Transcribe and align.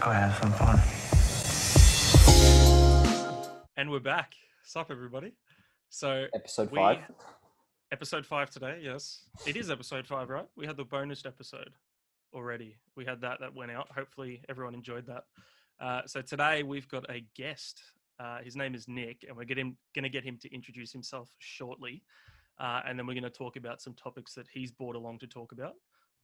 go 0.00 0.10
have 0.10 0.36
some 0.38 0.52
fun. 0.52 0.80
And 3.76 3.90
we're 3.90 4.00
back. 4.00 4.34
Sup, 4.64 4.90
everybody? 4.90 5.32
So, 5.90 6.26
Episode 6.34 6.70
we- 6.70 6.76
five. 6.78 6.98
episode 7.92 8.24
five 8.24 8.50
today, 8.50 8.80
yes. 8.82 9.24
It 9.46 9.56
is 9.56 9.70
episode 9.70 10.06
five, 10.06 10.28
right? 10.30 10.46
We 10.56 10.66
had 10.66 10.76
the 10.76 10.84
bonus 10.84 11.26
episode 11.26 11.70
already. 12.32 12.76
We 12.96 13.04
had 13.04 13.20
that 13.22 13.40
that 13.40 13.54
went 13.54 13.72
out. 13.72 13.88
Hopefully, 13.94 14.42
everyone 14.48 14.74
enjoyed 14.74 15.06
that. 15.06 15.24
Uh, 15.80 16.02
so, 16.06 16.22
today 16.22 16.62
we've 16.62 16.88
got 16.88 17.10
a 17.10 17.24
guest. 17.36 17.82
Uh, 18.18 18.38
his 18.42 18.54
name 18.56 18.74
is 18.74 18.86
Nick, 18.86 19.24
and 19.26 19.36
we're 19.36 19.44
getting, 19.44 19.76
going 19.94 20.02
to 20.04 20.08
get 20.10 20.22
him 20.24 20.36
to 20.42 20.54
introduce 20.54 20.92
himself 20.92 21.30
shortly. 21.38 22.02
Uh, 22.58 22.82
and 22.86 22.98
then 22.98 23.06
we're 23.06 23.14
going 23.14 23.24
to 23.24 23.30
talk 23.30 23.56
about 23.56 23.80
some 23.80 23.94
topics 23.94 24.34
that 24.34 24.46
he's 24.52 24.70
brought 24.70 24.94
along 24.94 25.18
to 25.18 25.26
talk 25.26 25.52
about. 25.52 25.74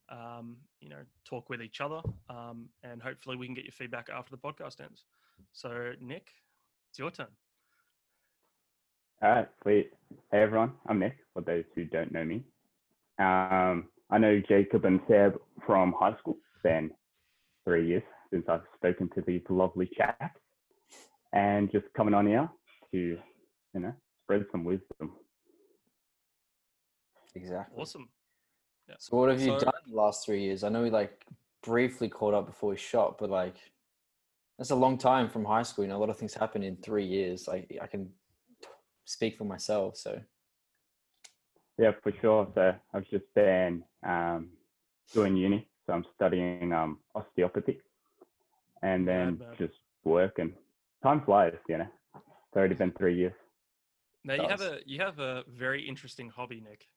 Um, 0.08 0.58
you 0.80 0.88
know, 0.88 1.02
talk 1.24 1.50
with 1.50 1.60
each 1.60 1.80
other, 1.80 2.00
um, 2.30 2.68
and 2.84 3.02
hopefully 3.02 3.36
we 3.36 3.46
can 3.46 3.54
get 3.56 3.64
your 3.64 3.72
feedback 3.72 4.08
after 4.08 4.30
the 4.30 4.38
podcast 4.38 4.80
ends. 4.80 5.04
So, 5.52 5.94
Nick, 6.00 6.28
it's 6.90 6.98
your 6.98 7.10
turn. 7.10 7.26
All 9.20 9.30
right, 9.30 9.48
sweet. 9.62 9.90
Hey 10.30 10.42
everyone, 10.42 10.72
I'm 10.86 11.00
Nick. 11.00 11.16
For 11.32 11.42
those 11.42 11.64
who 11.74 11.86
don't 11.86 12.12
know 12.12 12.24
me, 12.24 12.44
um, 13.18 13.88
I 14.10 14.18
know 14.18 14.40
Jacob 14.48 14.84
and 14.84 15.00
Seb 15.08 15.40
from 15.66 15.92
high 15.98 16.16
school. 16.18 16.36
It's 16.54 16.62
been 16.62 16.90
three 17.64 17.88
years 17.88 18.04
since 18.32 18.44
I've 18.48 18.62
spoken 18.76 19.08
to 19.16 19.24
these 19.26 19.42
lovely 19.48 19.90
chaps, 19.96 20.38
and 21.32 21.72
just 21.72 21.86
coming 21.96 22.14
on 22.14 22.28
here 22.28 22.48
to, 22.92 22.98
you 22.98 23.80
know, 23.80 23.92
spread 24.22 24.44
some 24.52 24.64
wisdom. 24.64 25.12
Exactly. 27.34 27.82
Awesome. 27.82 28.08
Yeah. 28.88 28.94
So 28.98 29.16
what 29.16 29.30
have 29.30 29.40
you 29.40 29.58
So- 29.58 29.64
done 29.66 29.82
the 29.86 29.94
last 29.94 30.24
three 30.24 30.42
years? 30.42 30.64
I 30.64 30.68
know 30.68 30.82
we 30.82 30.90
like 30.90 31.24
briefly 31.62 32.08
caught 32.08 32.34
up 32.34 32.46
before 32.46 32.70
we 32.70 32.76
shot, 32.76 33.18
but 33.18 33.30
like 33.30 33.56
that's 34.58 34.70
a 34.70 34.76
long 34.76 34.96
time 34.96 35.28
from 35.28 35.44
high 35.44 35.62
school. 35.64 35.84
You 35.84 35.90
know, 35.90 35.96
a 35.96 36.02
lot 36.04 36.10
of 36.10 36.16
things 36.16 36.34
happen 36.34 36.62
in 36.62 36.76
three 36.76 37.04
years. 37.04 37.48
Like 37.48 37.76
I 37.80 37.86
can 37.86 38.12
speak 39.04 39.36
for 39.36 39.44
myself. 39.44 39.96
So 39.96 40.20
Yeah, 41.78 41.92
for 42.02 42.12
sure. 42.12 42.48
So 42.54 42.74
I've 42.94 43.08
just 43.08 43.26
been 43.34 43.84
um, 44.02 44.50
doing 45.12 45.36
uni, 45.36 45.68
so 45.86 45.92
I'm 45.92 46.04
studying 46.14 46.72
um, 46.72 47.00
osteopathy, 47.14 47.80
and 48.82 49.06
then 49.06 49.38
Mad, 49.38 49.58
just 49.58 49.74
work 50.04 50.38
and 50.38 50.54
time 51.02 51.20
flies. 51.22 51.58
You 51.68 51.78
know, 51.78 51.88
it's 52.14 52.56
already 52.56 52.74
been 52.76 52.92
three 52.92 53.16
years. 53.16 53.34
Now 54.24 54.34
you 54.34 54.48
have 54.48 54.60
a 54.62 54.80
you 54.86 55.00
have 55.00 55.18
a 55.18 55.44
very 55.48 55.86
interesting 55.86 56.30
hobby, 56.30 56.60
Nick. 56.60 56.88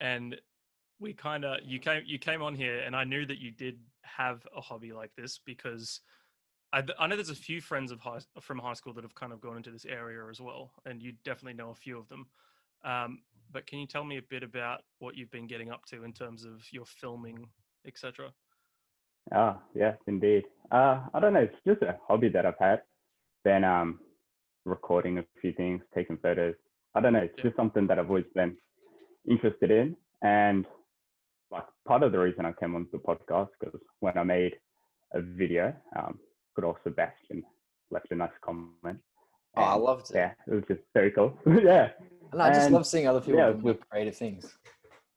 And 0.00 0.38
we 0.98 1.12
kind 1.12 1.44
of 1.44 1.58
you 1.64 1.78
came 1.78 2.02
you 2.06 2.18
came 2.18 2.42
on 2.42 2.54
here, 2.54 2.80
and 2.80 2.96
I 2.96 3.04
knew 3.04 3.26
that 3.26 3.38
you 3.38 3.50
did 3.50 3.78
have 4.02 4.46
a 4.56 4.60
hobby 4.60 4.92
like 4.92 5.14
this 5.16 5.38
because 5.44 6.00
I, 6.72 6.82
I 6.98 7.06
know 7.06 7.16
there's 7.16 7.30
a 7.30 7.34
few 7.34 7.60
friends 7.60 7.92
of 7.92 8.00
high 8.00 8.18
from 8.40 8.58
high 8.58 8.74
school 8.74 8.92
that 8.94 9.04
have 9.04 9.14
kind 9.14 9.32
of 9.32 9.40
gone 9.40 9.56
into 9.56 9.70
this 9.70 9.84
area 9.84 10.28
as 10.30 10.40
well, 10.40 10.72
and 10.84 11.02
you 11.02 11.12
definitely 11.24 11.56
know 11.56 11.70
a 11.70 11.74
few 11.74 11.98
of 11.98 12.08
them. 12.08 12.26
Um, 12.84 13.20
but 13.50 13.66
can 13.66 13.78
you 13.78 13.86
tell 13.86 14.04
me 14.04 14.18
a 14.18 14.22
bit 14.22 14.42
about 14.42 14.82
what 14.98 15.16
you've 15.16 15.30
been 15.30 15.46
getting 15.46 15.70
up 15.70 15.84
to 15.86 16.04
in 16.04 16.12
terms 16.12 16.44
of 16.44 16.62
your 16.72 16.84
filming, 16.84 17.48
etc.? 17.86 18.32
Ah, 19.32 19.60
yes, 19.74 19.96
indeed. 20.06 20.44
Uh, 20.70 21.06
I 21.12 21.20
don't 21.20 21.32
know. 21.34 21.40
It's 21.40 21.54
just 21.66 21.82
a 21.82 21.98
hobby 22.06 22.28
that 22.30 22.46
I've 22.46 22.58
had. 22.58 22.82
Been 23.44 23.64
um, 23.64 24.00
recording 24.64 25.18
a 25.18 25.24
few 25.40 25.52
things, 25.52 25.82
taking 25.94 26.16
photos. 26.18 26.54
I 26.94 27.00
don't 27.00 27.12
know. 27.12 27.20
It's 27.20 27.34
Yeah. 27.36 27.44
just 27.44 27.56
something 27.56 27.86
that 27.86 27.98
I've 27.98 28.08
always 28.08 28.24
been 28.34 28.56
interested 29.28 29.70
in, 29.70 29.96
and 30.22 30.66
part 31.86 32.02
of 32.02 32.12
the 32.12 32.18
reason 32.18 32.44
I 32.44 32.52
came 32.52 32.74
on 32.74 32.86
the 32.92 32.98
podcast 32.98 33.48
because 33.60 33.80
when 34.00 34.18
I 34.18 34.24
made 34.24 34.54
a 35.14 35.20
video, 35.20 35.74
um, 35.98 36.18
good 36.54 36.64
old 36.64 36.76
Sebastian 36.84 37.42
left 37.90 38.10
a 38.10 38.14
nice 38.14 38.30
comment. 38.44 38.98
oh, 39.56 39.62
I 39.62 39.74
loved 39.74 40.10
it. 40.10 40.16
Yeah, 40.16 40.32
it 40.48 40.54
was 40.54 40.64
just 40.68 40.80
very 40.94 41.10
cool. 41.12 41.38
yeah, 41.46 41.90
And 42.32 42.42
I 42.42 42.50
just 42.50 42.66
and- 42.66 42.74
love 42.74 42.86
seeing 42.86 43.06
other 43.06 43.20
people 43.20 43.40
yeah, 43.40 43.52
do 43.52 43.58
with 43.58 43.78
creative 43.88 44.16
things. 44.16 44.56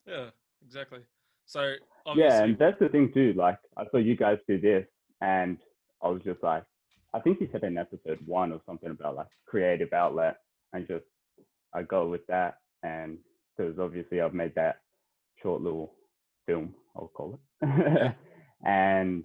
Yeah, 0.07 0.29
exactly. 0.65 0.99
So 1.45 1.73
yeah, 2.15 2.43
and 2.43 2.57
that's 2.57 2.79
the 2.79 2.89
thing 2.89 3.11
too. 3.13 3.33
Like 3.35 3.57
I 3.77 3.85
saw 3.89 3.97
you 3.97 4.15
guys 4.15 4.37
do 4.47 4.59
this, 4.59 4.85
and 5.21 5.57
I 6.03 6.09
was 6.09 6.21
just 6.23 6.41
like, 6.43 6.63
I 7.13 7.19
think 7.19 7.41
you 7.41 7.49
said 7.51 7.63
in 7.63 7.77
episode 7.77 8.19
one 8.25 8.51
or 8.51 8.61
something 8.65 8.91
about 8.91 9.15
like 9.15 9.27
creative 9.47 9.91
outlet, 9.93 10.37
and 10.73 10.87
just 10.87 11.05
I 11.73 11.81
go 11.83 12.07
with 12.07 12.25
that, 12.27 12.55
and 12.83 13.17
because 13.57 13.79
obviously 13.79 14.21
I've 14.21 14.33
made 14.33 14.53
that 14.55 14.77
short 15.41 15.61
little 15.61 15.93
film, 16.49 16.73
I'll 16.95 17.11
call 17.13 17.39
it, 17.61 18.15
and 18.65 19.23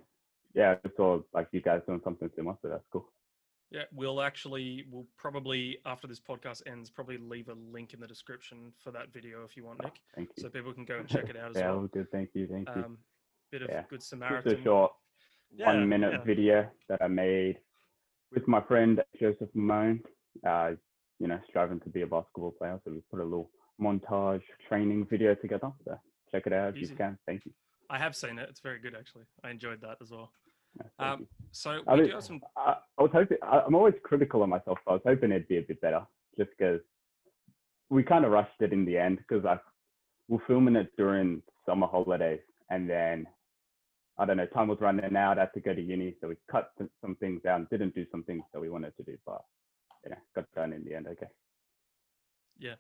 yeah, 0.55 0.77
I 0.85 0.89
saw 0.97 1.21
like 1.33 1.49
you 1.53 1.61
guys 1.63 1.81
doing 1.87 2.01
something 2.05 2.31
similar, 2.37 2.57
so 2.63 2.69
that's 2.69 2.85
cool. 2.93 3.07
Yeah, 3.71 3.83
we'll 3.93 4.21
actually, 4.23 4.85
we'll 4.91 5.07
probably, 5.17 5.79
after 5.85 6.07
this 6.07 6.21
podcast 6.21 6.63
ends, 6.67 6.91
probably 6.91 7.19
leave 7.19 7.49
a 7.49 7.55
link 7.55 7.93
in 7.93 7.99
the 8.01 8.07
description 8.07 8.73
for 8.79 8.93
that 8.93 9.13
video 9.13 9.43
if 9.45 9.57
you 9.57 9.65
want, 9.65 9.83
Nick, 9.83 9.95
Thank 10.15 10.29
you. 10.37 10.43
so 10.43 10.49
people 10.49 10.73
can 10.73 10.85
go 10.85 10.99
and 10.99 11.09
check 11.09 11.29
it 11.29 11.37
out 11.37 11.51
as 11.55 11.57
yeah, 11.57 11.71
well. 11.71 11.81
all 11.81 11.87
good. 11.89 12.07
Thank 12.13 12.31
you. 12.35 12.47
Thank 12.47 12.69
you. 12.77 12.83
Um, 12.85 12.99
bit 13.51 13.63
of 13.63 13.71
Yeah, 13.71 13.83
good 13.91 13.99
Just 13.99 14.11
Samaritan. 14.11 14.61
a 14.61 14.63
short 14.63 14.93
Yeah, 15.57 15.67
one 15.67 15.89
minute 15.89 16.13
yeah. 16.13 16.25
video 16.25 16.71
that 16.89 17.03
I 17.03 17.09
made 17.09 17.57
with 18.33 18.47
my 18.47 18.61
friend 18.61 19.03
Joseph 19.21 19.49
Mamone. 19.57 20.01
Uh, 20.47 20.73
you 21.19 21.27
know, 21.27 21.41
striving 21.49 21.81
to 21.81 21.89
be 21.89 22.03
a 22.03 22.07
basketball 22.07 22.53
player. 22.53 22.79
So 22.85 22.93
we 22.93 23.01
put 23.11 23.21
a 23.21 23.25
little 23.25 23.51
montage 23.81 24.43
training 24.69 25.07
video 25.11 25.35
together. 25.35 25.73
So 25.85 25.99
check 26.35 26.47
it 26.47 26.53
out 26.53 26.77
if 26.77 26.91
you 26.91 26.97
can. 26.97 27.17
Thank 27.27 27.47
you. 27.47 27.53
I 27.91 27.99
have 27.99 28.17
seen 28.17 28.39
it. 28.39 28.49
It's 28.51 28.61
very 28.61 28.81
good, 28.81 28.95
actually. 28.99 29.25
I 29.45 29.51
enjoyed 29.51 29.81
that 29.83 29.99
as 30.03 30.11
well. 30.11 30.31
Yeah, 30.99 31.13
Um, 31.13 31.29
so 31.53 31.81
I 31.87 31.95
we 31.95 32.01
mean, 32.01 32.09
do 32.09 32.15
have 32.15 32.25
some. 32.25 32.41
I, 32.57 32.75
I 32.99 33.03
was 33.03 33.11
hoping, 33.13 33.39
I, 33.43 33.61
I'm 33.61 33.75
always 33.77 33.95
critical 34.03 34.43
of 34.43 34.49
myself, 34.49 34.79
but 34.85 34.91
I 34.91 34.95
was 34.95 35.03
hoping 35.07 35.31
it'd 35.31 35.47
be 35.49 35.59
a 35.59 35.63
bit 35.63 35.81
better 35.81 36.05
just 36.37 36.51
because 36.59 36.81
we 37.91 38.03
kind 38.03 38.25
of 38.25 38.33
rushed 38.33 38.61
it 38.61 38.73
in 38.73 38.85
the 38.85 38.97
end 38.99 39.19
because 39.19 39.45
I 39.45 39.59
we're 40.29 40.45
filming 40.47 40.75
it 40.75 40.91
during 40.97 41.43
summer 41.67 41.87
holidays 41.87 42.41
and 42.71 42.89
then 42.91 43.27
I 44.19 44.25
don't 44.25 44.37
know, 44.39 44.47
time 44.47 44.69
was 44.69 44.81
running 44.81 45.15
out. 45.17 45.39
I 45.39 45.43
had 45.43 45.55
to 45.55 45.61
go 45.61 45.75
to 45.75 45.81
uni, 45.81 46.17
so 46.21 46.29
we 46.29 46.37
cut 46.51 46.71
some- 46.79 46.91
some 47.01 47.15
things 47.17 47.43
down, 47.43 47.67
didn't 47.71 47.95
do 47.95 48.07
some 48.11 48.23
things 48.25 48.45
that 48.53 48.61
we 48.61 48.71
wanted 48.71 48.97
to 48.97 49.03
do, 49.03 49.17
but 49.27 49.43
yeah, 50.09 50.15
got 50.35 50.47
done 50.55 50.73
in 50.73 50.85
the 50.85 50.95
end. 50.95 51.07
Okay. 51.09 51.27
Yeah, 52.59 52.75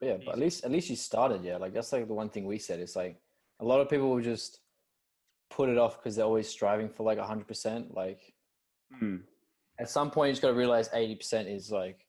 But 0.00 0.06
yeah, 0.08 0.16
but 0.24 0.32
at 0.32 0.38
least 0.38 0.64
at 0.64 0.70
least 0.70 0.90
you 0.90 0.96
started. 0.96 1.44
Yeah, 1.44 1.56
like 1.56 1.72
that's 1.74 1.92
like 1.92 2.06
the 2.08 2.14
one 2.14 2.28
thing 2.28 2.44
we 2.44 2.58
said. 2.58 2.80
It's 2.80 2.96
like 2.96 3.20
a 3.60 3.64
lot 3.64 3.80
of 3.80 3.88
people 3.88 4.10
will 4.10 4.20
just 4.20 4.60
put 5.50 5.68
it 5.68 5.78
off 5.78 5.98
because 5.98 6.16
they're 6.16 6.24
always 6.24 6.48
striving 6.48 6.88
for 6.88 7.04
like 7.04 7.18
hundred 7.18 7.46
percent. 7.48 7.94
Like 7.94 8.20
Hmm. 8.98 9.16
at 9.78 9.88
some 9.88 10.10
point 10.10 10.28
you 10.28 10.32
just 10.32 10.42
got 10.42 10.48
to 10.48 10.54
realize 10.54 10.90
80% 10.90 11.46
is 11.50 11.70
like 11.72 12.04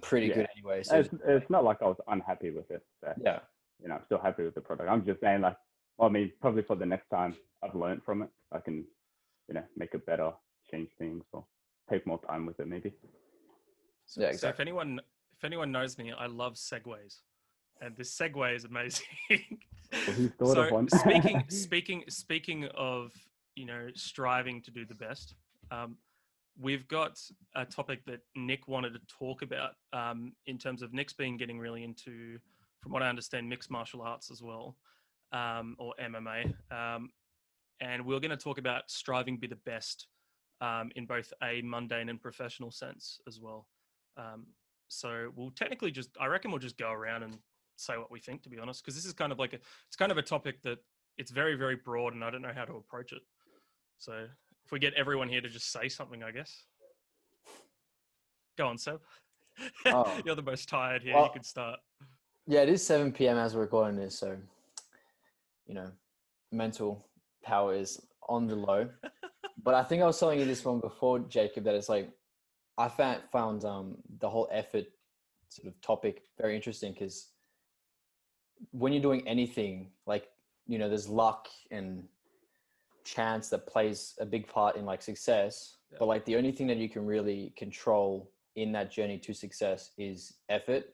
pretty 0.00 0.28
Yeah. 0.28 0.34
good 0.34 0.48
anyway 0.56 0.84
so 0.84 0.96
It's, 1.00 1.08
it's 1.26 1.50
not 1.50 1.64
like 1.64 1.82
I 1.82 1.86
was 1.86 1.96
unhappy 2.06 2.50
with 2.50 2.70
it. 2.70 2.82
So, 3.00 3.12
yeah 3.20 3.40
you 3.82 3.88
know, 3.88 3.94
I'm 3.96 4.04
still 4.04 4.18
happy 4.20 4.44
with 4.44 4.54
the 4.54 4.60
product. 4.60 4.88
I'm 4.90 5.04
just 5.04 5.20
saying, 5.20 5.40
like, 5.40 5.56
well, 5.96 6.08
I 6.08 6.12
mean, 6.12 6.30
probably 6.40 6.62
for 6.62 6.76
the 6.76 6.84
next 6.86 7.08
time 7.08 7.34
I've 7.64 7.74
learned 7.74 8.02
from 8.04 8.22
it, 8.22 8.28
I 8.52 8.58
can, 8.58 8.84
you 9.48 9.54
know, 9.54 9.64
make 9.76 9.94
it 9.94 10.04
better, 10.04 10.32
change 10.70 10.90
things, 10.98 11.24
or 11.32 11.46
take 11.88 12.06
more 12.06 12.20
time 12.28 12.44
with 12.46 12.60
it, 12.60 12.68
maybe. 12.68 12.92
So, 14.04 14.20
Yeah, 14.20 14.32
so 14.32 14.48
if 14.48 14.60
anyone, 14.60 15.00
if 15.40 15.44
anyone 15.44 15.72
knows 15.72 15.96
me, 15.96 16.12
I 16.12 16.26
love 16.26 16.54
segues, 16.54 17.22
and 17.80 17.96
this 17.96 18.14
segue 18.14 18.54
is 18.54 18.66
amazing. 18.66 19.06
Well, 20.38 20.54
so 20.88 20.98
speaking, 20.98 21.44
speaking, 21.48 22.04
speaking 22.10 22.68
of 22.76 23.12
you 23.56 23.64
know 23.64 23.88
striving 23.94 24.60
to 24.60 24.70
do 24.70 24.84
the 24.84 24.94
best, 24.94 25.34
um, 25.70 25.96
we've 26.60 26.86
got 26.88 27.18
a 27.56 27.64
topic 27.64 28.04
that 28.04 28.20
Nick 28.36 28.68
wanted 28.68 28.92
to 28.92 29.00
talk 29.08 29.40
about 29.40 29.70
um, 29.94 30.34
in 30.44 30.58
terms 30.58 30.82
of 30.82 30.92
Nick's 30.92 31.14
been 31.14 31.38
getting 31.38 31.58
really 31.58 31.84
into, 31.84 32.38
from 32.82 32.92
what 32.92 33.02
I 33.02 33.08
understand, 33.08 33.48
mixed 33.48 33.70
martial 33.70 34.02
arts 34.02 34.30
as 34.30 34.42
well, 34.42 34.76
um, 35.32 35.74
or 35.78 35.94
MMA. 35.98 36.52
Um, 36.70 37.08
and 37.80 38.04
we're 38.04 38.20
going 38.20 38.30
to 38.30 38.36
talk 38.36 38.58
about 38.58 38.90
striving 38.90 39.36
to 39.36 39.40
be 39.40 39.46
the 39.46 39.56
best 39.64 40.06
um, 40.60 40.90
in 40.96 41.06
both 41.06 41.32
a 41.42 41.62
mundane 41.62 42.10
and 42.10 42.20
professional 42.20 42.70
sense 42.70 43.20
as 43.26 43.40
well. 43.40 43.66
Um, 44.18 44.44
so 44.90 45.30
we'll 45.36 45.52
technically 45.52 45.90
just, 45.92 46.10
I 46.20 46.26
reckon 46.26 46.50
we'll 46.50 46.58
just 46.60 46.76
go 46.76 46.90
around 46.90 47.22
and 47.22 47.38
say 47.76 47.96
what 47.96 48.10
we 48.10 48.18
think, 48.20 48.42
to 48.42 48.48
be 48.48 48.58
honest, 48.58 48.82
because 48.82 48.94
this 48.96 49.04
is 49.06 49.12
kind 49.12 49.30
of 49.32 49.38
like 49.38 49.52
a, 49.52 49.56
it's 49.86 49.96
kind 49.96 50.10
of 50.12 50.18
a 50.18 50.22
topic 50.22 50.60
that 50.62 50.78
it's 51.16 51.30
very, 51.30 51.54
very 51.54 51.76
broad, 51.76 52.12
and 52.12 52.24
I 52.24 52.30
don't 52.30 52.42
know 52.42 52.52
how 52.54 52.64
to 52.64 52.74
approach 52.74 53.12
it. 53.12 53.22
So 53.98 54.12
if 54.64 54.72
we 54.72 54.78
get 54.80 54.92
everyone 54.94 55.28
here 55.28 55.40
to 55.40 55.48
just 55.48 55.70
say 55.72 55.88
something, 55.88 56.22
I 56.22 56.32
guess. 56.32 56.64
Go 58.58 58.66
on, 58.66 58.78
Seb. 58.78 59.00
Oh. 59.86 60.18
You're 60.24 60.36
the 60.36 60.42
most 60.42 60.68
tired 60.68 61.02
here. 61.02 61.14
Well- 61.14 61.24
you 61.26 61.30
can 61.32 61.42
start. 61.44 61.78
yeah 62.46 62.62
it 62.62 62.68
is 62.70 62.84
7 62.84 63.12
p.m 63.12 63.36
as 63.36 63.54
we're 63.54 63.60
recording 63.62 63.96
this 63.96 64.18
so 64.18 64.36
you 65.66 65.74
know 65.74 65.90
mental 66.50 67.06
power 67.44 67.74
is 67.74 68.00
on 68.28 68.46
the 68.46 68.56
low 68.56 68.88
but 69.62 69.74
i 69.74 69.82
think 69.82 70.02
i 70.02 70.06
was 70.06 70.18
telling 70.18 70.38
you 70.40 70.46
this 70.46 70.64
one 70.64 70.80
before 70.80 71.18
jacob 71.20 71.64
that 71.64 71.74
it's 71.74 71.88
like 71.90 72.08
i 72.80 72.88
found 72.88 73.20
found 73.30 73.64
um 73.64 73.96
the 74.18 74.28
whole 74.28 74.48
effort 74.50 74.86
sort 75.48 75.68
of 75.68 75.80
topic 75.82 76.22
very 76.38 76.56
interesting 76.56 76.92
because 76.92 77.28
when 78.70 78.92
you're 78.92 79.02
doing 79.02 79.26
anything 79.26 79.88
like 80.06 80.28
you 80.66 80.78
know 80.78 80.88
there's 80.88 81.08
luck 81.08 81.48
and 81.70 82.04
chance 83.04 83.48
that 83.48 83.66
plays 83.66 84.14
a 84.20 84.26
big 84.26 84.46
part 84.46 84.76
in 84.76 84.84
like 84.84 85.02
success 85.02 85.76
Yeah. 85.92 85.98
but 86.00 86.06
like 86.06 86.24
the 86.24 86.36
only 86.36 86.52
thing 86.52 86.66
that 86.68 86.76
you 86.76 86.88
can 86.88 87.04
really 87.06 87.52
control 87.56 88.30
in 88.56 88.72
that 88.72 88.90
journey 88.90 89.18
to 89.18 89.32
success 89.34 89.90
is 89.98 90.34
effort 90.48 90.84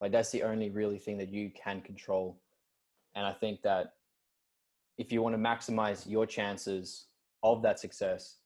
like 0.00 0.12
that's 0.12 0.30
the 0.30 0.42
only 0.42 0.70
really 0.70 0.98
thing 0.98 1.18
that 1.18 1.28
you 1.28 1.50
can 1.50 1.80
control 1.80 2.40
and 3.14 3.26
i 3.26 3.32
think 3.32 3.62
that 3.62 3.94
if 4.98 5.12
you 5.12 5.22
want 5.22 5.34
to 5.34 5.42
maximize 5.50 6.08
your 6.08 6.26
chances 6.26 7.06
of 7.42 7.62
that 7.62 7.78
success 7.78 8.36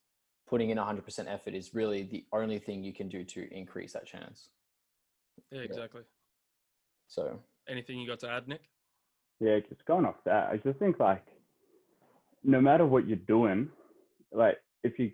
putting 0.51 0.69
in 0.69 0.77
100% 0.77 1.33
effort 1.33 1.53
is 1.55 1.73
really 1.73 2.03
the 2.03 2.25
only 2.33 2.59
thing 2.59 2.83
you 2.83 2.93
can 2.93 3.07
do 3.07 3.23
to 3.23 3.51
increase 3.53 3.93
that 3.93 4.05
chance 4.05 4.49
Yeah, 5.49 5.61
exactly. 5.61 6.01
so 7.07 7.39
Anything 7.69 7.99
you 7.99 8.07
got 8.07 8.19
to 8.19 8.29
add, 8.29 8.47
Nick? 8.47 8.61
Yeah, 9.39 9.59
just 9.69 9.85
going 9.85 10.05
off 10.05 10.15
that, 10.25 10.49
I 10.51 10.57
just 10.57 10.77
think 10.77 10.99
like 10.99 11.25
no 12.43 12.59
matter 12.59 12.85
what 12.85 13.07
you're 13.07 13.17
doing, 13.37 13.69
like 14.33 14.57
if 14.83 14.99
you 14.99 15.11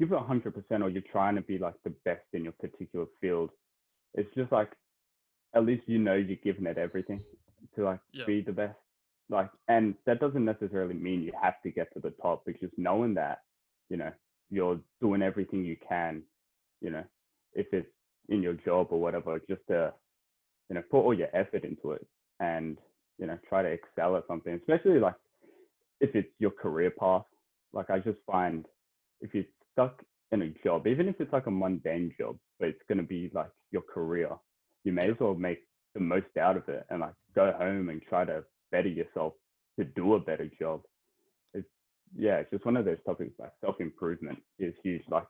give 0.00 0.12
it 0.12 0.18
hundred 0.18 0.54
percent 0.54 0.82
or 0.82 0.88
you're 0.88 1.02
trying 1.12 1.34
to 1.34 1.42
be 1.42 1.58
like 1.58 1.74
the 1.84 1.92
best 2.04 2.22
in 2.32 2.44
your 2.44 2.54
particular 2.54 3.06
field, 3.20 3.50
it's 4.14 4.32
just 4.34 4.50
like 4.50 4.70
at 5.54 5.66
least 5.66 5.82
you 5.86 5.98
know 5.98 6.14
you're 6.14 6.36
giving 6.42 6.66
it 6.66 6.78
everything 6.78 7.20
to 7.74 7.84
like 7.84 8.00
Yeah. 8.12 8.24
be 8.26 8.40
the 8.40 8.52
best. 8.52 8.78
Like 9.28 9.50
and 9.68 9.94
that 10.06 10.20
doesn't 10.20 10.44
necessarily 10.44 10.94
mean 10.94 11.22
you 11.22 11.32
have 11.40 11.60
to 11.64 11.70
get 11.70 11.92
to 11.94 12.00
the 12.00 12.14
top, 12.22 12.44
but 12.46 12.58
just 12.60 12.74
knowing 12.78 13.14
that, 13.14 13.38
you 13.92 13.98
know, 13.98 14.12
you're 14.50 14.80
doing 15.00 15.22
everything 15.22 15.64
you 15.64 15.76
can, 15.88 16.22
you 16.80 16.90
know, 16.90 17.04
if 17.52 17.66
it's 17.72 17.88
in 18.28 18.42
your 18.42 18.54
job 18.54 18.88
or 18.90 19.00
whatever, 19.00 19.38
just 19.48 19.60
to, 19.68 19.92
you 20.68 20.74
know, 20.76 20.82
put 20.90 21.00
all 21.00 21.14
your 21.14 21.28
effort 21.34 21.64
into 21.64 21.92
it 21.92 22.06
and 22.40 22.78
you 23.18 23.26
know 23.26 23.38
try 23.48 23.62
to 23.62 23.68
excel 23.68 24.16
at 24.16 24.26
something 24.26 24.54
especially 24.54 24.98
like 24.98 25.14
if 26.00 26.14
it's 26.14 26.28
your 26.38 26.50
career 26.50 26.90
path. 26.98 27.22
Like 27.74 27.88
i 27.88 27.98
just 27.98 28.18
find 28.26 28.66
if 29.22 29.32
you're 29.32 29.44
stuck 29.72 30.02
in 30.32 30.42
a 30.42 30.50
job 30.62 30.86
even 30.86 31.08
if 31.08 31.20
it's 31.20 31.32
like 31.32 31.46
a 31.46 31.50
mundane 31.50 32.12
job 32.18 32.36
but 32.58 32.68
it's 32.68 32.82
going 32.88 32.98
to 32.98 33.04
be 33.04 33.30
like 33.32 33.50
your 33.70 33.82
career 33.82 34.28
you 34.84 34.92
may 34.92 35.08
as 35.10 35.16
well 35.20 35.34
make 35.34 35.60
the 35.94 36.00
most 36.00 36.36
out 36.38 36.56
of 36.58 36.68
it 36.68 36.84
and 36.90 37.00
like 37.00 37.14
go 37.34 37.52
home 37.56 37.88
and 37.88 38.02
try 38.02 38.24
to 38.24 38.44
better 38.70 38.88
yourself 38.88 39.32
to 39.78 39.84
do 39.84 40.14
a 40.14 40.20
better 40.20 40.50
job 40.60 40.82
yeah 42.16 42.36
it's 42.36 42.50
just 42.50 42.64
one 42.64 42.76
of 42.76 42.84
those 42.84 42.98
topics 43.06 43.32
like 43.38 43.52
self-improvement 43.60 44.38
is 44.58 44.74
huge 44.82 45.02
like 45.10 45.26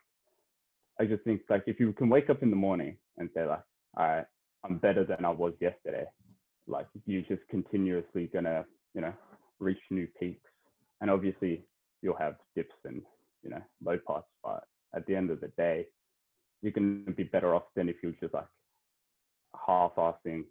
i 1.00 1.04
just 1.04 1.22
think 1.24 1.40
like 1.48 1.62
if 1.66 1.78
you 1.78 1.92
can 1.92 2.08
wake 2.08 2.30
up 2.30 2.42
in 2.42 2.50
the 2.50 2.56
morning 2.56 2.96
and 3.18 3.28
say 3.34 3.44
like 3.44 3.62
all 3.96 4.06
right 4.06 4.24
i'm 4.64 4.78
better 4.78 5.04
than 5.04 5.24
i 5.24 5.30
was 5.30 5.52
yesterday 5.60 6.04
like 6.66 6.86
you're 7.06 7.22
just 7.22 7.42
continuously 7.50 8.28
gonna 8.32 8.64
you 8.94 9.00
know 9.00 9.12
reach 9.58 9.78
new 9.90 10.06
peaks 10.18 10.50
and 11.00 11.10
obviously 11.10 11.64
you'll 12.02 12.16
have 12.16 12.34
dips 12.56 12.74
and 12.84 13.02
you 13.42 13.50
know 13.50 13.62
low 13.84 13.98
parts 14.06 14.28
but 14.42 14.64
at 14.94 15.06
the 15.06 15.14
end 15.14 15.30
of 15.30 15.40
the 15.40 15.48
day 15.56 15.86
you're 16.62 16.72
gonna 16.72 17.10
be 17.16 17.24
better 17.24 17.54
off 17.54 17.64
than 17.76 17.88
if 17.88 17.96
you're 18.02 18.12
just 18.20 18.34
like 18.34 18.46
half-assing 19.66 20.44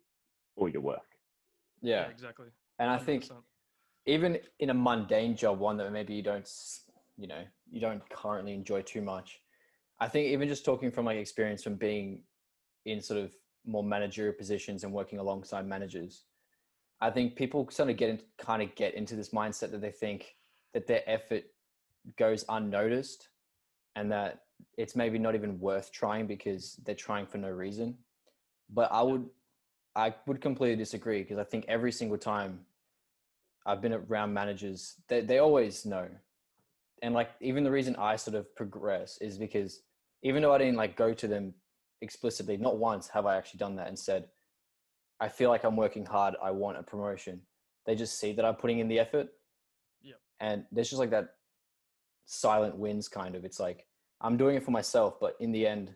all 0.55 0.69
your 0.69 0.81
work 0.81 0.99
yeah 1.81 2.03
exactly. 2.03 2.47
and 2.79 2.89
i 2.89 2.97
think 2.97 3.25
100%. 3.25 3.31
Even 4.05 4.39
in 4.59 4.69
a 4.69 4.73
mundane 4.73 5.35
job, 5.35 5.59
one 5.59 5.77
that 5.77 5.91
maybe 5.91 6.13
you 6.13 6.23
don't, 6.23 6.49
you 7.17 7.27
know, 7.27 7.43
you 7.69 7.79
don't 7.79 8.07
currently 8.09 8.53
enjoy 8.53 8.81
too 8.81 9.01
much. 9.01 9.41
I 9.99 10.07
think 10.07 10.27
even 10.27 10.47
just 10.47 10.65
talking 10.65 10.91
from 10.91 11.05
like 11.05 11.17
experience 11.17 11.63
from 11.63 11.75
being 11.75 12.21
in 12.85 13.01
sort 13.01 13.19
of 13.19 13.33
more 13.65 13.83
managerial 13.83 14.33
positions 14.33 14.83
and 14.83 14.91
working 14.91 15.19
alongside 15.19 15.67
managers, 15.67 16.23
I 16.99 17.11
think 17.11 17.35
people 17.35 17.67
sort 17.69 17.89
of 17.89 17.97
get 17.97 18.09
in, 18.09 18.19
kind 18.37 18.61
of 18.61 18.73
get 18.75 18.95
into 18.95 19.15
this 19.15 19.29
mindset 19.29 19.71
that 19.71 19.81
they 19.81 19.91
think 19.91 20.35
that 20.73 20.87
their 20.87 21.03
effort 21.07 21.43
goes 22.17 22.43
unnoticed 22.49 23.29
and 23.95 24.11
that 24.11 24.43
it's 24.77 24.95
maybe 24.95 25.19
not 25.19 25.35
even 25.35 25.59
worth 25.59 25.91
trying 25.91 26.25
because 26.25 26.79
they're 26.85 26.95
trying 26.95 27.27
for 27.27 27.37
no 27.37 27.49
reason. 27.49 27.95
But 28.69 28.91
I 28.91 29.01
would, 29.01 29.25
I 29.95 30.15
would 30.25 30.41
completely 30.41 30.77
disagree 30.77 31.21
because 31.21 31.37
I 31.37 31.43
think 31.43 31.65
every 31.67 31.91
single 31.91 32.17
time 32.17 32.59
I've 33.65 33.81
been 33.81 33.93
around 33.93 34.33
managers, 34.33 34.95
they, 35.07 35.21
they 35.21 35.39
always 35.39 35.85
know. 35.85 36.07
And 37.01 37.13
like 37.13 37.31
even 37.41 37.63
the 37.63 37.71
reason 37.71 37.95
I 37.97 38.15
sort 38.15 38.35
of 38.35 38.53
progress 38.55 39.17
is 39.21 39.37
because 39.37 39.81
even 40.23 40.41
though 40.41 40.53
I 40.53 40.57
didn't 40.57 40.75
like 40.75 40.95
go 40.95 41.13
to 41.13 41.27
them 41.27 41.53
explicitly, 42.01 42.57
not 42.57 42.77
once 42.77 43.07
have 43.09 43.25
I 43.25 43.37
actually 43.37 43.59
done 43.59 43.75
that 43.77 43.87
and 43.87 43.97
said, 43.97 44.25
I 45.19 45.29
feel 45.29 45.49
like 45.49 45.63
I'm 45.63 45.75
working 45.75 46.05
hard, 46.05 46.35
I 46.41 46.51
want 46.51 46.77
a 46.77 46.83
promotion. 46.83 47.41
They 47.85 47.95
just 47.95 48.19
see 48.19 48.33
that 48.33 48.45
I'm 48.45 48.55
putting 48.55 48.79
in 48.79 48.87
the 48.87 48.99
effort. 48.99 49.29
Yep. 50.01 50.19
And 50.39 50.65
there's 50.71 50.89
just 50.89 50.99
like 50.99 51.11
that 51.11 51.29
silent 52.25 52.77
wins 52.77 53.07
kind 53.07 53.35
of. 53.35 53.45
It's 53.45 53.59
like 53.59 53.85
I'm 54.21 54.37
doing 54.37 54.55
it 54.55 54.63
for 54.63 54.71
myself, 54.71 55.19
but 55.19 55.35
in 55.39 55.51
the 55.51 55.65
end, 55.65 55.93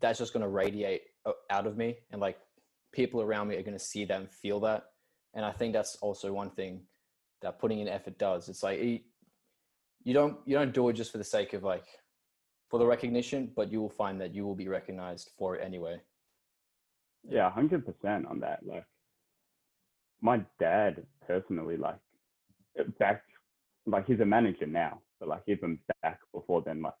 that's 0.00 0.18
just 0.18 0.32
going 0.32 0.42
to 0.42 0.48
radiate 0.48 1.02
out 1.50 1.66
of 1.66 1.76
me 1.76 1.96
and 2.10 2.20
like 2.20 2.38
people 2.92 3.20
around 3.20 3.48
me 3.48 3.56
are 3.56 3.62
going 3.62 3.76
to 3.76 3.78
see 3.78 4.04
that 4.04 4.20
and 4.20 4.30
feel 4.30 4.60
that 4.60 4.84
and 5.36 5.44
i 5.44 5.52
think 5.52 5.72
that's 5.72 5.96
also 6.02 6.32
one 6.32 6.50
thing 6.50 6.80
that 7.42 7.58
putting 7.58 7.80
in 7.80 7.88
effort 7.88 8.18
does. 8.18 8.48
It's 8.48 8.62
like 8.62 8.80
you, 8.80 9.00
you 10.04 10.14
don't 10.14 10.38
you 10.46 10.56
don't 10.56 10.72
do 10.72 10.88
it 10.88 10.94
just 10.94 11.12
for 11.12 11.18
the 11.18 11.24
sake 11.24 11.52
of 11.52 11.62
like 11.62 11.84
for 12.68 12.78
the 12.78 12.86
recognition 12.86 13.50
but 13.54 13.70
you 13.70 13.80
will 13.80 13.90
find 13.90 14.20
that 14.20 14.34
you 14.34 14.44
will 14.44 14.54
be 14.54 14.68
recognized 14.68 15.30
for 15.38 15.56
it 15.56 15.64
anyway. 15.64 16.00
Yeah 17.28 17.50
100% 17.56 18.30
on 18.30 18.40
that. 18.40 18.60
Like 18.64 18.84
my 20.20 20.40
dad 20.58 21.04
personally 21.26 21.76
like 21.76 21.98
back 22.98 23.22
like 23.86 24.06
he's 24.06 24.20
a 24.20 24.24
manager 24.24 24.66
now 24.66 25.00
but 25.18 25.28
like 25.28 25.42
even 25.46 25.78
back 26.02 26.18
before 26.32 26.62
then 26.62 26.82
like 26.82 26.94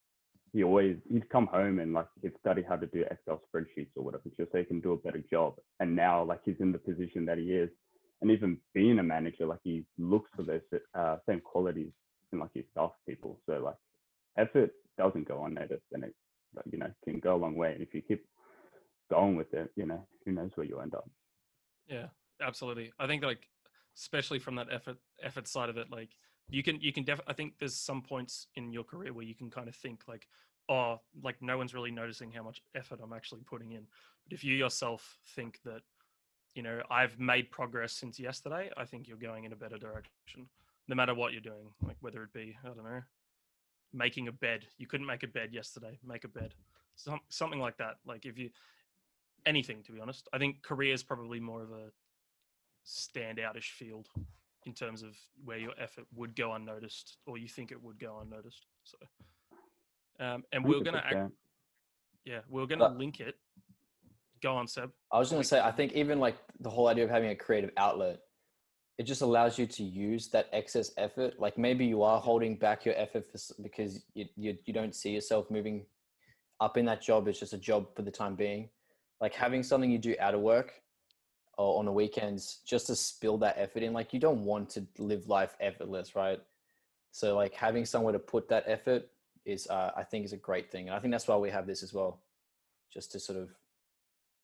he 0.52 0.62
always 0.62 0.96
he'd 1.10 1.28
come 1.28 1.46
home 1.46 1.80
and 1.80 1.92
like 1.92 2.06
he'd 2.22 2.38
study 2.38 2.62
how 2.66 2.76
to 2.76 2.86
do 2.86 3.04
excel 3.10 3.42
spreadsheets 3.46 3.90
or 3.96 4.04
whatever 4.04 4.22
just 4.36 4.52
so 4.52 4.58
he 4.58 4.64
can 4.64 4.80
do 4.80 4.92
a 4.92 4.96
better 4.96 5.22
job. 5.30 5.54
And 5.80 5.94
now 5.94 6.22
like 6.22 6.40
he's 6.44 6.60
in 6.60 6.72
the 6.72 6.78
position 6.78 7.26
that 7.26 7.38
he 7.38 7.52
is 7.52 7.68
and 8.20 8.30
even 8.30 8.58
being 8.74 8.98
a 8.98 9.02
manager 9.02 9.46
like 9.46 9.60
he 9.62 9.84
looks 9.98 10.30
for 10.34 10.42
those 10.42 10.60
uh, 10.94 11.16
same 11.28 11.40
qualities 11.40 11.92
in 12.32 12.38
like 12.38 12.50
his 12.54 12.64
staff 12.72 12.92
people 13.06 13.38
so 13.46 13.54
like 13.64 13.76
effort 14.38 14.70
doesn't 14.98 15.28
go 15.28 15.44
unnoticed 15.44 15.82
and 15.92 16.04
it 16.04 16.14
you 16.70 16.78
know 16.78 16.90
can 17.04 17.20
go 17.20 17.36
a 17.36 17.36
long 17.36 17.54
way 17.54 17.72
and 17.72 17.82
if 17.82 17.92
you 17.92 18.00
keep 18.00 18.24
going 19.10 19.36
with 19.36 19.52
it 19.52 19.70
you 19.76 19.86
know 19.86 20.06
who 20.24 20.32
knows 20.32 20.50
where 20.54 20.66
you 20.66 20.80
end 20.80 20.94
up 20.94 21.08
Yeah, 21.88 22.06
absolutely. 22.40 22.92
I 22.98 23.06
think 23.06 23.22
like 23.22 23.48
especially 23.96 24.38
from 24.38 24.56
that 24.56 24.68
effort 24.70 24.98
effort 25.22 25.48
side 25.48 25.68
of 25.68 25.76
it, 25.76 25.90
like 25.90 26.10
you 26.48 26.62
can 26.62 26.80
you 26.80 26.92
can 26.92 27.04
def 27.04 27.20
I 27.26 27.32
think 27.32 27.54
there's 27.58 27.76
some 27.76 28.02
points 28.02 28.48
in 28.56 28.72
your 28.72 28.84
career 28.84 29.12
where 29.12 29.24
you 29.24 29.34
can 29.34 29.50
kind 29.50 29.68
of 29.68 29.76
think 29.76 30.02
like, 30.08 30.26
oh, 30.68 31.00
like 31.22 31.36
no 31.40 31.56
one's 31.56 31.74
really 31.74 31.90
noticing 31.90 32.32
how 32.32 32.42
much 32.42 32.62
effort 32.74 33.00
I'm 33.02 33.12
actually 33.12 33.42
putting 33.42 33.72
in. 33.72 33.86
But 34.24 34.34
if 34.34 34.44
you 34.44 34.54
yourself 34.54 35.18
think 35.34 35.60
that, 35.64 35.82
you 36.56 36.62
know, 36.62 36.80
I've 36.90 37.20
made 37.20 37.50
progress 37.50 37.92
since 37.92 38.18
yesterday, 38.18 38.70
I 38.76 38.84
think 38.84 39.06
you're 39.06 39.18
going 39.18 39.44
in 39.44 39.52
a 39.52 39.56
better 39.56 39.76
direction. 39.76 40.48
No 40.88 40.94
matter 40.94 41.14
what 41.14 41.32
you're 41.32 41.42
doing, 41.42 41.70
like 41.86 41.96
whether 42.00 42.22
it 42.22 42.32
be, 42.32 42.56
I 42.64 42.68
don't 42.68 42.82
know, 42.82 43.02
making 43.92 44.28
a 44.28 44.32
bed. 44.32 44.66
You 44.78 44.86
couldn't 44.86 45.06
make 45.06 45.22
a 45.22 45.28
bed 45.28 45.52
yesterday. 45.52 45.98
Make 46.04 46.24
a 46.24 46.28
bed. 46.28 46.54
Some, 46.96 47.20
something 47.28 47.60
like 47.60 47.76
that. 47.76 47.96
Like 48.06 48.24
if 48.24 48.38
you 48.38 48.50
anything 49.44 49.82
to 49.84 49.92
be 49.92 50.00
honest. 50.00 50.28
I 50.32 50.38
think 50.38 50.62
career 50.62 50.92
is 50.92 51.02
probably 51.02 51.40
more 51.40 51.62
of 51.62 51.70
a 51.70 51.90
standoutish 52.86 53.70
field 53.72 54.08
in 54.64 54.72
terms 54.72 55.02
of 55.02 55.16
where 55.44 55.58
your 55.58 55.72
effort 55.80 56.04
would 56.14 56.34
go 56.34 56.52
unnoticed 56.54 57.18
or 57.26 57.38
you 57.38 57.48
think 57.48 57.70
it 57.70 57.82
would 57.82 57.98
go 57.98 58.18
unnoticed. 58.22 58.66
So 58.82 58.96
um, 60.18 60.44
and 60.52 60.64
we're 60.64 60.80
gonna 60.80 61.04
act, 61.04 61.30
yeah, 62.24 62.40
we're 62.48 62.66
gonna 62.66 62.88
link 62.88 63.20
it. 63.20 63.36
Go 64.46 64.54
on, 64.54 64.68
Seb. 64.68 64.92
i 65.10 65.18
was 65.18 65.30
going 65.30 65.42
to 65.42 65.48
say 65.48 65.60
i 65.60 65.72
think 65.72 65.92
even 65.92 66.20
like 66.20 66.36
the 66.60 66.70
whole 66.70 66.86
idea 66.86 67.02
of 67.02 67.10
having 67.10 67.30
a 67.30 67.34
creative 67.34 67.70
outlet 67.76 68.20
it 68.98 69.02
just 69.02 69.20
allows 69.20 69.58
you 69.58 69.66
to 69.66 69.82
use 69.82 70.28
that 70.28 70.48
excess 70.52 70.92
effort. 70.96 71.38
Like 71.38 71.58
maybe 71.58 71.84
you 71.84 72.02
are 72.02 72.18
holding 72.18 72.56
back 72.56 72.86
your 72.86 72.94
effort 72.96 73.26
for, 73.30 73.38
because 73.62 74.02
you, 74.14 74.24
you, 74.36 74.56
you 74.64 74.72
don't 74.72 74.94
see 74.94 75.10
yourself 75.10 75.50
moving 75.50 75.84
up 76.60 76.78
in 76.78 76.86
that 76.86 77.02
job. 77.02 77.28
It's 77.28 77.38
just 77.38 77.52
a 77.52 77.58
job 77.58 77.94
for 77.94 78.02
the 78.02 78.10
time 78.10 78.36
being. 78.36 78.70
Like 79.20 79.34
having 79.34 79.62
something 79.62 79.90
you 79.90 79.98
do 79.98 80.16
out 80.18 80.34
of 80.34 80.40
work 80.40 80.72
or 81.58 81.78
on 81.78 81.84
the 81.84 81.92
weekends 81.92 82.60
just 82.66 82.86
to 82.86 82.96
spill 82.96 83.36
that 83.38 83.56
effort 83.58 83.82
in 83.82 83.92
like 83.92 84.14
you 84.14 84.20
don't 84.20 84.44
want 84.44 84.70
to 84.70 84.86
live 84.98 85.28
life 85.28 85.56
effortless 85.60 86.14
right? 86.14 86.40
So 87.12 87.36
like 87.36 87.54
having 87.54 87.84
somewhere 87.84 88.12
to 88.12 88.18
put 88.18 88.48
that 88.48 88.64
effort 88.66 89.08
is 89.44 89.66
uh, 89.68 89.92
i 89.96 90.02
think 90.02 90.24
is 90.24 90.32
a 90.32 90.38
great 90.38 90.70
thing. 90.70 90.88
And 90.88 90.96
i 90.96 91.00
think 91.00 91.12
that's 91.12 91.28
why 91.28 91.36
we 91.36 91.50
have 91.50 91.66
this 91.66 91.82
as 91.82 91.94
well 91.94 92.20
just 92.92 93.12
to 93.12 93.20
sort 93.20 93.38
of 93.38 93.48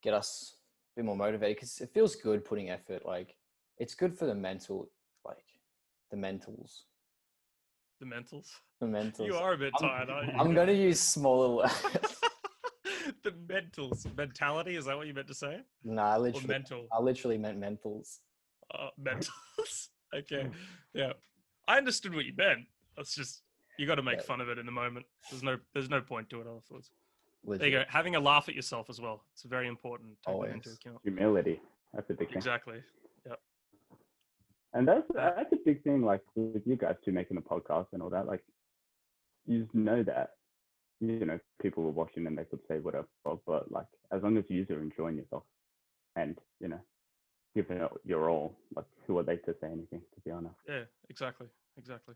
get 0.03 0.15
us 0.15 0.57
a 0.95 1.01
bit 1.01 1.05
more 1.05 1.17
motivated 1.17 1.57
because 1.57 1.81
it 1.81 1.91
feels 1.95 2.15
good 2.17 2.45
putting 2.45 2.71
effort 2.71 3.07
like 3.07 3.37
it's 3.79 3.95
good 3.95 4.17
for 4.19 4.27
the 4.27 4.35
mental 4.35 4.91
like 5.25 5.45
the 6.11 6.17
mentals 6.17 6.83
The 8.01 8.07
mentals. 8.07 8.49
the 8.81 8.87
mentals 8.87 9.27
You 9.27 9.37
are 9.37 9.55
a 9.55 9.59
bit 9.59 9.73
I'm- 9.81 9.89
tired, 9.89 10.11
aren't 10.11 10.33
you? 10.33 10.39
i'm 10.39 10.55
going 10.55 10.67
to 10.67 10.75
use 10.75 11.01
smaller 11.01 11.57
words. 11.57 12.21
the 13.23 13.31
mentals. 13.31 14.05
Mentality, 14.17 14.77
is 14.77 14.85
that 14.87 14.97
what 14.97 15.07
you 15.07 15.15
meant 15.15 15.29
to 15.29 15.35
say? 15.35 15.61
nah 15.85 16.13
I 16.13 16.17
Or 16.17 16.21
literally 16.21 16.47
mental? 16.49 16.87
i 16.93 17.01
literally 17.01 17.39
meant 17.39 17.59
mentals 17.61 18.19
Uh, 18.75 18.89
mentals. 19.01 19.89
okay. 20.15 20.49
Yeah. 20.95 21.13
I 21.69 21.79
understood 21.79 22.15
what 22.15 22.25
you 22.25 22.33
meant. 22.37 22.63
That's 22.97 23.15
just 23.15 23.43
you 23.79 23.87
got 23.87 23.97
to 23.97 24.03
make 24.03 24.19
Yeah. 24.21 24.23
fun 24.33 24.41
of 24.41 24.49
it 24.49 24.59
in 24.59 24.67
the 24.67 24.73
moment. 24.73 25.07
There's 25.31 25.43
no 25.43 25.57
there's 25.75 25.89
no 25.91 26.01
point 26.01 26.29
to 26.31 26.41
it 26.41 26.47
afterwards. 26.57 26.91
There 27.45 27.67
you 27.67 27.79
go. 27.79 27.85
Having 27.89 28.17
a 28.17 28.21
laugh 28.21 28.49
at 28.49 28.55
yourself 28.55 28.89
as 28.89 29.01
well. 29.01 29.25
It's 29.33 29.43
very 29.43 29.69
important. 29.69 30.11
Take 30.27 30.41
that 30.41 30.51
into 30.51 30.69
Always. 30.69 30.79
account. 30.85 30.99
Humility. 31.03 31.61
That's 31.93 32.09
a 32.11 32.15
big 32.15 32.29
thing. 32.29 32.37
Exactly. 32.37 32.83
Yep. 33.27 33.39
And 34.75 34.89
that's 34.89 35.07
that's 35.15 35.53
a 35.53 35.57
big 35.65 35.83
thing. 35.83 36.03
Like 36.03 36.23
with 36.35 36.63
you 36.65 36.77
guys 36.77 36.97
two 37.05 37.13
making 37.13 37.37
a 37.37 37.41
podcast 37.41 37.87
and 37.93 38.03
all 38.03 38.11
that. 38.11 38.27
Like 38.27 38.43
you 39.47 39.63
just 39.63 39.75
know 39.75 40.03
that 40.05 40.31
you 41.01 41.25
know 41.25 41.39
people 41.61 41.83
were 41.83 41.91
watching 41.91 42.27
and 42.27 42.39
they 42.39 42.45
could 42.45 42.61
say 42.69 42.79
whatever, 42.79 43.09
but 43.25 43.71
like 43.71 43.87
as 44.13 44.23
long 44.23 44.37
as 44.37 44.45
you 44.49 44.65
are 44.71 44.81
enjoying 44.81 45.17
yourself 45.17 45.43
and 46.17 46.39
you 46.61 46.69
know 46.69 46.81
giving 47.55 47.79
it 47.79 47.91
your 48.05 48.31
all, 48.31 48.57
like 48.75 48.87
who 49.07 49.19
are 49.19 49.23
they 49.23 49.37
to 49.37 49.55
say 49.61 49.67
anything? 49.67 50.01
To 50.15 50.21
be 50.25 50.31
honest. 50.31 50.55
Yeah, 50.69 50.85
exactly, 51.11 51.49
exactly. 51.77 52.15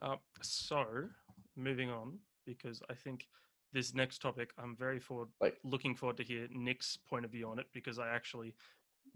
Uh, 0.00 0.16
so, 0.42 0.84
moving 1.56 1.90
on, 1.90 2.18
because 2.46 2.80
I 2.90 2.94
think 2.94 3.26
this 3.72 3.94
next 3.94 4.20
topic, 4.22 4.50
I'm 4.58 4.76
very 4.76 4.98
forward, 4.98 5.28
Wait. 5.40 5.54
looking 5.64 5.94
forward 5.94 6.16
to 6.18 6.22
hear 6.24 6.48
Nick's 6.52 6.96
point 7.08 7.24
of 7.24 7.30
view 7.30 7.48
on 7.48 7.58
it, 7.58 7.66
because 7.72 7.98
I 7.98 8.08
actually, 8.08 8.54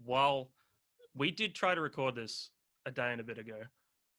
while 0.03 0.49
we 1.15 1.31
did 1.31 1.55
try 1.55 1.75
to 1.75 1.81
record 1.81 2.15
this 2.15 2.49
a 2.85 2.91
day 2.91 3.11
and 3.11 3.21
a 3.21 3.23
bit 3.23 3.37
ago, 3.37 3.61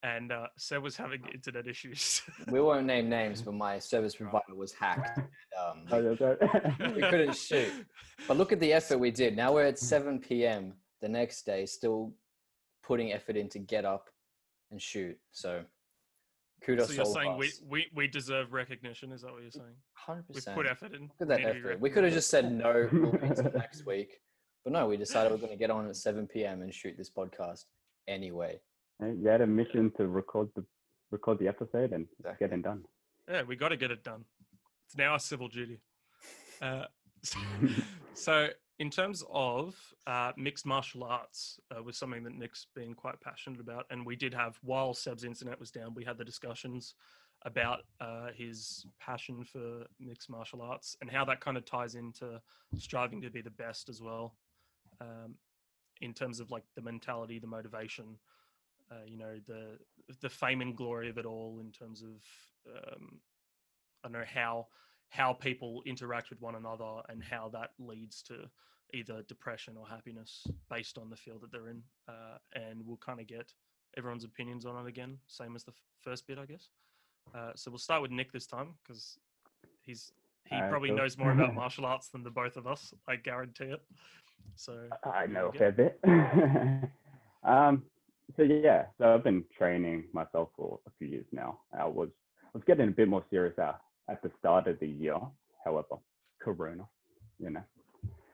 and 0.02 0.32
uh, 0.32 0.48
Seb 0.58 0.82
was 0.82 0.96
having 0.96 1.22
internet 1.32 1.66
issues. 1.66 2.20
We 2.50 2.60
won't 2.60 2.84
name 2.84 3.08
names, 3.08 3.40
but 3.40 3.54
my 3.54 3.78
service 3.78 4.14
provider 4.14 4.54
was 4.54 4.72
hacked. 4.72 5.18
and, 5.18 5.26
Um, 5.58 5.86
that's 6.04 6.20
right. 6.20 6.94
we 6.94 7.00
couldn't 7.00 7.34
shoot. 7.36 7.72
But 8.28 8.36
look 8.36 8.52
at 8.52 8.60
the 8.60 8.72
effort 8.72 8.98
we 8.98 9.10
did. 9.10 9.34
Now 9.34 9.54
we're 9.54 9.64
at 9.64 9.78
7 9.78 10.18
p.m. 10.18 10.74
the 11.00 11.08
next 11.08 11.46
day, 11.46 11.64
still 11.64 12.12
putting 12.82 13.12
effort 13.14 13.36
in 13.36 13.48
to 13.50 13.58
get 13.58 13.86
up 13.86 14.10
and 14.70 14.80
shoot. 14.80 15.16
So 15.32 15.64
kudos 16.64 16.88
so 16.88 16.94
you're 16.94 17.04
all 17.04 17.14
saying 17.14 17.32
of 17.32 17.38
we, 17.38 17.46
us. 17.48 17.62
we, 17.68 17.86
we 17.94 18.06
deserve 18.06 18.52
recognition? 18.52 19.12
Is 19.12 19.22
that 19.22 19.32
what 19.32 19.42
you're 19.42 19.50
saying? 19.50 19.76
100%. 20.08 20.22
We've 20.32 20.54
put 20.54 20.66
effort 20.66 20.94
in. 20.94 21.02
Look 21.02 21.10
at 21.20 21.28
that 21.28 21.38
need 21.40 21.46
effort. 21.46 21.80
We 21.80 21.90
could 21.90 22.04
have 22.04 22.12
just 22.12 22.30
said 22.30 22.52
no, 22.52 22.88
we'll 22.92 23.12
be 23.12 23.26
until 23.26 23.52
next 23.52 23.86
week. 23.86 24.20
But 24.64 24.72
no, 24.72 24.86
we 24.86 24.96
decided 24.96 25.30
we're 25.30 25.38
going 25.38 25.50
to 25.52 25.58
get 25.58 25.70
on 25.70 25.86
at 25.88 25.96
7 25.96 26.26
p.m. 26.26 26.62
and 26.62 26.72
shoot 26.72 26.94
this 26.96 27.10
podcast 27.10 27.64
anyway. 28.08 28.58
And 29.00 29.22
you 29.22 29.28
had 29.28 29.42
a 29.42 29.46
mission 29.46 29.92
to 29.98 30.06
record 30.06 30.48
the 30.56 30.64
record 31.10 31.38
the 31.38 31.48
episode 31.48 31.92
and 31.92 32.06
Exactly. 32.18 32.48
get 32.48 32.58
it 32.58 32.62
done. 32.62 32.82
Yeah, 33.30 33.42
we 33.42 33.56
got 33.56 33.68
to 33.68 33.76
get 33.76 33.90
it 33.90 34.02
done. 34.02 34.24
It's 34.86 34.96
now 34.96 35.14
a 35.14 35.20
civil 35.20 35.48
duty. 35.48 35.80
Uh, 36.60 36.84
so, 37.22 37.38
so 38.14 38.48
in 38.78 38.90
terms 38.90 39.22
of 39.30 39.76
uh, 40.06 40.32
mixed 40.36 40.66
martial 40.66 41.04
arts, 41.04 41.60
uh, 41.70 41.82
was 41.82 41.96
something 41.96 42.24
that 42.24 42.34
Nick's 42.34 42.66
been 42.74 42.94
quite 42.94 43.20
passionate 43.20 43.60
about, 43.60 43.86
and 43.90 44.04
we 44.04 44.16
did 44.16 44.34
have 44.34 44.58
while 44.62 44.94
Seb's 44.94 45.24
internet 45.24 45.60
was 45.60 45.70
down, 45.70 45.94
we 45.94 46.04
had 46.04 46.18
the 46.18 46.24
discussions 46.24 46.94
about 47.42 47.80
uh, 48.00 48.28
his 48.34 48.86
passion 48.98 49.44
for 49.44 49.84
mixed 50.00 50.30
martial 50.30 50.62
arts 50.62 50.96
and 51.00 51.10
how 51.10 51.24
that 51.24 51.40
kind 51.40 51.56
of 51.56 51.64
ties 51.64 51.94
into 51.94 52.40
striving 52.78 53.20
to 53.20 53.30
be 53.30 53.42
the 53.42 53.50
best 53.50 53.88
as 53.88 54.00
well, 54.00 54.34
um, 55.00 55.34
in 56.00 56.12
terms 56.12 56.40
of 56.40 56.50
like 56.50 56.64
the 56.74 56.82
mentality, 56.82 57.38
the 57.38 57.46
motivation, 57.46 58.16
uh, 58.90 59.04
you 59.06 59.16
know, 59.16 59.38
the 59.46 59.78
the 60.20 60.28
fame 60.28 60.60
and 60.60 60.76
glory 60.76 61.08
of 61.08 61.18
it 61.18 61.26
all, 61.26 61.60
in 61.60 61.70
terms 61.70 62.02
of 62.02 62.72
um, 62.76 63.20
I 64.02 64.08
don't 64.08 64.12
know 64.12 64.24
how 64.26 64.66
how 65.14 65.32
people 65.32 65.80
interact 65.86 66.28
with 66.28 66.40
one 66.40 66.56
another 66.56 67.00
and 67.08 67.22
how 67.22 67.48
that 67.52 67.70
leads 67.78 68.20
to 68.20 68.34
either 68.92 69.22
depression 69.28 69.76
or 69.78 69.86
happiness 69.86 70.44
based 70.68 70.98
on 70.98 71.08
the 71.08 71.14
field 71.14 71.40
that 71.40 71.52
they're 71.52 71.68
in. 71.68 71.80
Uh, 72.08 72.36
and 72.54 72.82
we'll 72.84 72.96
kind 72.96 73.20
of 73.20 73.26
get 73.28 73.52
everyone's 73.96 74.24
opinions 74.24 74.66
on 74.66 74.84
it 74.84 74.88
again, 74.88 75.16
same 75.28 75.54
as 75.54 75.62
the 75.62 75.70
f- 75.70 75.76
first 76.00 76.26
bit, 76.26 76.36
I 76.36 76.46
guess. 76.46 76.68
Uh, 77.32 77.52
so 77.54 77.70
we'll 77.70 77.78
start 77.78 78.02
with 78.02 78.10
Nick 78.10 78.32
this 78.32 78.46
time 78.46 78.74
because 78.82 79.18
he's 79.82 80.12
he 80.50 80.58
probably 80.68 80.90
knows 80.90 81.16
more 81.16 81.30
about 81.30 81.54
martial 81.62 81.86
arts 81.86 82.08
than 82.08 82.22
the 82.24 82.30
both 82.30 82.56
of 82.56 82.66
us. 82.66 82.92
I 83.08 83.16
guarantee 83.16 83.66
it. 83.66 83.82
So 84.56 84.88
I 85.04 85.26
know 85.26 85.50
a 85.54 85.58
fair 85.58 85.72
bit. 85.72 85.98
um, 87.44 87.84
so 88.36 88.42
yeah, 88.42 88.86
so 88.98 89.14
I've 89.14 89.24
been 89.24 89.44
training 89.56 90.04
myself 90.12 90.50
for 90.56 90.80
a 90.86 90.90
few 90.98 91.06
years 91.06 91.24
now. 91.32 91.60
I 91.72 91.86
was 91.86 92.10
I 92.44 92.50
was 92.52 92.64
getting 92.66 92.88
a 92.88 92.92
bit 92.92 93.08
more 93.08 93.24
serious 93.30 93.58
at, 93.58 93.80
at 94.08 94.22
the 94.22 94.30
start 94.38 94.66
of 94.68 94.78
the 94.80 94.86
year. 94.86 95.16
However, 95.64 95.96
Corona, 96.40 96.84
you 97.38 97.50
know, 97.50 97.62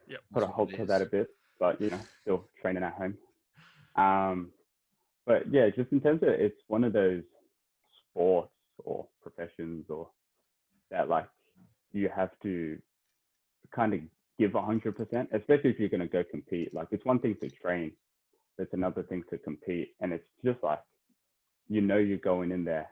Yep. 0.08 0.20
put 0.34 0.42
a 0.42 0.46
halt 0.46 0.70
to 0.76 0.86
that 0.86 1.02
a 1.02 1.06
bit, 1.06 1.28
but 1.58 1.80
you 1.80 1.90
know, 1.90 2.00
still 2.22 2.48
training 2.60 2.82
at 2.82 2.94
home. 2.94 3.16
Um, 3.96 4.50
but 5.26 5.50
yeah, 5.52 5.68
just 5.70 5.92
in 5.92 6.00
terms 6.00 6.22
of 6.22 6.30
it's 6.30 6.60
one 6.68 6.84
of 6.84 6.92
those 6.92 7.22
sports 8.10 8.50
or 8.84 9.06
professions 9.22 9.86
or 9.88 10.08
that 10.90 11.08
like 11.08 11.28
you 11.92 12.08
have 12.14 12.30
to 12.42 12.78
kind 13.74 13.94
of 13.94 14.00
give 14.38 14.54
a 14.54 14.62
hundred 14.62 14.96
percent, 14.96 15.28
especially 15.32 15.70
if 15.70 15.78
you're 15.78 15.88
gonna 15.88 16.06
go 16.06 16.24
compete. 16.24 16.74
Like 16.74 16.88
it's 16.90 17.04
one 17.04 17.20
thing 17.20 17.36
to 17.40 17.50
train, 17.50 17.92
it's 18.58 18.72
another 18.72 19.02
thing 19.04 19.22
to 19.30 19.38
compete, 19.38 19.94
and 20.00 20.12
it's 20.12 20.24
just 20.44 20.62
like 20.62 20.80
you 21.68 21.80
know 21.80 21.98
you're 21.98 22.18
going 22.18 22.50
in 22.50 22.64
there 22.64 22.88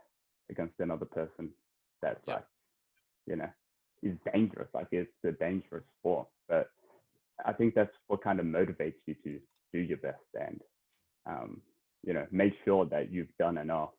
against 0.50 0.78
another 0.78 1.06
person 1.06 1.50
that's 2.00 2.20
Yeah. 2.26 2.34
like 2.34 2.44
you 3.28 3.36
know 3.36 3.50
is 4.02 4.16
dangerous. 4.32 4.68
Like 4.74 4.88
it's 4.92 5.10
a 5.24 5.32
dangerous 5.32 5.84
sport, 5.98 6.28
but 6.48 6.70
I 7.44 7.52
think 7.52 7.74
that's 7.74 7.94
what 8.06 8.22
kind 8.22 8.40
of 8.40 8.46
motivates 8.46 8.94
you 9.06 9.14
to 9.24 9.38
do 9.72 9.78
your 9.80 9.98
best 9.98 10.18
and 10.40 10.60
um, 11.26 11.60
you 12.04 12.12
know 12.14 12.26
make 12.30 12.54
sure 12.64 12.86
that 12.86 13.12
you've 13.12 13.34
done 13.38 13.58
enough, 13.58 13.90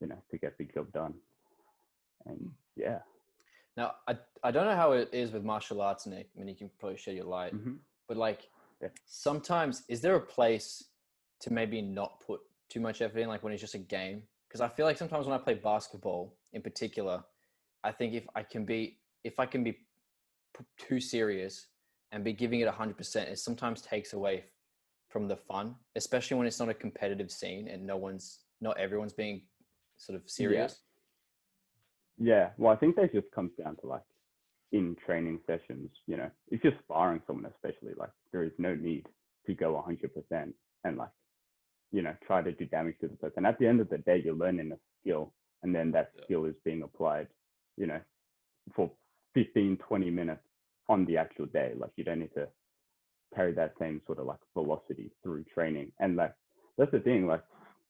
you 0.00 0.06
know, 0.08 0.18
to 0.30 0.38
get 0.38 0.56
the 0.58 0.64
job 0.64 0.92
done. 0.92 1.14
And 2.26 2.50
yeah, 2.76 2.98
Now, 3.76 3.94
I, 4.06 4.18
I 4.42 4.50
don't 4.50 4.66
know 4.66 4.76
how 4.76 4.92
it 4.92 5.08
is 5.12 5.30
with 5.32 5.42
martial 5.44 5.80
arts, 5.80 6.06
Nick. 6.06 6.28
I 6.34 6.38
mean, 6.38 6.48
you 6.48 6.54
can 6.54 6.70
probably 6.78 6.98
shed 6.98 7.16
your 7.16 7.24
light. 7.24 7.54
mhm. 7.54 7.78
But 8.08 8.16
like, 8.18 8.48
Yeah. 8.82 8.88
sometimes 9.06 9.84
is 9.88 10.00
there 10.02 10.16
a 10.16 10.20
place 10.20 10.84
to 11.40 11.52
maybe 11.52 11.80
not 11.80 12.20
put 12.20 12.40
too 12.68 12.80
much 12.80 13.00
effort 13.00 13.18
in, 13.20 13.28
like 13.28 13.42
when 13.42 13.52
it's 13.54 13.60
just 13.62 13.74
a 13.74 13.78
game? 13.78 14.22
Because 14.46 14.60
I 14.60 14.68
feel 14.68 14.84
like 14.86 14.98
sometimes 14.98 15.26
when 15.26 15.34
I 15.38 15.42
play 15.42 15.54
basketball, 15.54 16.34
in 16.52 16.60
particular, 16.62 17.24
I 17.84 17.92
think 17.92 18.14
if 18.14 18.24
I 18.34 18.42
can 18.42 18.64
be 18.64 18.98
if 19.24 19.38
I 19.38 19.46
can 19.46 19.64
be 19.64 19.78
too 20.78 21.00
serious 21.00 21.66
and 22.12 22.24
be 22.24 22.32
giving 22.32 22.60
it 22.60 22.68
hundred 22.68 22.96
percent, 22.96 23.28
it 23.28 23.38
sometimes 23.38 23.80
takes 23.82 24.12
away 24.12 24.44
from 25.08 25.28
the 25.28 25.36
fun, 25.36 25.74
especially 25.96 26.36
when 26.36 26.46
it's 26.46 26.60
not 26.60 26.68
a 26.68 26.74
competitive 26.74 27.30
scene 27.30 27.68
and 27.68 27.86
no 27.86 27.96
one's 27.96 28.40
not 28.60 28.78
everyone's 28.78 29.12
being 29.12 29.42
sort 29.96 30.16
of 30.16 30.28
serious. 30.28 30.82
Yeah, 32.18 32.50
well, 32.58 32.72
I 32.72 32.76
think 32.76 32.96
that 32.96 33.12
just 33.12 33.30
comes 33.34 33.50
down 33.62 33.76
to 33.76 33.86
like 33.86 34.02
in 34.72 34.94
training 35.04 35.40
sessions, 35.46 35.90
you 36.06 36.16
know, 36.16 36.30
if 36.48 36.62
you're 36.62 36.74
sparring 36.84 37.22
someone, 37.26 37.46
especially, 37.46 37.94
like 37.96 38.10
there 38.30 38.44
is 38.44 38.52
no 38.58 38.74
need 38.74 39.06
to 39.46 39.54
go 39.54 39.82
100% 39.88 40.52
and 40.84 40.96
like, 40.96 41.08
you 41.90 42.02
know, 42.02 42.14
try 42.24 42.40
to 42.42 42.52
do 42.52 42.66
damage 42.66 42.94
to 43.00 43.08
the 43.08 43.16
person. 43.16 43.46
At 43.46 43.58
the 43.58 43.66
end 43.66 43.80
of 43.80 43.88
the 43.88 43.98
day, 43.98 44.22
you're 44.24 44.34
learning 44.34 44.70
a 44.70 44.76
skill 45.00 45.32
and 45.62 45.74
then 45.74 45.90
that 45.92 46.12
Yeah. 46.14 46.24
skill 46.24 46.44
is 46.44 46.54
being 46.64 46.82
applied, 46.82 47.26
you 47.80 47.86
know, 47.88 48.00
for 48.76 48.92
15, 49.34 49.78
20 49.78 50.10
minutes 50.10 50.42
on 50.88 51.06
the 51.06 51.16
actual 51.16 51.46
day. 51.46 51.72
Like 51.78 51.92
you 51.96 52.04
don't 52.04 52.20
need 52.20 52.34
to 52.34 52.48
carry 53.34 53.52
that 53.54 53.74
same 53.80 54.02
sort 54.06 54.18
of 54.20 54.26
like 54.26 54.40
velocity 54.54 55.10
through 55.22 55.44
training. 55.54 55.92
And 56.00 56.16
like, 56.16 56.34
that's 56.78 56.92
the 56.92 57.00
thing, 57.00 57.26
like 57.26 57.42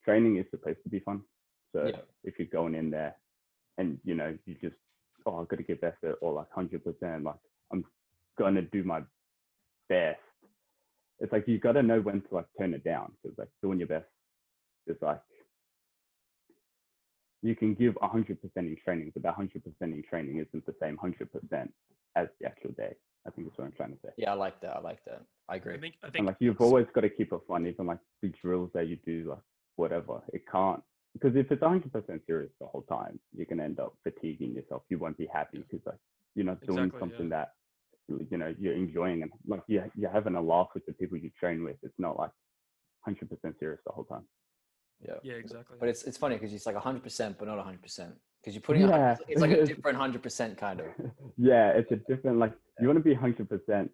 training 0.05 0.37
is 0.39 0.47
supposed 0.51 0.83
to 0.85 0.91
be 0.91 1.01
fun. 1.01 1.23
So 1.75 1.87
Yeah. 1.89 2.03
if 2.25 2.39
you're 2.39 2.49
going 2.49 2.77
in 2.77 2.91
there 2.91 3.17
and 3.79 3.99
you 4.05 4.15
know 4.15 4.37
you 4.47 4.57
just 4.61 4.77
oh 5.27 5.41
I've 5.41 5.49
got 5.49 5.57
to 5.57 5.63
give 5.63 5.83
effort 5.85 6.19
or 6.21 6.33
like 6.35 6.51
hundred 6.53 6.85
percent 6.85 7.25
like 7.25 7.37
I'm 7.73 7.85
gonna 8.39 8.63
do 8.63 8.85
my 8.85 9.03
best. 9.89 10.21
It's 11.21 11.33
like 11.33 11.47
you've 11.49 11.63
got 11.63 11.73
to 11.73 11.83
know 11.83 12.01
when 12.01 12.23
to 12.23 12.35
like 12.35 12.47
turn 12.59 12.75
it 12.75 12.85
down 12.85 13.13
because 13.23 13.39
like 13.39 13.49
doing 13.63 13.79
your 13.79 13.89
best 13.89 14.07
is 14.87 14.97
like 15.03 15.21
you 17.43 17.57
can 17.57 17.75
give 17.75 17.97
hundred 18.03 18.41
percent 18.41 18.67
in 18.67 18.77
training, 18.85 19.11
but 19.15 19.23
that 19.23 19.35
hundred 19.35 19.65
percent 19.65 19.95
in 19.95 20.03
training 20.09 20.39
isn't 20.39 20.67
the 20.67 20.75
same 20.81 20.97
hundred 20.97 21.31
percent 21.33 21.73
as 22.17 22.29
the 22.41 22.47
actual 22.47 22.71
day. 22.73 22.95
I 23.27 23.31
think 23.31 23.49
that's 23.49 23.59
what 23.59 23.67
I'm 23.67 23.73
trying 23.73 23.93
to 23.93 23.99
say. 24.05 24.11
Yeah, 24.17 24.33
I 24.33 24.35
like 24.35 24.61
that. 24.63 24.77
I 24.77 24.81
like 24.81 25.05
that. 25.07 25.23
I 25.49 25.57
agree. 25.57 25.75
I 25.75 25.79
think 25.79 25.95
I 26.03 26.07
think 26.07 26.19
And 26.19 26.27
like 26.27 26.37
you've 26.41 26.61
always 26.61 26.87
got 26.95 27.03
to 27.03 27.11
keep 27.11 27.33
it 27.33 27.41
fun, 27.47 27.67
even 27.67 27.87
like 27.87 27.99
the 28.23 28.33
drills 28.43 28.71
that 28.75 28.89
you 28.89 28.97
do, 29.05 29.31
like 29.31 29.43
whatever. 29.77 30.23
It 30.33 30.43
can't 30.51 30.83
because 31.13 31.37
if 31.37 31.51
it's 31.51 31.63
100 31.63 31.93
percent 31.93 32.23
serious 32.27 32.51
the 32.61 32.67
whole 32.67 32.83
time, 32.83 33.19
you're 33.35 33.47
gonna 33.47 33.65
end 33.65 33.81
up 33.81 33.95
fatiguing 34.05 34.55
yourself. 34.55 34.83
You 34.89 34.99
won't 34.99 35.19
be 35.19 35.27
happy 35.33 35.59
because 35.59 35.85
like 35.87 35.99
you're 36.35 36.47
not 36.47 36.61
doing 36.67 36.85
Exactly, 36.85 36.99
yeah. 36.99 37.01
something 37.01 37.29
that 37.31 37.53
you 38.31 38.37
know 38.39 38.55
you're 38.59 38.75
enjoying 38.75 39.23
and 39.23 39.31
like 39.47 39.63
you're 39.67 39.91
you're 39.97 40.11
having 40.11 40.35
a 40.35 40.43
laugh 40.43 40.69
with 40.75 40.85
the 40.87 40.93
people 40.93 41.19
you 41.19 41.31
train 41.39 41.65
with. 41.65 41.77
It's 41.83 41.99
not 41.99 42.19
like 42.19 42.33
100 43.05 43.29
percent 43.29 43.57
serious 43.59 43.81
the 43.87 43.93
whole 43.93 44.05
time. 44.05 44.25
Yeah. 45.07 45.15
yeah, 45.23 45.35
exactly. 45.35 45.77
But 45.81 45.89
it's 45.89 46.03
it's 46.05 46.17
funny 46.19 46.37
because 46.37 46.53
it's 46.53 46.67
like 46.67 46.77
hundred 46.77 47.03
percent, 47.03 47.37
but 47.39 47.49
not 47.49 47.59
hundred 47.65 47.83
percent. 47.83 48.15
Because 48.41 48.55
you're 48.55 48.63
putting, 48.63 48.85
a 48.85 48.89
Yeah. 48.89 49.17
it's 49.29 49.41
like 49.41 49.51
a 49.51 49.67
different 49.73 49.99
hundred 49.99 50.23
percent 50.23 50.57
kind 50.57 50.81
of. 50.81 50.87
yeah, 51.37 51.71
it's 51.71 51.91
a 51.93 51.97
different 51.97 52.39
like 52.39 52.53
you 52.81 52.87
want 52.87 52.99
to 52.99 53.03
be 53.05 53.13
100 53.13 53.49
percent 53.49 53.91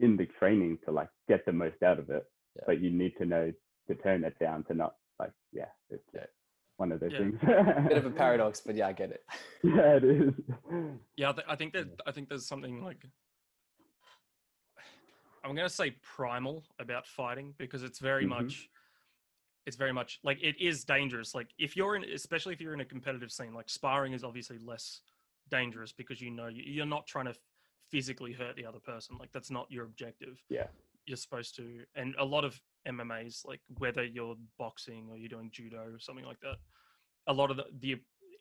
in 0.00 0.16
the 0.16 0.26
training 0.26 0.78
to 0.84 0.90
like 0.92 1.08
get 1.28 1.44
the 1.46 1.52
most 1.52 1.82
out 1.82 1.98
of 1.98 2.10
it, 2.10 2.24
Yeah. 2.56 2.62
but 2.66 2.80
you 2.80 2.90
need 2.90 3.14
to 3.18 3.24
know 3.24 3.52
to 3.88 3.94
turn 3.94 4.24
it 4.24 4.38
down 4.38 4.64
to 4.64 4.74
not 4.74 4.96
like 5.18 5.32
yeah, 5.52 5.68
it's 5.90 6.04
Yeah. 6.14 6.26
one 6.76 6.92
of 6.92 7.00
those 7.00 7.12
Yeah. 7.12 7.18
things. 7.18 7.38
Bit 7.88 7.96
of 7.98 8.06
a 8.06 8.10
paradox, 8.24 8.60
but 8.60 8.74
yeah, 8.76 8.88
I 8.88 8.92
get 8.92 9.10
it. 9.10 9.24
yeah, 9.64 9.96
it 9.96 10.04
is. 10.04 10.34
Yeah, 11.16 11.30
I, 11.30 11.32
th- 11.32 11.46
I 11.48 11.56
think 11.56 11.72
that 11.72 11.88
I 12.06 12.12
think 12.12 12.28
there's 12.28 12.46
something 12.46 12.82
like 12.84 13.04
I'm 15.44 15.54
gonna 15.54 15.68
say 15.68 15.92
primal 16.02 16.64
about 16.78 17.06
fighting 17.06 17.54
because 17.58 17.82
it's 17.82 17.98
very 18.00 18.24
Mhm. 18.24 18.28
much 18.28 18.68
it's 19.66 19.76
very 19.76 19.92
much 19.92 20.18
like 20.24 20.38
it 20.42 20.56
is 20.60 20.84
dangerous. 20.84 21.34
Like 21.34 21.48
if 21.58 21.76
you're 21.76 21.96
in, 21.96 22.04
especially 22.04 22.54
if 22.54 22.60
you're 22.60 22.74
in 22.74 22.80
a 22.80 22.84
competitive 22.84 23.30
scene, 23.30 23.52
like 23.54 23.68
sparring 23.68 24.12
is 24.12 24.24
obviously 24.24 24.58
less 24.58 25.02
dangerous 25.50 25.92
because 25.92 26.20
you 26.20 26.30
know 26.30 26.46
you- 26.48 26.62
you're 26.64 26.86
not 26.86 27.06
trying 27.06 27.26
to 27.26 27.34
physically 27.90 28.32
hurt 28.32 28.56
the 28.56 28.64
other 28.66 28.80
person. 28.80 29.16
Like 29.18 29.32
that's 29.32 29.50
not 29.50 29.70
your 29.70 29.84
objective. 29.84 30.42
Yeah. 30.48 30.68
You're 31.06 31.16
supposed 31.16 31.54
to, 31.56 31.84
and 31.94 32.14
a 32.18 32.24
lot 32.24 32.44
of 32.44 32.60
MMA's, 32.86 33.44
like 33.46 33.60
whether 33.78 34.04
you're 34.04 34.36
boxing 34.58 35.08
or 35.10 35.16
you're 35.16 35.28
doing 35.28 35.50
judo 35.50 35.84
or 35.94 35.98
something 35.98 36.24
like 36.24 36.40
that, 36.40 36.56
a 37.26 37.32
lot 37.32 37.50
of 37.50 37.56
the, 37.58 37.64
the 37.80 37.96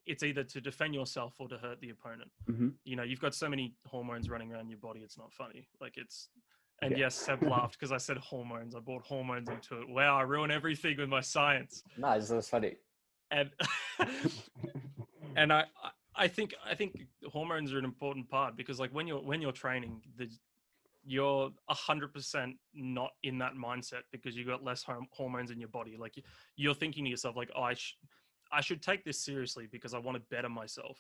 it's 0.05 0.24
either 0.24 0.43
to 0.43 0.62
defend 0.62 0.93
yourself 0.93 1.36
or 1.39 1.50
to 1.50 1.57
hurt 1.57 1.81
the 1.81 1.89
opponent 1.89 2.31
hmm 2.45 2.69
you 2.86 2.95
know 2.95 3.03
you've 3.03 3.19
got 3.19 3.36
so 3.36 3.50
many 3.50 3.75
hormones 3.86 4.29
running 4.29 4.53
around 4.53 4.69
your 4.69 4.77
body 4.79 5.01
it's 5.01 5.17
not 5.17 5.33
funny 5.33 5.67
like 5.81 5.97
it's 5.97 6.29
and 6.81 6.98
yes 6.98 7.15
seb 7.15 7.41
laughed 7.43 7.74
because 7.79 7.91
i 7.91 7.98
said 7.98 8.17
hormones 8.17 8.75
i 8.75 8.79
brought 8.79 9.03
hormones 9.03 9.50
into 9.50 9.79
it 9.81 9.89
wow 9.89 10.17
i 10.17 10.22
ruin 10.22 10.51
everything 10.51 10.96
with 10.98 11.10
my 11.10 11.22
science 11.22 11.84
No, 11.98 12.12
it's 12.12 12.29
just 12.29 12.50
funny. 12.50 12.75
and 13.31 13.50
and 15.36 15.51
I, 15.53 15.65
I 16.15 16.27
think 16.27 16.55
I 16.65 16.75
think 16.75 17.05
hormones 17.31 17.74
are 17.74 17.79
an 17.79 17.86
important 17.86 18.29
part 18.29 18.55
because 18.55 18.79
like 18.79 18.91
when 18.93 19.07
you're 19.07 19.22
when 19.22 19.41
you're 19.41 19.51
training, 19.51 20.01
the 20.17 20.29
you're 21.05 21.51
a 21.69 21.74
hundred 21.74 22.13
percent 22.13 22.55
not 22.74 23.12
in 23.24 23.38
that 23.38 23.53
mindset 23.53 24.01
because 24.12 24.36
you've 24.36 24.48
got 24.48 24.63
less 24.63 24.84
horm- 24.84 25.05
hormones 25.12 25.51
in 25.51 25.60
your 25.60 25.69
body. 25.69 25.96
Like 25.98 26.17
you- 26.17 26.24
you're 26.55 26.74
thinking 26.74 27.05
to 27.05 27.10
yourself 27.10 27.36
like, 27.36 27.50
oh, 27.55 27.62
I 27.63 27.75
sh- 27.75 27.98
I 28.51 28.62
should 28.62 28.81
take 28.81 29.03
this 29.05 29.19
seriously 29.24 29.67
because 29.72 29.93
I 29.93 30.00
want 30.00 30.15
to 30.17 30.24
better 30.36 30.50
myself. 30.50 30.98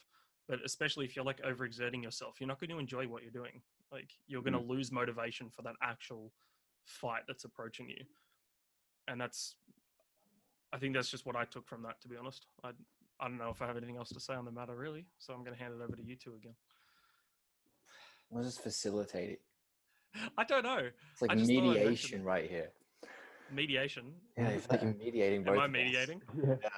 But 0.47 0.59
especially 0.63 1.05
if 1.05 1.15
you're 1.15 1.25
like 1.25 1.41
overexerting 1.41 2.03
yourself, 2.03 2.35
you're 2.39 2.47
not 2.47 2.59
going 2.59 2.69
to 2.69 2.79
enjoy 2.79 3.05
what 3.07 3.21
you're 3.23 3.31
doing. 3.31 3.61
Like 3.91 4.09
you're 4.27 4.41
going 4.41 4.53
to 4.53 4.59
mm. 4.59 4.69
lose 4.69 4.91
motivation 4.91 5.49
for 5.49 5.61
that 5.63 5.75
actual 5.81 6.31
fight 6.85 7.21
that's 7.27 7.45
approaching 7.45 7.89
you. 7.89 8.03
And 9.07 9.19
that's, 9.19 9.55
I 10.73 10.77
think 10.77 10.93
that's 10.93 11.09
just 11.09 11.25
what 11.25 11.35
I 11.35 11.45
took 11.45 11.67
from 11.67 11.83
that. 11.83 12.01
To 12.01 12.07
be 12.07 12.17
honest, 12.17 12.45
I 12.63 12.71
I 13.19 13.27
don't 13.27 13.37
know 13.37 13.49
if 13.49 13.61
I 13.61 13.67
have 13.67 13.77
anything 13.77 13.97
else 13.97 14.09
to 14.09 14.19
say 14.19 14.33
on 14.33 14.45
the 14.45 14.51
matter 14.51 14.75
really. 14.75 15.05
So 15.17 15.33
I'm 15.33 15.43
going 15.43 15.55
to 15.55 15.61
hand 15.61 15.73
it 15.73 15.83
over 15.83 15.95
to 15.95 16.03
you 16.03 16.15
two 16.15 16.35
again. 16.35 16.53
We'll 18.29 18.43
just 18.43 18.61
facilitate 18.61 19.29
it. 19.31 19.41
I 20.37 20.43
don't 20.43 20.63
know 20.63 20.89
It's 21.11 21.21
like 21.21 21.31
I 21.31 21.35
just 21.35 21.49
thought 21.49 21.57
I'd 21.57 21.63
mention 21.63 21.83
mediation 21.83 22.23
right 22.23 22.49
here. 22.49 22.69
mediation. 23.51 24.13
Yeah, 24.37 24.49
it's 24.49 24.69
like 24.69 24.83
mediating 24.99 25.43
both. 25.43 25.55
Am 25.55 25.61
I 25.61 25.67
mediating? 25.67 26.21
yeah. 26.35 26.55
Yeah. 26.61 26.69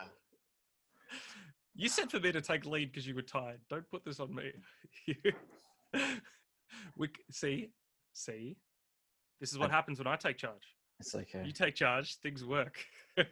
You 1.75 1.87
said 1.87 2.11
for 2.11 2.19
me 2.19 2.33
to 2.33 2.41
take 2.41 2.65
lead 2.65 2.91
because 2.91 3.07
you 3.07 3.15
were 3.15 3.21
tired. 3.21 3.61
Don't 3.69 3.89
put 3.89 4.03
this 4.03 4.19
on 4.19 4.35
me. 4.35 4.51
we 6.95 7.09
see, 7.31 7.69
see. 8.13 8.57
This 9.39 9.51
is 9.51 9.57
what 9.57 9.71
happens 9.71 9.99
when 9.99 10.07
I 10.07 10.15
take 10.15 10.37
charge. 10.37 10.75
It's 10.99 11.15
okay. 11.15 11.43
You 11.45 11.51
take 11.51 11.75
charge, 11.75 12.15
things 12.17 12.43
work. 12.43 12.75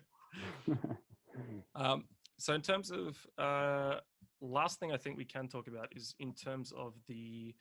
um, 1.75 2.05
so, 2.37 2.53
in 2.53 2.61
terms 2.61 2.91
of 2.91 3.17
uh, 3.37 3.95
last 4.41 4.79
thing, 4.79 4.91
I 4.91 4.97
think 4.97 5.17
we 5.17 5.25
can 5.25 5.47
talk 5.47 5.67
about 5.67 5.89
is 5.95 6.15
in 6.19 6.33
terms 6.33 6.71
of 6.77 6.93
the 7.07 7.53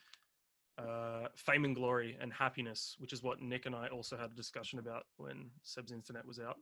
uh, 0.78 1.28
fame 1.34 1.64
and 1.64 1.74
glory 1.74 2.16
and 2.20 2.32
happiness, 2.32 2.96
which 2.98 3.12
is 3.12 3.22
what 3.22 3.40
Nick 3.40 3.66
and 3.66 3.74
I 3.74 3.88
also 3.88 4.16
had 4.16 4.30
a 4.30 4.34
discussion 4.34 4.78
about 4.78 5.04
when 5.16 5.50
Seb's 5.62 5.92
internet 5.92 6.26
was 6.26 6.38
out. 6.38 6.56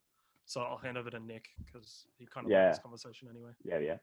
So 0.46 0.60
I'll 0.60 0.78
hand 0.78 0.96
over 0.96 1.10
to 1.10 1.18
Nick 1.18 1.46
because 1.64 2.06
he 2.16 2.26
kind 2.26 2.46
of. 2.46 2.50
Yeah. 2.50 2.68
this 2.68 2.78
conversation 2.78 3.28
anyway. 3.30 3.50
yeah, 3.64 3.78
yeah, 3.78 3.96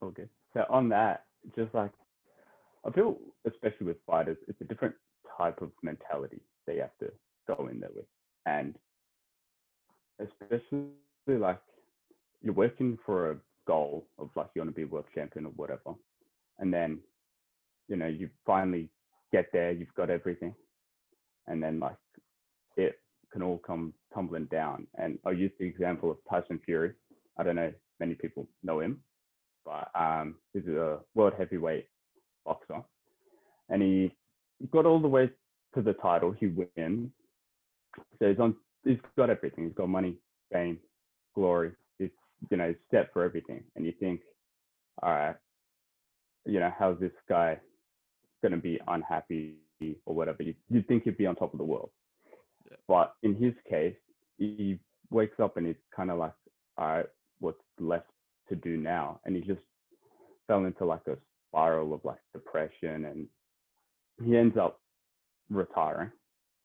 all 0.00 0.10
good. 0.10 0.28
So 0.52 0.64
on 0.70 0.88
that, 0.90 1.24
just 1.54 1.74
like 1.74 1.92
I 2.86 2.92
feel, 2.92 3.16
especially 3.46 3.86
with 3.86 3.96
fighters, 4.06 4.36
it's 4.46 4.60
a 4.60 4.64
different 4.64 4.94
type 5.36 5.60
of 5.60 5.70
mentality 5.82 6.40
they 6.66 6.76
have 6.76 6.96
to 7.00 7.10
go 7.48 7.68
in 7.68 7.80
there 7.80 7.90
with, 7.94 8.04
and 8.46 8.76
especially 10.20 10.86
like 11.26 11.60
you're 12.42 12.54
working 12.54 12.96
for 13.04 13.32
a 13.32 13.36
goal 13.66 14.06
of 14.18 14.30
like 14.36 14.48
you 14.54 14.62
want 14.62 14.70
to 14.70 14.74
be 14.74 14.84
world 14.84 15.06
champion 15.14 15.46
or 15.46 15.52
whatever, 15.56 15.94
and 16.58 16.72
then 16.72 16.98
you 17.88 17.96
know 17.96 18.06
you 18.06 18.30
finally 18.44 18.88
get 19.32 19.46
there, 19.52 19.72
you've 19.72 19.94
got 19.94 20.10
everything, 20.10 20.54
and 21.48 21.60
then 21.62 21.80
like 21.80 21.96
it 22.76 23.00
can 23.32 23.42
all 23.42 23.58
come 23.58 23.92
tumbling 24.14 24.46
down. 24.46 24.86
And 24.96 25.18
I'll 25.26 25.32
use 25.32 25.52
the 25.58 25.66
example 25.66 26.10
of 26.10 26.18
Tyson 26.30 26.60
Fury. 26.64 26.92
I 27.36 27.42
don't 27.42 27.56
know 27.56 27.72
many 27.98 28.14
people 28.14 28.46
know 28.62 28.78
him, 28.78 29.00
but 29.64 29.90
um, 29.98 30.36
he's 30.52 30.66
a 30.68 30.98
world 31.14 31.32
heavyweight 31.36 31.88
boxer, 32.46 32.82
and 33.68 33.82
he 33.82 34.12
got 34.70 34.86
all 34.86 35.00
the 35.00 35.08
way 35.08 35.30
to 35.74 35.82
the 35.82 35.92
title. 35.94 36.32
He 36.32 36.46
wins, 36.46 37.10
so 38.18 38.28
he's 38.28 38.38
on. 38.38 38.54
He's 38.84 38.98
got 39.16 39.30
everything. 39.30 39.64
He's 39.64 39.74
got 39.74 39.88
money, 39.88 40.14
fame, 40.52 40.78
glory. 41.34 41.72
He's 41.98 42.10
you 42.50 42.56
know 42.56 42.74
set 42.90 43.12
for 43.12 43.24
everything. 43.24 43.62
And 43.74 43.84
you 43.84 43.92
think, 44.00 44.20
all 45.02 45.10
right, 45.10 45.36
you 46.46 46.60
know 46.60 46.72
how's 46.78 46.98
this 47.00 47.12
guy 47.28 47.58
going 48.42 48.52
to 48.52 48.58
be 48.58 48.80
unhappy 48.88 49.56
or 50.06 50.14
whatever? 50.14 50.42
You 50.42 50.54
you'd 50.70 50.86
think 50.88 51.04
he'd 51.04 51.18
be 51.18 51.26
on 51.26 51.36
top 51.36 51.52
of 51.52 51.58
the 51.58 51.64
world, 51.64 51.90
Yeah. 52.70 52.76
but 52.88 53.14
in 53.22 53.34
his 53.34 53.54
case, 53.68 53.96
he 54.38 54.78
wakes 55.10 55.38
up 55.40 55.56
and 55.56 55.66
he's 55.66 55.76
kind 55.94 56.10
of 56.10 56.18
like, 56.18 56.32
all 56.78 56.86
right, 56.88 57.06
what's 57.40 57.60
left 57.78 58.10
to 58.48 58.56
do 58.56 58.76
now? 58.76 59.20
And 59.24 59.34
he 59.36 59.42
just 59.42 59.60
fell 60.46 60.64
into 60.64 60.84
like 60.84 61.06
a 61.08 61.16
spiral 61.56 61.94
of 61.94 62.04
like 62.04 62.20
depression 62.34 63.06
and 63.06 63.26
he 64.22 64.36
ends 64.36 64.56
up 64.58 64.80
retiring 65.48 66.10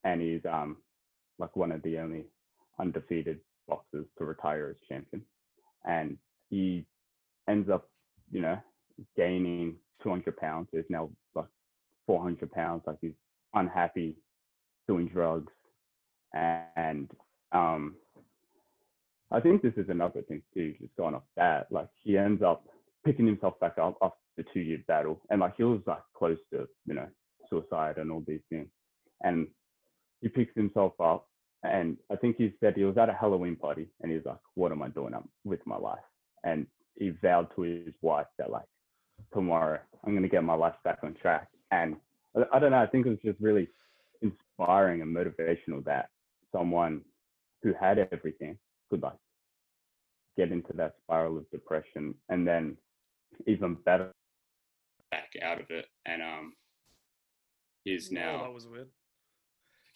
and 0.03 0.21
he's 0.21 0.41
um 0.51 0.77
like 1.39 1.55
one 1.55 1.71
of 1.71 1.81
the 1.83 1.97
only 1.97 2.25
undefeated 2.79 3.39
boxers 3.67 4.05
to 4.17 4.25
retire 4.25 4.69
as 4.69 4.75
champion. 4.87 5.23
And 5.85 6.17
he 6.49 6.85
ends 7.47 7.69
up 7.69 7.89
you 8.31 8.41
know 8.41 8.57
gaining 9.15 9.75
200 10.03 10.35
pounds. 10.35 10.67
Is 10.73 10.85
now 10.89 11.09
like 11.35 11.45
400 12.07 12.51
pounds. 12.51 12.83
Like 12.85 12.97
he's 13.01 13.11
unhappy 13.53 14.17
doing 14.87 15.07
drugs. 15.07 15.53
And 16.33 17.09
um 17.53 17.95
i 19.33 19.39
think 19.39 19.61
this 19.61 19.73
is 19.75 19.89
another 19.89 20.21
thing 20.21 20.41
too 20.53 20.73
just 20.79 20.95
going 20.95 21.13
off 21.15 21.23
that 21.35 21.67
like 21.69 21.87
he 22.01 22.17
ends 22.17 22.41
up 22.41 22.65
picking 23.05 23.25
himself 23.25 23.59
back 23.59 23.77
up 23.77 23.97
after 24.01 24.17
the 24.37 24.43
two 24.53 24.59
year 24.59 24.79
battle. 24.87 25.21
And 25.29 25.41
like 25.41 25.55
he 25.57 25.63
was 25.63 25.81
like 25.85 26.03
close 26.17 26.37
to 26.53 26.67
you 26.85 26.93
know 26.93 27.07
suicide 27.49 27.97
and 27.97 28.11
all 28.11 28.23
these 28.27 28.41
things. 28.49 28.67
And 29.23 29.47
he 30.21 30.29
picks 30.29 30.55
himself 30.55 30.93
up 30.99 31.27
and 31.63 31.97
i 32.11 32.15
think 32.15 32.37
he 32.37 32.53
said 32.59 32.75
he 32.75 32.83
was 32.83 32.97
at 32.97 33.09
a 33.09 33.13
halloween 33.13 33.55
party 33.55 33.87
and 34.01 34.11
he's 34.11 34.25
like 34.25 34.37
what 34.55 34.71
am 34.71 34.81
i 34.81 34.89
doing 34.89 35.13
with 35.43 35.59
my 35.65 35.77
life? 35.77 35.99
And 36.43 36.65
he 36.95 37.09
vowed 37.21 37.47
to 37.55 37.61
his 37.61 37.93
wife 38.01 38.27
that 38.37 38.49
like 38.49 38.65
tomorrow 39.33 39.79
i'm 40.03 40.13
going 40.13 40.23
to 40.23 40.29
get 40.29 40.43
my 40.43 40.53
life 40.53 40.75
back 40.83 40.99
on 41.03 41.13
track. 41.13 41.47
And 41.71 41.95
I 42.51 42.59
don't 42.59 42.71
know 42.71 42.81
i 42.81 42.87
think 42.87 43.05
it 43.05 43.09
was 43.09 43.19
just 43.23 43.39
really 43.39 43.67
inspiring 44.21 45.01
and 45.01 45.15
motivational 45.15 45.83
that 45.85 46.09
someone 46.51 47.01
who 47.63 47.73
had 47.73 47.99
everything 47.99 48.57
could 48.89 49.01
like 49.01 49.17
get 50.37 50.51
into 50.51 50.73
that 50.73 50.93
spiral 51.03 51.37
of 51.37 51.49
depression 51.51 52.15
and 52.29 52.47
then 52.47 52.77
even 53.47 53.75
better 53.85 54.11
back 55.11 55.31
out 55.41 55.59
of 55.59 55.69
it 55.69 55.85
and 56.05 56.21
um 56.21 56.53
is 57.85 58.09
Oh, 58.11 58.15
now 58.15 58.43
that 58.43 58.53
was 58.53 58.67
weird. 58.67 58.87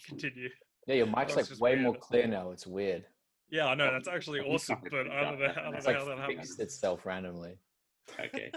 Continue. 0.08 0.50
Yeah, 0.88 0.96
your 0.96 1.06
mic's 1.08 1.36
like 1.36 1.48
just 1.48 1.62
way 1.62 1.76
more 1.76 1.96
clear 1.96 2.28
now. 2.28 2.52
It's 2.52 2.68
weird. 2.68 3.06
Yeah, 3.50 3.68
I 3.68 3.76
know 3.76 3.92
that's 3.92 4.08
actually 4.08 4.40
awesome, 4.42 4.80
but 4.84 5.08
I 5.10 5.22
don't 5.24 5.40
know, 5.40 5.48
that 5.48 5.58
I 5.58 5.64
don't 5.64 5.76
It's 5.76 5.86
know 5.86 5.92
like 5.92 6.00
how 6.00 6.06
that 6.06 6.18
happened. 6.18 6.38
fixed 6.40 6.60
itself 6.60 7.06
randomly. 7.06 7.58
okay 8.20 8.52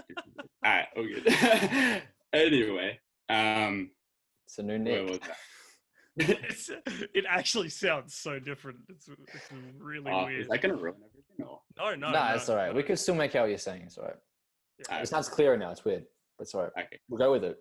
all 0.63 0.71
right 0.71 0.85
all 0.95 1.03
good 1.03 2.03
anyway 2.33 2.99
um 3.29 3.89
It's 4.45 4.57
a 4.59 4.63
new 4.63 4.73
where 4.73 5.03
Nick. 5.03 5.09
was 5.09 5.19
that 5.19 5.37
It's, 6.49 6.69
it 7.13 7.25
actually 7.27 7.69
sounds 7.69 8.13
so 8.13 8.39
different. 8.39 8.79
It's, 8.89 9.07
it's 9.07 9.49
really 9.79 10.11
oh, 10.11 10.25
weird. 10.25 10.41
is 10.41 10.47
that 10.49 10.61
gonna 10.61 10.75
ruin 10.75 10.95
everything 10.97 11.45
or 11.47 11.61
no, 11.77 11.95
no, 11.95 12.11
nah, 12.11 12.29
no, 12.29 12.35
it's 12.35 12.49
all 12.49 12.57
right. 12.57 12.73
We 12.75 12.81
no. 12.81 12.87
can 12.87 12.97
still 12.97 13.15
make 13.15 13.35
out 13.35 13.43
what 13.43 13.49
you're 13.49 13.57
saying. 13.57 13.83
It's 13.85 13.97
all 13.97 14.05
right. 14.05 14.15
Yeah. 14.87 15.01
It 15.01 15.07
sounds 15.07 15.29
clearer 15.29 15.57
now. 15.57 15.71
It's 15.71 15.83
weird, 15.83 16.05
but 16.37 16.47
right. 16.53 16.71
okay 16.79 16.99
We'll 17.09 17.17
go 17.19 17.31
with 17.31 17.43
it. 17.43 17.57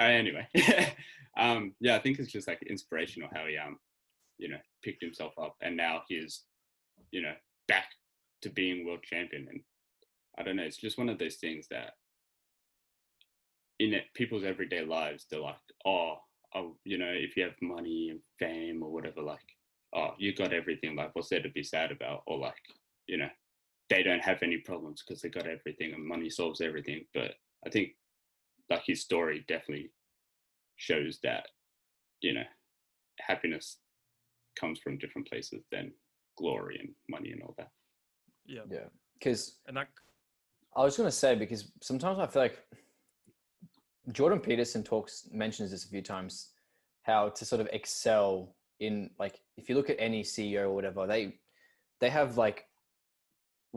uh, 0.00 0.04
anyway 0.04 0.46
um 1.38 1.74
yeah 1.80 1.96
i 1.96 1.98
think 1.98 2.18
it's 2.18 2.30
just 2.32 2.46
like 2.48 2.62
inspirational 2.62 3.28
how 3.34 3.46
he 3.46 3.56
um 3.56 3.76
you 4.38 4.48
know 4.48 4.58
picked 4.84 5.02
himself 5.02 5.32
up 5.40 5.56
and 5.60 5.76
now 5.76 6.02
he's 6.08 6.44
you 7.10 7.20
know 7.22 7.32
back 7.66 7.86
to 8.42 8.48
being 8.50 8.86
world 8.86 9.02
champion 9.02 9.46
and 9.50 9.60
i 10.38 10.42
don't 10.42 10.56
know 10.56 10.62
it's 10.62 10.76
just 10.76 10.98
one 10.98 11.08
of 11.08 11.18
those 11.18 11.36
things 11.36 11.66
that 11.70 11.94
in 13.80 13.94
it, 13.94 14.04
people's 14.14 14.44
everyday 14.44 14.84
lives 14.84 15.26
they're 15.30 15.40
like 15.40 15.56
oh 15.84 16.16
oh 16.54 16.76
you 16.84 16.98
know 16.98 17.10
if 17.12 17.36
you 17.36 17.42
have 17.42 17.54
money 17.60 18.10
and 18.10 18.20
fame 18.38 18.82
or 18.82 18.90
whatever 18.92 19.20
like 19.22 19.48
oh 19.94 20.14
you 20.18 20.34
got 20.34 20.52
everything 20.52 20.94
like 20.96 21.10
what's 21.14 21.28
there 21.28 21.42
to 21.42 21.50
be 21.50 21.62
sad 21.62 21.90
about 21.90 22.22
or 22.26 22.38
like 22.38 22.62
you 23.06 23.16
know 23.16 23.28
they 23.90 24.02
don't 24.02 24.22
have 24.22 24.42
any 24.42 24.58
problems 24.58 25.02
because 25.06 25.22
they 25.22 25.28
got 25.28 25.46
everything 25.46 25.92
and 25.94 26.04
money 26.06 26.30
solves 26.30 26.60
everything. 26.60 27.04
But 27.14 27.34
I 27.66 27.70
think 27.70 27.90
like 28.70 28.82
his 28.86 29.00
story 29.00 29.44
definitely 29.48 29.90
shows 30.76 31.18
that 31.22 31.46
you 32.20 32.34
know 32.34 32.44
happiness 33.20 33.78
comes 34.58 34.78
from 34.78 34.98
different 34.98 35.28
places 35.28 35.64
than 35.72 35.92
glory 36.36 36.78
and 36.80 36.90
money 37.08 37.32
and 37.32 37.42
all 37.42 37.54
that. 37.58 37.70
Yeah. 38.46 38.62
Yeah, 38.70 38.88
because 39.18 39.56
And 39.66 39.76
that 39.76 39.88
I 40.76 40.84
was 40.84 40.96
going 40.96 41.08
to 41.08 41.14
say 41.14 41.34
because 41.34 41.70
sometimes 41.82 42.18
I 42.18 42.26
feel 42.26 42.42
like 42.42 42.64
Jordan 44.12 44.40
Peterson 44.40 44.82
talks 44.82 45.28
mentions 45.32 45.70
this 45.70 45.84
a 45.84 45.88
few 45.88 46.02
times 46.02 46.50
how 47.02 47.30
to 47.30 47.44
sort 47.44 47.60
of 47.60 47.68
excel 47.72 48.54
in 48.80 49.10
like 49.18 49.40
if 49.56 49.68
you 49.68 49.74
look 49.74 49.90
at 49.90 49.96
any 49.98 50.22
CEO 50.22 50.62
or 50.62 50.74
whatever 50.74 51.06
they 51.06 51.34
they 52.00 52.08
have 52.10 52.38
like 52.38 52.67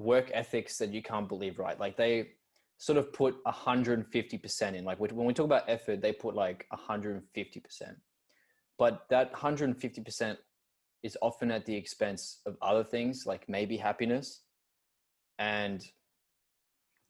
work 0.02 0.32
ethics 0.34 0.78
that 0.78 0.94
you 0.94 1.02
can't 1.02 1.28
believe 1.28 1.60
right? 1.60 1.80
Like 1.80 1.98
they 1.98 2.30
sort 2.78 2.98
of 2.98 3.14
put 3.14 3.44
150% 3.44 4.74
in. 4.74 4.84
Like 4.84 5.00
when 5.00 5.26
we 5.26 5.34
talk 5.34 5.46
about 5.46 5.64
effort 5.68 6.02
they 6.02 6.14
put 6.14 6.36
like 6.36 6.66
150% 6.74 7.22
but 8.82 9.06
that 9.10 9.32
150% 9.32 10.38
is 11.04 11.16
often 11.22 11.52
at 11.52 11.68
the 11.68 11.76
expense 11.76 12.40
of 12.48 12.58
other 12.64 12.84
things 12.84 13.26
like 13.28 13.48
maybe 13.48 13.78
happiness. 13.78 14.42
And 15.38 15.86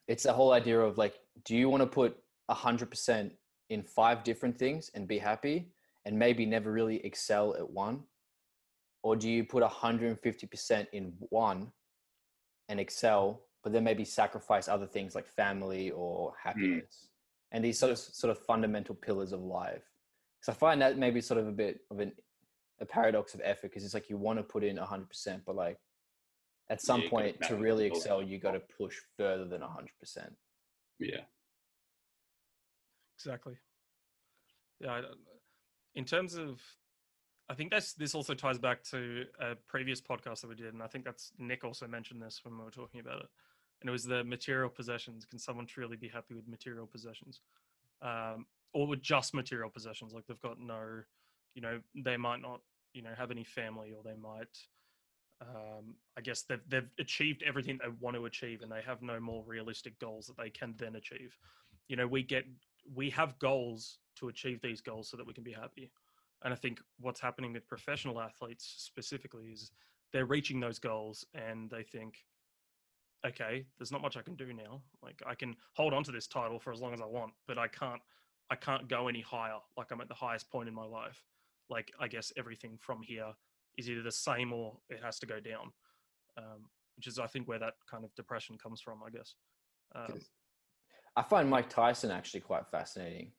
it's 0.09 0.23
the 0.23 0.33
whole 0.33 0.51
idea 0.51 0.79
of 0.79 0.97
like 0.97 1.15
do 1.45 1.55
you 1.55 1.69
want 1.69 1.81
to 1.81 1.87
put 1.87 2.17
100% 2.49 3.31
in 3.69 3.83
five 3.83 4.23
different 4.25 4.57
things 4.57 4.91
and 4.95 5.07
be 5.07 5.17
happy 5.17 5.71
and 6.03 6.19
maybe 6.19 6.45
never 6.45 6.73
really 6.73 7.05
excel 7.05 7.55
at 7.55 7.69
one? 7.69 8.03
Or 9.03 9.15
do 9.15 9.29
you 9.29 9.45
put 9.45 9.63
150% 9.63 10.87
in 10.91 11.13
one 11.29 11.71
and 12.69 12.79
excel 12.79 13.41
but 13.63 13.71
then 13.73 13.83
maybe 13.83 14.03
sacrifice 14.03 14.67
other 14.67 14.87
things 14.87 15.13
like 15.13 15.27
family 15.27 15.91
or 15.91 16.33
happiness 16.41 17.07
and 17.51 17.63
these 17.63 17.77
sort 17.77 17.91
of 17.91 17.97
sort 17.97 18.31
of 18.31 18.39
fundamental 18.45 18.95
pillars 18.95 19.31
of 19.33 19.41
life 19.41 19.83
because 20.39 20.55
i 20.55 20.57
find 20.57 20.81
that 20.81 20.97
maybe 20.97 21.21
sort 21.21 21.39
of 21.39 21.47
a 21.47 21.51
bit 21.51 21.81
of 21.91 21.99
an, 21.99 22.11
a 22.79 22.85
paradox 22.85 23.33
of 23.33 23.41
effort 23.43 23.63
because 23.69 23.83
it's 23.83 23.93
like 23.93 24.09
you 24.09 24.17
want 24.17 24.39
to 24.39 24.43
put 24.43 24.63
in 24.63 24.77
100% 24.77 25.41
but 25.45 25.55
like 25.55 25.77
at 26.69 26.81
some 26.81 27.01
Yeah, 27.01 27.09
point 27.09 27.41
to 27.41 27.55
really 27.55 27.85
excel 27.85 28.23
you 28.23 28.39
got 28.39 28.53
to 28.53 28.61
push 28.77 28.97
further 29.17 29.45
than 29.45 29.61
100% 29.61 29.87
Yeah. 30.99 31.21
Exactly. 33.17 33.55
Yeah. 34.79 34.93
I 34.93 35.01
In 35.93 36.05
terms 36.05 36.35
of, 36.35 36.59
I 37.51 37.53
think 37.53 37.69
that's 37.69 37.91
this 37.91 38.15
also 38.15 38.33
ties 38.33 38.57
back 38.57 38.81
to 38.85 39.25
a 39.37 39.55
previous 39.67 39.99
podcast 39.99 40.39
that 40.39 40.47
we 40.47 40.55
did, 40.55 40.73
and 40.73 40.81
I 40.81 40.87
think 40.87 41.03
that's 41.03 41.33
Nick 41.37 41.65
also 41.65 41.85
mentioned 41.85 42.21
this 42.21 42.39
when 42.45 42.57
we 42.57 42.63
were 42.63 42.71
talking 42.71 43.01
about 43.01 43.19
it, 43.19 43.27
and 43.81 43.89
it 43.89 43.91
was 43.91 44.05
the 44.05 44.23
material 44.23 44.69
possessions. 44.69 45.25
Can 45.25 45.37
someone 45.37 45.65
truly 45.65 45.97
be 45.97 46.07
happy 46.07 46.33
with 46.33 46.47
material 46.47 46.87
possessions, 46.87 47.41
um, 48.01 48.45
or 48.73 48.87
with 48.87 49.01
just 49.01 49.33
material 49.33 49.69
possessions? 49.69 50.13
Like 50.13 50.25
they've 50.27 50.39
got 50.39 50.61
no, 50.61 51.01
you 51.53 51.61
know, 51.61 51.81
they 51.93 52.15
might 52.15 52.41
not, 52.41 52.61
you 52.93 53.01
know, 53.01 53.11
have 53.17 53.31
any 53.31 53.43
family, 53.43 53.91
or 53.91 54.01
they 54.01 54.15
might. 54.15 54.57
Um, 55.41 55.95
I 56.17 56.21
guess 56.21 56.43
they've 56.43 56.63
they've 56.69 56.89
achieved 56.99 57.43
everything 57.45 57.79
they 57.83 57.91
want 57.99 58.15
to 58.15 58.27
achieve, 58.27 58.61
and 58.61 58.71
they 58.71 58.81
have 58.85 59.01
no 59.01 59.19
more 59.19 59.43
realistic 59.45 59.99
goals 59.99 60.27
that 60.27 60.37
they 60.37 60.51
can 60.51 60.73
then 60.77 60.95
achieve 60.95 61.37
you 61.87 61.97
know 61.97 62.07
we 62.07 62.21
get 62.21 62.45
we 62.93 63.09
have 63.09 63.37
goals 63.39 63.97
to 64.15 64.29
achieve 64.29 64.61
these 64.61 64.81
goals 64.81 65.09
so 65.09 65.17
that 65.17 65.25
we 65.25 65.33
can 65.33 65.43
be 65.43 65.51
happy 65.51 65.91
and 66.43 66.53
i 66.53 66.57
think 66.57 66.79
what's 66.99 67.19
happening 67.19 67.53
with 67.53 67.67
professional 67.67 68.19
athletes 68.19 68.73
specifically 68.77 69.45
is 69.45 69.71
they're 70.11 70.25
reaching 70.25 70.59
those 70.59 70.79
goals 70.79 71.25
and 71.33 71.69
they 71.69 71.83
think 71.83 72.25
okay 73.25 73.65
there's 73.77 73.91
not 73.91 74.01
much 74.01 74.17
i 74.17 74.21
can 74.21 74.35
do 74.35 74.51
now. 74.53 74.81
Like 75.03 75.21
i 75.25 75.35
can 75.35 75.55
hold 75.73 75.93
on 75.93 76.03
to 76.03 76.11
this 76.11 76.27
title 76.27 76.59
for 76.59 76.71
as 76.71 76.81
long 76.81 76.93
as 76.93 77.01
i 77.01 77.05
want 77.05 77.31
but 77.47 77.57
i 77.57 77.67
can't 77.67 78.01
i 78.49 78.55
can't 78.55 78.87
go 78.87 79.07
any 79.07 79.21
higher. 79.21 79.57
Like 79.77 79.91
i'm 79.91 80.01
at 80.01 80.07
the 80.07 80.15
highest 80.15 80.49
point 80.49 80.67
in 80.67 80.75
my 80.75 80.85
life. 80.85 81.23
Like 81.69 81.91
i 81.99 82.07
guess 82.07 82.33
everything 82.37 82.77
from 82.79 83.01
here 83.01 83.31
is 83.77 83.89
either 83.89 84.01
the 84.01 84.11
same 84.11 84.51
or 84.51 84.77
it 84.89 84.99
has 85.03 85.19
to 85.19 85.25
go 85.25 85.39
down 85.39 85.71
um, 86.37 86.65
which 86.95 87.07
is 87.07 87.19
i 87.19 87.27
think 87.27 87.47
where 87.47 87.59
that 87.59 87.75
kind 87.89 88.03
of 88.03 88.13
depression 88.15 88.57
comes 88.57 88.81
from 88.81 88.99
i 89.05 89.09
guess. 89.09 89.35
Um, 89.95 90.19
i 91.15 91.21
find 91.21 91.49
mike 91.49 91.69
tyson 91.69 92.11
actually 92.11 92.39
quite 92.41 92.67
fascinating 92.67 93.31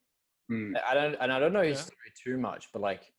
Mm. 0.53 0.75
I 0.89 0.95
don't, 0.95 1.15
and 1.21 1.33
I 1.33 1.39
don't 1.39 1.53
know 1.53 1.63
his 1.63 1.79
Yeah. 1.79 1.85
story 1.85 2.13
too 2.25 2.39
much, 2.39 2.71
but 2.73 2.83
like 2.83 3.13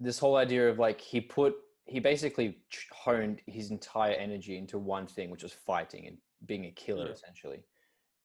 this 0.00 0.18
whole 0.18 0.36
idea 0.36 0.68
of 0.68 0.78
like 0.78 1.00
he 1.00 1.20
put, 1.20 1.54
he 1.86 2.00
basically 2.00 2.58
honed 2.92 3.40
his 3.46 3.70
entire 3.70 4.12
energy 4.14 4.56
into 4.58 4.78
one 4.78 5.06
thing, 5.06 5.30
which 5.30 5.42
was 5.42 5.52
fighting 5.52 6.06
and 6.06 6.18
being 6.46 6.66
a 6.66 6.70
killer 6.72 7.06
Yeah. 7.06 7.12
essentially. 7.12 7.62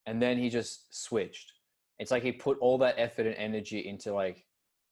And 0.05 0.21
then 0.21 0.37
he 0.37 0.49
just 0.49 0.93
switched. 0.95 1.53
It's 1.99 2.11
like 2.11 2.23
he 2.23 2.31
put 2.31 2.57
all 2.59 2.77
that 2.79 2.95
effort 2.97 3.27
and 3.27 3.35
energy 3.35 3.87
into 3.87 4.13
like 4.13 4.45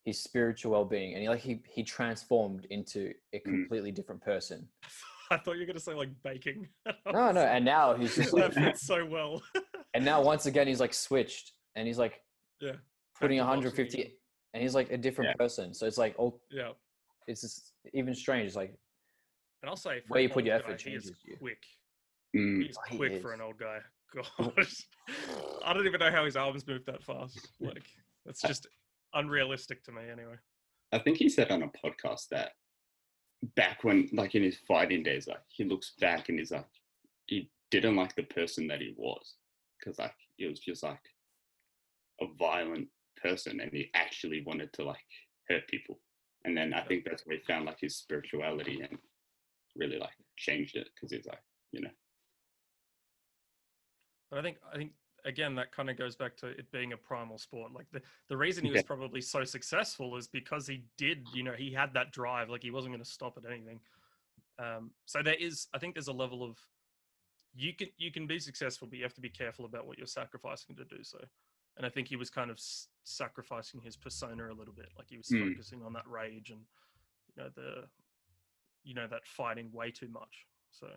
his 0.06 0.22
spiritual 0.22 0.72
well-being, 0.74 1.14
and 1.14 1.22
he 1.22 1.30
like 1.30 1.40
he 1.42 1.62
he 1.68 1.84
transformed 1.84 2.66
into 2.70 3.14
a 3.34 3.40
completely 3.40 3.92
different 3.92 4.22
person. 4.22 4.68
I 5.32 5.38
thought 5.38 5.54
you 5.54 5.60
were 5.62 5.66
going 5.66 5.76
to 5.76 5.82
say 5.82 5.94
like 5.94 6.10
baking. 6.24 6.68
No, 7.12 7.32
no, 7.32 7.42
and 7.42 7.64
now 7.66 7.96
he's 7.96 8.16
just 8.20 8.34
like, 8.34 8.78
so 8.78 9.06
well. 9.06 9.42
and 9.94 10.04
now 10.06 10.22
once 10.22 10.46
again 10.46 10.68
he's 10.68 10.80
like 10.80 10.94
switched, 10.94 11.54
and 11.76 11.88
he's 11.88 11.98
like 11.98 12.22
yeah, 12.60 12.74
putting 13.20 13.38
to 13.40 13.44
boxing 13.44 13.62
150, 13.64 14.18
and 14.54 14.64
he's 14.64 14.76
like 14.76 14.92
a 14.92 14.98
different 14.98 15.30
Yeah. 15.32 15.36
person. 15.46 15.74
So 15.74 15.86
it's 15.86 15.98
like 15.98 16.16
oh 16.20 16.40
yeah. 16.52 16.72
it's 17.28 17.42
just 17.42 17.74
even 17.94 18.14
strange. 18.16 18.48
It's 18.48 18.56
like 18.56 18.74
And 19.62 19.70
I'll 19.70 19.76
say, 19.76 20.02
Where 20.08 20.20
an 20.20 20.24
you 20.24 20.30
put 20.30 20.46
your 20.46 20.56
old 20.56 20.64
effort 20.66 20.84
guy, 20.84 20.90
he 20.92 20.96
is 20.96 21.12
you. 21.26 21.36
quick. 21.38 21.64
Mm. 22.36 22.64
He's 22.66 22.78
Oh, 22.78 22.82
he 22.90 22.98
quick 22.98 23.22
for 23.22 23.34
an 23.34 23.42
old 23.42 23.58
guy. 23.58 23.80
Gosh, 24.16 24.86
I 25.66 25.74
don't 25.74 25.86
even 25.86 26.00
know 26.00 26.12
how 26.12 26.24
his 26.26 26.38
arms 26.38 26.66
move 26.66 26.86
that 26.86 27.04
fast. 27.04 27.50
Like 27.60 27.84
that's 28.26 28.42
just 28.42 28.68
unrealistic 29.14 29.84
to 29.86 29.92
me, 29.92 30.04
anyway. 30.12 30.36
I 30.94 31.00
think 31.00 31.18
he 31.18 31.28
said 31.30 31.52
on 31.52 31.64
a 31.64 31.68
podcast 31.68 32.30
that 32.30 32.52
back 33.56 33.84
when, 33.84 34.08
like 34.14 34.36
in 34.36 34.44
his 34.44 34.58
fighting 34.68 35.04
days, 35.04 35.28
like 35.28 35.42
he 35.50 35.64
looks 35.66 35.94
back 36.00 36.30
and 36.30 36.40
he's 36.40 36.52
like, 36.52 36.66
he 37.26 37.50
didn't 37.72 37.96
like 37.98 38.16
the 38.16 38.24
person 38.24 38.68
that 38.68 38.80
he 38.80 38.94
was 38.98 39.36
because 39.80 40.00
like 40.00 40.16
it 40.40 40.48
was 40.50 40.60
just 40.60 40.84
like 40.84 41.02
a 42.22 42.26
violent 42.38 42.88
person 43.22 43.60
and 43.60 43.72
he 43.72 43.90
actually 43.94 44.44
wanted 44.46 44.72
to 44.74 44.84
like 44.84 44.98
hurt 45.50 45.68
people. 45.68 46.00
And 46.46 46.56
then 46.56 46.74
I 46.74 46.82
think 46.82 47.04
that's 47.06 47.26
where 47.26 47.38
he 47.38 47.44
found 47.44 47.66
like 47.66 47.80
his 47.80 47.98
spirituality 47.98 48.80
and 48.82 48.98
really 49.76 49.98
like 49.98 50.12
changed 50.38 50.76
it 50.76 50.88
because 50.96 51.12
he's 51.12 51.26
like, 51.26 51.42
you 51.72 51.82
know, 51.82 51.90
But 54.30 54.40
I 54.40 54.42
think 54.42 54.58
I 54.74 54.78
think 54.78 54.92
again 55.26 55.56
that 55.56 55.72
kind 55.72 55.90
of 55.90 55.98
goes 55.98 56.16
back 56.16 56.36
to 56.38 56.48
it 56.48 56.72
being 56.72 56.94
a 56.94 56.98
primal 56.98 57.38
sport. 57.38 57.74
Like 57.74 57.88
the 57.92 58.02
the 58.30 58.38
reason 58.38 58.66
he 58.66 58.72
was 58.72 58.84
probably 58.84 59.22
so 59.22 59.44
successful 59.44 60.16
is 60.18 60.28
because 60.28 60.68
he 60.68 60.84
did, 60.98 61.28
you 61.34 61.44
know, 61.44 61.54
he 61.54 61.72
had 61.72 61.94
that 61.94 62.12
drive. 62.12 62.50
Like 62.50 62.64
he 62.64 62.72
wasn't 62.72 62.94
going 62.94 63.04
to 63.04 63.10
stop 63.10 63.38
at 63.38 63.50
anything. 63.50 63.80
Um, 64.60 64.92
so 65.06 65.22
there 65.24 65.36
is, 65.36 65.68
I 65.74 65.78
think, 65.78 65.94
there's 65.94 66.08
a 66.08 66.14
level 66.14 66.44
of 66.44 66.58
you 67.56 67.74
can 67.74 67.88
you 67.98 68.12
can 68.12 68.28
be 68.28 68.40
successful, 68.40 68.88
but 68.88 68.98
you 68.98 69.04
have 69.04 69.14
to 69.14 69.22
be 69.22 69.30
careful 69.30 69.66
about 69.66 69.88
what 69.88 69.98
you're 69.98 70.08
sacrificing 70.08 70.76
to 70.76 70.86
do 70.86 71.04
so. 71.04 71.20
And 71.78 71.86
I 71.86 71.90
think 71.90 72.08
he 72.08 72.16
was 72.16 72.30
kind 72.30 72.50
of 72.50 72.58
s- 72.58 72.90
sacrificing 73.04 73.82
his 73.82 73.96
persona 73.96 74.48
a 74.52 74.54
little 74.54 74.74
bit. 74.74 74.90
Like 74.98 75.08
he 75.10 75.18
was 75.18 75.28
Mm. 75.28 75.50
focusing 75.52 75.84
on 75.84 75.94
that 75.94 76.08
rage 76.08 76.50
and 76.50 76.66
you 77.28 77.44
know 77.44 77.50
the 77.50 77.90
you 78.84 78.94
know 78.94 79.08
that 79.08 79.26
fighting 79.28 79.72
way 79.72 79.92
too 79.92 80.08
much. 80.10 80.48
So 80.72 80.88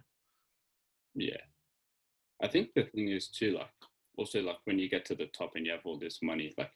Yeah. 1.14 1.43
I 2.43 2.49
think 2.49 2.73
the 2.75 2.85
thing 2.85 3.09
is 3.09 3.29
too, 3.29 3.53
like, 3.59 3.75
also 4.16 4.40
like 4.43 4.59
when 4.64 4.79
you 4.79 4.88
get 4.88 5.05
to 5.07 5.14
the 5.14 5.27
top 5.27 5.57
and 5.57 5.66
you 5.66 5.73
have 5.73 5.85
all 5.85 5.99
this 5.99 6.23
money, 6.23 6.55
like 6.57 6.73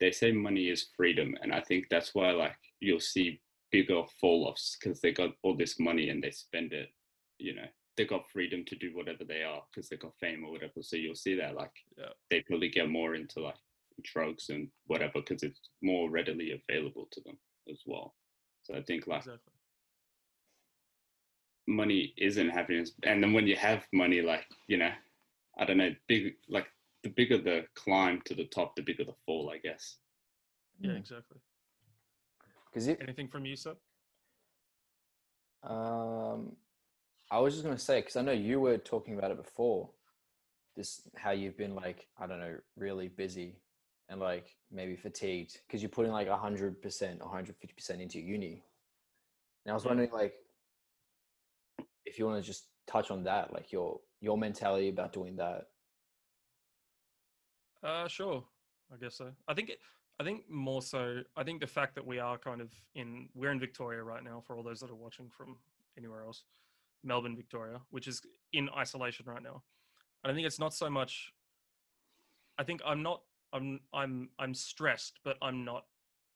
they 0.00 0.10
say 0.12 0.32
money 0.32 0.68
is 0.70 0.90
freedom. 0.96 1.36
And 1.42 1.52
I 1.52 1.60
think 1.60 1.88
that's 1.88 2.14
why 2.14 2.30
like 2.30 2.56
you'll 2.80 3.00
see 3.00 3.42
bigger 3.70 4.04
fall 4.20 4.46
offs 4.46 4.76
because 4.78 5.00
they 5.00 5.12
got 5.12 5.36
all 5.42 5.56
this 5.56 5.78
money 5.78 6.08
and 6.08 6.22
they 6.22 6.30
spend 6.30 6.72
it, 6.72 6.94
you 7.38 7.54
know, 7.54 7.68
they 7.96 8.04
got 8.06 8.30
freedom 8.30 8.64
to 8.66 8.76
do 8.76 8.94
whatever 8.96 9.24
they 9.24 9.42
are 9.42 9.62
because 9.70 9.88
they 9.88 9.96
got 9.96 10.16
fame 10.18 10.44
or 10.44 10.50
whatever. 10.50 10.82
So 10.82 10.96
you'll 10.96 11.14
see 11.14 11.34
that 11.36 11.54
like 11.54 11.72
Yeah. 11.98 12.12
they 12.30 12.40
probably 12.42 12.68
get 12.70 12.88
more 12.88 13.14
into 13.14 13.40
like 13.40 13.58
drugs 14.02 14.48
and 14.48 14.68
whatever 14.86 15.20
because 15.20 15.42
it's 15.42 15.60
more 15.82 16.10
readily 16.10 16.52
available 16.52 17.06
to 17.12 17.20
them 17.22 17.36
as 17.70 17.80
well. 17.86 18.14
So 18.62 18.74
I 18.74 18.82
think 18.82 19.06
like 19.06 19.18
exactly. 19.18 19.52
money 21.66 22.14
isn't 22.16 22.48
happiness 22.50 22.92
and 23.04 23.22
then 23.22 23.32
when 23.32 23.46
you 23.46 23.56
have 23.56 23.86
money 23.92 24.20
like 24.20 24.44
you 24.66 24.76
know 24.76 24.90
i 25.58 25.64
don't 25.64 25.76
know 25.76 25.94
big 26.08 26.34
like 26.48 26.66
the 27.04 27.08
bigger 27.10 27.38
the 27.38 27.64
climb 27.76 28.20
to 28.24 28.34
the 28.34 28.46
top 28.46 28.74
the 28.74 28.82
bigger 28.82 29.04
the 29.04 29.14
fall 29.24 29.48
i 29.54 29.58
guess 29.58 29.98
Yeah, 30.80 30.92
Mm. 30.92 30.98
exactly. 30.98 31.38
because 32.66 32.88
it. 32.88 32.98
Anything 33.00 33.28
from 33.28 33.44
you, 33.46 33.54
sir? 33.54 33.76
Um, 35.62 36.56
I 37.32 37.38
was 37.38 37.54
just 37.54 37.64
gonna 37.64 37.78
say 37.78 38.00
because 38.00 38.16
I 38.16 38.20
know 38.20 38.32
you 38.32 38.60
were 38.60 38.76
talking 38.76 39.16
about 39.16 39.30
it 39.30 39.38
before. 39.38 39.88
This 40.76 41.00
how 41.16 41.30
you've 41.30 41.56
been 41.56 41.74
like 41.74 42.06
I 42.20 42.26
don't 42.26 42.38
know 42.38 42.56
really 42.76 43.08
busy 43.08 43.56
and 44.10 44.20
like 44.20 44.54
maybe 44.70 44.96
fatigued 44.96 45.58
because 45.66 45.80
you're 45.80 45.88
putting 45.88 46.12
like 46.12 46.28
hundred 46.28 46.82
percent 46.82 47.22
hundred 47.22 47.56
fifty 47.56 47.74
percent 47.74 48.02
into 48.02 48.20
uni. 48.20 48.62
And 49.64 49.70
I 49.70 49.74
was 49.74 49.86
wondering 49.86 50.10
like, 50.12 50.34
if 52.04 52.18
you 52.18 52.26
want 52.26 52.42
to 52.42 52.46
just 52.46 52.66
touch 52.86 53.10
on 53.10 53.24
that, 53.24 53.50
like 53.54 53.72
your 53.72 53.98
your 54.20 54.36
mentality 54.36 54.90
about 54.90 55.14
doing 55.14 55.36
that. 55.36 55.68
Uh, 57.82 58.06
sure. 58.08 58.44
I 58.92 58.96
guess 59.02 59.16
so. 59.16 59.30
I 59.48 59.54
think 59.54 59.70
it, 59.70 59.78
I 60.20 60.24
think 60.24 60.42
more 60.50 60.82
so. 60.82 61.22
I 61.34 61.44
think 61.44 61.62
the 61.62 61.66
fact 61.66 61.94
that 61.94 62.06
we 62.06 62.18
are 62.18 62.36
kind 62.36 62.60
of 62.60 62.70
in 62.94 63.30
we're 63.34 63.52
in 63.52 63.58
Victoria 63.58 64.02
right 64.02 64.22
now. 64.22 64.42
For 64.46 64.54
all 64.54 64.62
those 64.62 64.80
that 64.80 64.90
are 64.90 64.94
watching 64.94 65.30
from 65.30 65.56
anywhere 65.96 66.24
else, 66.24 66.44
Melbourne, 67.04 67.36
Victoria, 67.36 67.80
which 67.90 68.06
is 68.08 68.22
in 68.52 68.68
isolation 68.76 69.26
right 69.26 69.42
now. 69.42 69.62
And 70.22 70.30
I 70.30 70.34
think 70.34 70.46
it's 70.46 70.58
not 70.58 70.74
so 70.74 70.88
much. 70.88 71.32
I 72.58 72.64
think 72.64 72.80
I'm 72.86 73.02
not. 73.02 73.22
I'm. 73.52 73.80
I'm. 73.92 74.28
I'm 74.38 74.54
stressed, 74.54 75.20
but 75.24 75.36
I'm 75.42 75.64
not. 75.64 75.84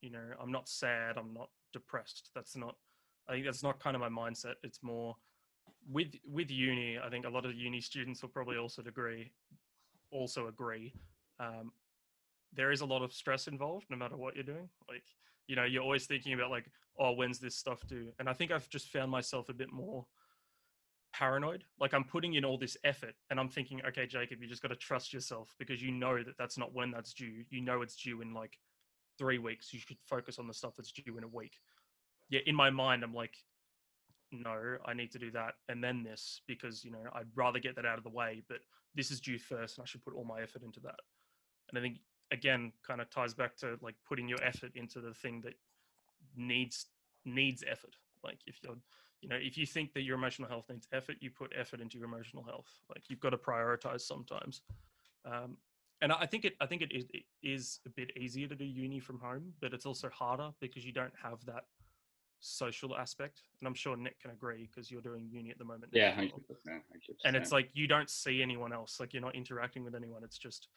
You 0.00 0.10
know, 0.10 0.24
I'm 0.40 0.52
not 0.52 0.68
sad. 0.68 1.16
I'm 1.16 1.32
not 1.32 1.50
depressed. 1.72 2.30
That's 2.34 2.56
not. 2.56 2.76
I 3.28 3.32
think 3.32 3.44
that's 3.44 3.62
not 3.62 3.80
kind 3.80 3.96
of 3.96 4.00
my 4.00 4.08
mindset. 4.08 4.54
It's 4.62 4.82
more 4.82 5.16
with 5.90 6.14
with 6.26 6.50
uni. 6.50 6.98
I 6.98 7.08
think 7.08 7.26
a 7.26 7.30
lot 7.30 7.44
of 7.44 7.54
uni 7.54 7.80
students 7.80 8.22
will 8.22 8.28
probably 8.30 8.56
also 8.56 8.82
agree. 8.82 9.30
Also 10.10 10.48
agree. 10.48 10.94
Um, 11.38 11.72
there 12.56 12.72
is 12.72 12.80
a 12.80 12.86
lot 12.86 13.02
of 13.02 13.12
stress 13.12 13.46
involved 13.46 13.86
no 13.90 13.96
matter 13.96 14.16
what 14.16 14.34
you're 14.34 14.44
doing 14.44 14.68
like 14.88 15.04
you 15.46 15.54
know 15.54 15.64
you're 15.64 15.82
always 15.82 16.06
thinking 16.06 16.32
about 16.32 16.50
like 16.50 16.66
oh 16.98 17.12
when's 17.12 17.38
this 17.38 17.54
stuff 17.54 17.86
due 17.86 18.08
and 18.18 18.28
i 18.28 18.32
think 18.32 18.50
i've 18.50 18.68
just 18.68 18.88
found 18.88 19.10
myself 19.10 19.48
a 19.48 19.54
bit 19.54 19.72
more 19.72 20.06
paranoid 21.16 21.64
like 21.80 21.94
i'm 21.94 22.04
putting 22.04 22.34
in 22.34 22.44
all 22.44 22.58
this 22.58 22.76
effort 22.84 23.14
and 23.30 23.40
i'm 23.40 23.48
thinking 23.48 23.80
okay 23.86 24.06
jacob 24.06 24.42
you 24.42 24.46
just 24.46 24.60
got 24.60 24.68
to 24.68 24.76
trust 24.76 25.14
yourself 25.14 25.54
because 25.58 25.82
you 25.82 25.90
know 25.90 26.22
that 26.22 26.36
that's 26.38 26.58
not 26.58 26.74
when 26.74 26.90
that's 26.90 27.14
due. 27.14 27.44
You 27.48 27.62
know 27.62 27.80
it's 27.80 27.96
due 27.96 28.20
in 28.20 28.34
like 28.34 28.58
three 29.18 29.38
weeks. 29.38 29.72
You 29.72 29.80
should 29.80 29.96
focus 30.04 30.38
on 30.38 30.46
the 30.46 30.52
stuff 30.52 30.74
that's 30.76 30.92
due 30.92 31.16
in 31.16 31.24
a 31.24 31.28
week. 31.28 31.58
Yeah 32.28 32.40
in 32.46 32.54
my 32.54 32.70
mind 32.70 33.02
i'm 33.02 33.14
like 33.14 33.34
no 34.32 34.76
i 34.84 34.92
need 34.92 35.10
to 35.12 35.18
do 35.18 35.30
that 35.30 35.54
and 35.68 35.82
then 35.82 36.02
this 36.02 36.40
because 36.46 36.84
you 36.84 36.90
know 36.90 37.04
i'd 37.14 37.26
rather 37.36 37.60
get 37.60 37.76
that 37.76 37.86
out 37.86 37.96
of 37.96 38.04
the 38.04 38.10
way 38.10 38.42
but 38.48 38.58
this 38.94 39.10
is 39.10 39.20
due 39.20 39.38
first 39.38 39.78
and 39.78 39.84
i 39.84 39.86
should 39.86 40.04
put 40.04 40.14
all 40.14 40.24
my 40.24 40.42
effort 40.42 40.62
into 40.62 40.80
that. 40.80 40.98
And 41.68 41.78
i 41.78 41.80
think 41.80 41.98
again 42.32 42.72
kind 42.86 43.00
of 43.00 43.08
ties 43.08 43.32
back 43.32 43.56
to 43.58 43.78
like 43.80 43.94
putting 44.06 44.28
your 44.28 44.42
effort 44.42 44.72
into 44.74 45.00
the 45.00 45.14
thing 45.14 45.40
that 45.42 45.54
needs 46.36 46.86
needs 47.24 47.64
effort 47.70 47.94
like 48.24 48.40
if 48.46 48.58
you're 48.62 48.74
you 49.26 49.30
know 49.30 49.40
if 49.42 49.58
you 49.58 49.66
think 49.66 49.92
that 49.92 50.02
your 50.02 50.14
emotional 50.14 50.48
health 50.48 50.66
needs 50.70 50.86
effort 50.92 51.16
you 51.20 51.30
put 51.30 51.52
effort 51.58 51.80
into 51.80 51.98
your 51.98 52.06
emotional 52.06 52.44
health. 52.44 52.68
Like 52.88 53.02
you've 53.08 53.20
got 53.20 53.30
to 53.30 53.36
prioritize 53.36 54.02
sometimes. 54.02 54.62
Um, 55.24 55.56
and 56.02 56.12
i 56.12 56.26
think 56.26 56.44
it 56.44 56.54
i 56.60 56.66
think 56.66 56.82
it 56.82 56.92
is, 56.92 57.06
it 57.12 57.24
is 57.42 57.80
a 57.86 57.88
bit 57.88 58.10
easier 58.18 58.46
to 58.46 58.54
do 58.54 58.64
uni 58.64 59.00
from 59.00 59.18
home 59.18 59.54
but 59.62 59.72
it's 59.72 59.86
also 59.86 60.10
harder 60.10 60.50
because 60.60 60.84
you 60.84 60.92
don't 60.92 61.14
have 61.20 61.42
that 61.46 61.64
social 62.38 62.94
aspect. 62.96 63.40
And 63.58 63.66
i'm 63.66 63.74
sure 63.74 63.96
nick 63.96 64.20
can 64.20 64.30
agree 64.30 64.68
because 64.70 64.90
you're 64.90 65.00
doing 65.00 65.26
uni 65.28 65.50
at 65.50 65.58
the 65.58 65.64
moment 65.64 65.90
Yeah, 65.92 66.14
100%, 66.14 66.30
100%. 66.30 66.80
and 67.24 67.34
it's 67.34 67.50
like 67.50 67.70
you 67.72 67.88
don't 67.88 68.10
see 68.10 68.42
anyone 68.42 68.72
else. 68.72 69.00
Like 69.00 69.12
you're 69.14 69.22
not 69.22 69.34
interacting 69.34 69.84
with 69.84 69.94
anyone. 69.94 70.22
It's 70.22 70.38
just 70.38 70.68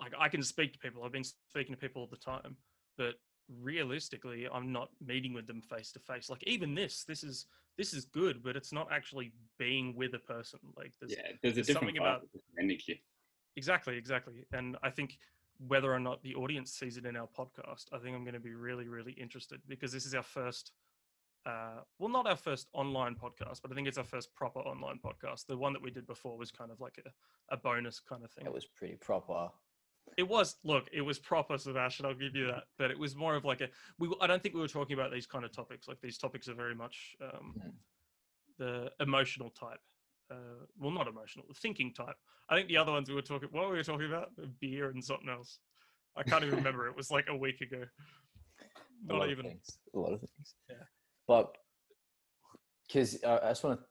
like 0.00 0.12
i 0.18 0.28
can 0.28 0.42
speak 0.42 0.72
to 0.72 0.78
people. 0.78 1.02
I've 1.04 1.12
been 1.12 1.24
speaking 1.24 1.74
to 1.74 1.80
people 1.80 2.02
all 2.02 2.08
the 2.08 2.16
time 2.16 2.56
but 2.96 3.14
realistically 3.62 4.46
i'm 4.52 4.70
not 4.72 4.90
meeting 5.04 5.32
with 5.32 5.46
them 5.46 5.60
face 5.60 5.90
to 5.92 5.98
face 5.98 6.30
like 6.30 6.42
even 6.46 6.74
this 6.74 7.04
this 7.04 7.24
is 7.24 7.46
this 7.78 7.94
is 7.94 8.04
good 8.04 8.42
but 8.42 8.56
it's 8.56 8.72
not 8.72 8.88
actually 8.92 9.32
being 9.58 9.94
with 9.96 10.12
a 10.14 10.18
person. 10.18 10.58
Like 10.76 10.92
there's 11.00 11.12
yeah, 11.12 11.32
there's 11.42 11.54
a 11.54 11.62
there's 11.62 11.72
something 11.72 11.96
about- 11.96 12.26
energy. 12.58 13.02
exactly 13.56 13.96
exactly. 13.96 14.44
And 14.52 14.76
i 14.82 14.90
think 14.90 15.18
whether 15.66 15.92
or 15.92 16.00
not 16.00 16.22
the 16.22 16.34
audience 16.34 16.72
sees 16.72 16.96
it 16.96 17.04
in 17.04 17.16
our 17.16 17.28
podcast 17.38 17.84
i 17.92 17.98
think 17.98 18.16
i'm 18.16 18.24
going 18.24 18.34
to 18.34 18.40
be 18.40 18.54
really 18.54 18.88
really 18.88 19.12
interested 19.12 19.60
because 19.68 19.92
this 19.92 20.06
is 20.06 20.14
our 20.14 20.22
first 20.22 20.72
uh, 21.46 21.80
well 21.98 22.08
not 22.08 22.26
our 22.26 22.36
first 22.36 22.68
online 22.72 23.14
podcast 23.14 23.60
but 23.62 23.70
i 23.70 23.74
think 23.74 23.86
it's 23.88 23.98
our 23.98 24.04
first 24.04 24.34
proper 24.34 24.60
online 24.60 24.98
podcast. 25.02 25.46
The 25.46 25.56
one 25.56 25.72
that 25.72 25.82
we 25.82 25.90
did 25.90 26.06
before 26.06 26.36
was 26.36 26.50
kind 26.50 26.70
of 26.70 26.80
like 26.80 26.98
a, 27.04 27.54
a 27.54 27.56
bonus 27.56 27.98
kind 28.00 28.24
of 28.24 28.30
thing. 28.30 28.44
It 28.46 28.52
was 28.52 28.66
pretty 28.66 28.96
proper. 28.96 29.48
It 30.16 30.28
was 30.28 30.56
look 30.64 30.88
it 30.92 31.00
was 31.00 31.18
proper 31.18 31.56
sebastian 31.56 32.04
i'll 32.06 32.14
give 32.14 32.34
you 32.34 32.46
that 32.46 32.64
but 32.78 32.90
it 32.90 32.98
was 32.98 33.14
more 33.16 33.36
of 33.36 33.44
like 33.44 33.60
a 33.60 33.68
we 33.98 34.12
i 34.20 34.26
don't 34.26 34.42
think 34.42 34.54
we 34.54 34.60
were 34.60 34.68
talking 34.68 34.94
about 34.94 35.12
these 35.12 35.26
kind 35.26 35.44
of 35.44 35.52
topics 35.52 35.88
like 35.88 36.00
these 36.00 36.18
topics 36.18 36.48
are 36.48 36.54
very 36.54 36.74
much 36.74 37.14
um, 37.22 37.54
Mm. 37.56 37.72
the 38.58 38.90
emotional 39.00 39.50
type 39.50 39.80
uh, 40.30 40.64
well 40.78 40.90
not 40.90 41.08
emotional 41.08 41.44
the 41.48 41.54
thinking 41.54 41.92
type 41.94 42.16
i 42.48 42.56
think 42.56 42.68
the 42.68 42.76
other 42.76 42.92
ones 42.92 43.08
we 43.08 43.14
were 43.14 43.22
talking 43.22 43.48
what 43.52 43.68
were 43.68 43.76
we 43.76 43.82
talking 43.82 44.06
about 44.06 44.30
beer 44.60 44.90
and 44.90 45.02
something 45.02 45.28
else 45.28 45.58
i 46.16 46.22
can't 46.22 46.44
even 46.44 46.56
remember 46.56 46.86
it 46.86 46.96
was 46.96 47.10
like 47.10 47.26
a 47.28 47.36
week 47.36 47.60
ago 47.60 47.84
a 49.08 49.12
not 49.12 49.24
of 49.24 49.30
even 49.30 49.44
things. 49.46 49.78
A 49.94 49.98
lot 49.98 50.12
of 50.12 50.20
things. 50.20 50.54
Yeah. 50.68 50.76
But 51.26 51.56
because 52.86 53.22
uh, 53.24 53.40
I 53.42 53.48
just 53.48 53.64
want 53.64 53.80
to 53.80 53.86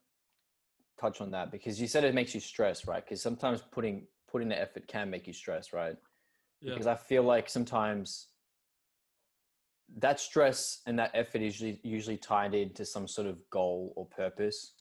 touch 1.00 1.22
on 1.22 1.32
that 1.32 1.52
because 1.52 1.80
you 1.80 1.88
said 1.88 2.04
it 2.04 2.14
makes 2.14 2.34
you 2.34 2.40
stress, 2.42 2.88
right? 2.88 3.04
Because 3.04 3.22
sometimes 3.22 3.62
putting 3.72 4.08
putting 4.32 4.50
the 4.50 4.60
effort 4.60 4.88
can 4.88 5.10
make 5.10 5.28
you 5.28 5.34
stress, 5.34 5.74
right? 5.74 5.96
yeah 6.62 6.74
Because 6.74 6.88
I 6.88 6.96
feel 6.96 7.24
like 7.24 7.50
sometimes 7.50 8.28
that 9.98 10.20
stress 10.20 10.82
and 10.86 11.00
that 11.00 11.12
effort 11.14 11.42
is 11.42 11.60
usually 11.60 11.80
usually 11.84 12.18
tied 12.18 12.54
into 12.54 12.86
some 12.86 13.08
sort 13.08 13.28
of 13.28 13.38
goal 13.50 13.94
or 13.96 14.06
purpose, 14.06 14.74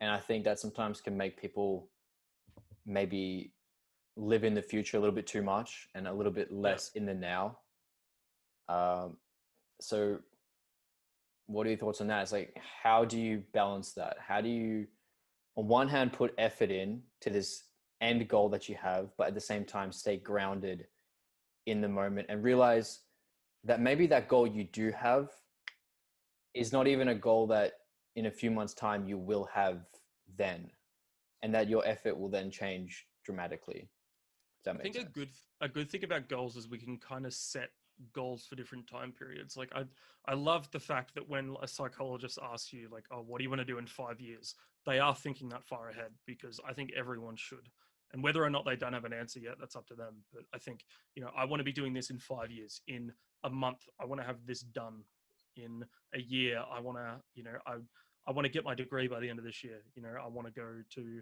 and 0.00 0.10
I 0.10 0.18
think 0.18 0.44
that 0.44 0.58
sometimes 0.58 1.00
can 1.00 1.16
make 1.16 1.40
people 1.40 1.88
maybe 2.86 3.52
live 4.16 4.44
in 4.44 4.54
the 4.54 4.62
future 4.62 4.96
a 4.96 5.00
little 5.00 5.14
bit 5.14 5.26
too 5.26 5.42
much 5.42 5.88
and 5.94 6.06
a 6.06 6.12
little 6.12 6.32
bit 6.32 6.52
less 6.52 6.90
in 6.94 7.06
the 7.06 7.14
now. 7.14 7.58
Um, 8.68 9.16
so 9.80 10.18
what 11.46 11.66
are 11.66 11.70
your 11.70 11.78
thoughts 11.78 12.00
on 12.00 12.06
that? 12.08 12.22
It's 12.22 12.32
like, 12.32 12.56
how 12.82 13.04
do 13.04 13.18
you 13.18 13.42
balance 13.52 13.92
that? 13.92 14.16
How 14.20 14.40
do 14.40 14.48
you, 14.48 14.86
on 15.56 15.68
one 15.68 15.88
hand, 15.88 16.12
put 16.12 16.34
effort 16.38 16.70
in 16.70 17.02
to 17.20 17.30
this 17.30 17.64
end 18.04 18.28
goal 18.28 18.48
that 18.50 18.68
you 18.68 18.76
have, 18.76 19.10
but 19.16 19.28
at 19.28 19.34
the 19.34 19.40
same 19.40 19.64
time, 19.64 19.90
stay 19.90 20.16
grounded 20.16 20.86
in 21.66 21.80
the 21.80 21.88
moment 21.88 22.26
and 22.28 22.44
realize 22.44 23.00
that 23.64 23.80
maybe 23.80 24.06
that 24.06 24.28
goal 24.28 24.46
you 24.46 24.64
do 24.64 24.92
have 24.92 25.30
is 26.52 26.72
not 26.72 26.86
even 26.86 27.08
a 27.08 27.14
goal 27.14 27.46
that 27.46 27.72
in 28.14 28.26
a 28.26 28.30
few 28.30 28.50
months' 28.50 28.74
time 28.74 29.08
you 29.08 29.18
will 29.18 29.48
have 29.52 29.80
then, 30.36 30.70
and 31.42 31.54
that 31.54 31.68
your 31.68 31.84
effort 31.86 32.18
will 32.18 32.28
then 32.28 32.50
change 32.50 33.06
dramatically. 33.24 33.88
I 34.66 34.72
think 34.74 34.94
sense? 34.94 35.06
a 35.08 35.12
good 35.12 35.28
a 35.60 35.68
good 35.68 35.90
thing 35.90 36.04
about 36.04 36.28
goals 36.28 36.56
is 36.56 36.68
we 36.68 36.78
can 36.78 36.98
kind 36.98 37.26
of 37.26 37.34
set 37.34 37.70
goals 38.12 38.46
for 38.46 38.56
different 38.56 38.86
time 38.86 39.12
periods. 39.12 39.56
Like 39.56 39.70
I 39.74 39.84
I 40.26 40.34
love 40.34 40.70
the 40.70 40.80
fact 40.80 41.14
that 41.14 41.28
when 41.28 41.56
a 41.62 41.68
psychologist 41.68 42.38
asks 42.42 42.72
you 42.72 42.88
like, 42.90 43.04
"Oh, 43.10 43.20
what 43.20 43.38
do 43.38 43.44
you 43.44 43.50
want 43.50 43.60
to 43.60 43.64
do 43.66 43.78
in 43.78 43.86
5 43.86 44.20
years?" 44.20 44.54
they 44.86 44.98
are 44.98 45.14
thinking 45.14 45.48
that 45.48 45.64
far 45.64 45.88
ahead 45.88 46.12
because 46.26 46.60
I 46.66 46.72
think 46.74 46.92
everyone 46.92 47.36
should. 47.36 47.68
And 48.14 48.22
whether 48.22 48.42
or 48.42 48.48
not 48.48 48.64
they 48.64 48.76
don't 48.76 48.92
have 48.92 49.04
an 49.04 49.12
answer 49.12 49.40
yet, 49.40 49.56
that's 49.58 49.76
up 49.76 49.86
to 49.88 49.94
them. 49.94 50.22
But 50.32 50.44
I 50.54 50.58
think, 50.58 50.84
you 51.16 51.22
know, 51.22 51.30
I 51.36 51.44
want 51.44 51.60
to 51.60 51.64
be 51.64 51.72
doing 51.72 51.92
this 51.92 52.10
in 52.10 52.18
5 52.18 52.50
years. 52.50 52.80
In 52.86 53.12
a 53.42 53.50
month, 53.50 53.88
I 54.00 54.06
want 54.06 54.20
to 54.20 54.26
have 54.26 54.46
this 54.46 54.60
done. 54.60 55.02
In 55.56 55.84
a 56.14 56.20
year, 56.20 56.62
I 56.72 56.80
want 56.80 56.98
to, 56.98 57.20
you 57.34 57.44
know, 57.44 57.58
I 57.66 57.74
I 58.26 58.32
want 58.32 58.46
to 58.46 58.50
get 58.50 58.64
my 58.64 58.74
degree 58.74 59.06
by 59.06 59.20
the 59.20 59.28
end 59.28 59.38
of 59.38 59.44
this 59.44 59.62
year. 59.62 59.82
You 59.94 60.02
know, 60.02 60.14
I 60.24 60.26
want 60.28 60.46
to 60.48 60.52
go 60.52 60.82
to 60.94 61.20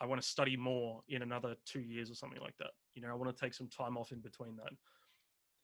I 0.00 0.06
want 0.06 0.20
to 0.20 0.26
study 0.26 0.56
more 0.56 1.02
in 1.08 1.22
another 1.22 1.54
two 1.64 1.80
years 1.80 2.10
or 2.10 2.14
something 2.14 2.40
like 2.40 2.56
that. 2.58 2.70
You 2.94 3.02
know, 3.02 3.08
I 3.08 3.14
want 3.14 3.34
to 3.34 3.40
take 3.44 3.54
some 3.54 3.68
time 3.68 3.96
off 3.96 4.12
in 4.12 4.20
between 4.20 4.56
that. 4.56 4.72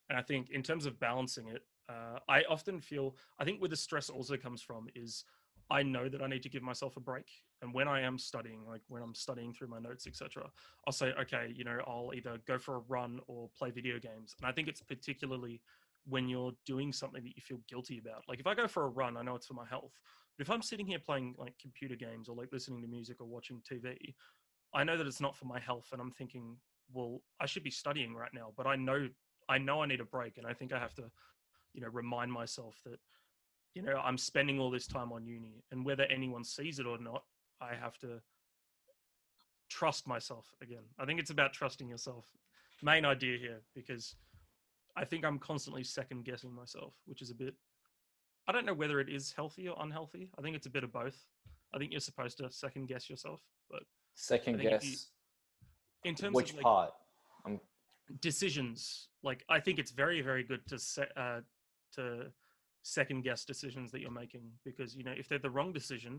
And 0.08 0.18
I 0.18 0.22
think 0.22 0.50
in 0.50 0.62
terms 0.62 0.86
of 0.86 0.98
balancing 0.98 1.48
it, 1.48 1.62
uh, 1.88 2.18
I 2.28 2.42
often 2.48 2.80
feel, 2.80 3.16
I 3.38 3.44
think 3.44 3.60
where 3.60 3.68
the 3.68 3.76
stress 3.76 4.10
also 4.10 4.36
comes 4.36 4.62
from 4.62 4.88
is 4.94 5.24
I 5.70 5.82
know 5.82 6.08
that 6.08 6.22
I 6.22 6.26
need 6.28 6.42
to 6.44 6.48
give 6.48 6.62
myself 6.62 6.96
a 6.96 7.00
break. 7.00 7.26
And 7.60 7.74
when 7.74 7.88
I 7.88 8.00
am 8.00 8.18
studying, 8.18 8.64
like 8.66 8.80
when 8.88 9.02
I'm 9.02 9.14
studying 9.14 9.52
through 9.52 9.68
my 9.68 9.78
notes, 9.78 10.06
etc., 10.06 10.44
I'll 10.86 10.92
say, 10.92 11.12
okay, 11.20 11.52
you 11.54 11.64
know, 11.64 11.78
I'll 11.86 12.12
either 12.14 12.38
go 12.46 12.58
for 12.58 12.76
a 12.76 12.82
run 12.88 13.20
or 13.26 13.50
play 13.58 13.70
video 13.70 13.98
games. 13.98 14.34
And 14.40 14.48
I 14.48 14.52
think 14.52 14.68
it's 14.68 14.82
particularly 14.82 15.60
when 16.06 16.28
you're 16.28 16.52
doing 16.64 16.92
something 16.92 17.22
that 17.22 17.36
you 17.36 17.42
feel 17.42 17.60
guilty 17.68 17.98
about. 17.98 18.24
Like 18.28 18.40
if 18.40 18.46
I 18.46 18.54
go 18.54 18.66
for 18.66 18.84
a 18.84 18.88
run, 18.88 19.16
I 19.16 19.22
know 19.22 19.34
it's 19.34 19.46
for 19.46 19.54
my 19.54 19.66
health. 19.66 19.92
But 20.36 20.46
if 20.46 20.50
I'm 20.50 20.62
sitting 20.62 20.86
here 20.86 20.98
playing 20.98 21.34
like 21.36 21.54
computer 21.60 21.96
games 21.96 22.28
or 22.28 22.36
like 22.36 22.48
listening 22.52 22.80
to 22.82 22.88
music 22.88 23.20
or 23.20 23.26
watching 23.26 23.60
TV, 23.70 24.14
I 24.72 24.84
know 24.84 24.96
that 24.96 25.06
it's 25.06 25.20
not 25.20 25.36
for 25.36 25.46
my 25.46 25.58
health, 25.58 25.88
and 25.92 26.00
I'm 26.00 26.10
thinking, 26.10 26.56
well, 26.92 27.22
I 27.40 27.46
should 27.46 27.64
be 27.64 27.70
studying 27.70 28.14
right 28.14 28.32
now, 28.32 28.52
but 28.56 28.66
I 28.66 28.76
know 28.76 29.08
I 29.48 29.58
know 29.58 29.82
I 29.82 29.86
need 29.86 30.00
a 30.00 30.04
break, 30.04 30.36
and 30.36 30.46
I 30.46 30.52
think 30.52 30.72
I 30.72 30.78
have 30.78 30.94
to, 30.96 31.10
you 31.72 31.80
know, 31.80 31.88
remind 31.88 32.30
myself 32.30 32.76
that, 32.84 32.98
you 33.74 33.82
know, 33.82 33.96
I'm 34.02 34.18
spending 34.18 34.58
all 34.58 34.70
this 34.70 34.86
time 34.86 35.12
on 35.12 35.26
uni, 35.26 35.62
and 35.70 35.84
whether 35.84 36.04
anyone 36.04 36.44
sees 36.44 36.78
it 36.78 36.86
or 36.86 36.98
not, 36.98 37.24
I 37.60 37.74
have 37.74 37.98
to 37.98 38.20
trust 39.68 40.06
myself 40.06 40.46
again. 40.62 40.82
I 40.98 41.04
think 41.04 41.20
it's 41.20 41.30
about 41.30 41.52
trusting 41.52 41.88
yourself. 41.88 42.26
Main 42.82 43.04
idea 43.04 43.36
here 43.38 43.60
because 43.74 44.14
I 44.96 45.04
think 45.04 45.24
I'm 45.24 45.38
constantly 45.38 45.84
second 45.84 46.24
guessing 46.24 46.52
myself, 46.54 46.94
which 47.06 47.22
is 47.22 47.30
a 47.30 47.34
bit 47.34 47.54
I 48.46 48.52
don't 48.52 48.64
know 48.64 48.72
whether 48.72 48.98
it 48.98 49.10
is 49.10 49.30
healthy 49.32 49.68
or 49.68 49.76
unhealthy. 49.78 50.30
I 50.38 50.40
think 50.40 50.56
it's 50.56 50.66
a 50.66 50.70
bit 50.70 50.82
of 50.82 50.90
both. 50.90 51.26
I 51.74 51.76
think 51.78 51.90
you're 51.92 52.00
supposed 52.00 52.38
to 52.38 52.50
second 52.50 52.86
guess 52.88 53.10
yourself, 53.10 53.42
but 53.70 53.82
Second 54.14 54.54
if 54.54 54.62
you- 54.62 54.70
guess 54.70 55.06
in 56.04 56.14
terms 56.14 56.34
which 56.34 56.50
of 56.50 56.56
like 56.56 56.62
part? 56.64 56.94
decisions, 58.20 59.08
like 59.22 59.44
I 59.50 59.60
think 59.60 59.78
it's 59.78 59.90
very 59.90 60.22
very 60.22 60.42
good 60.44 60.66
to 60.68 60.78
set 60.78 61.12
uh, 61.16 61.40
to 61.96 62.32
second 62.88 63.22
guess 63.22 63.44
decisions 63.44 63.90
that 63.92 64.00
you're 64.00 64.10
making 64.10 64.42
because 64.64 64.96
you 64.96 65.04
know 65.04 65.14
if 65.16 65.28
they're 65.28 65.38
the 65.38 65.50
wrong 65.50 65.72
decision 65.72 66.18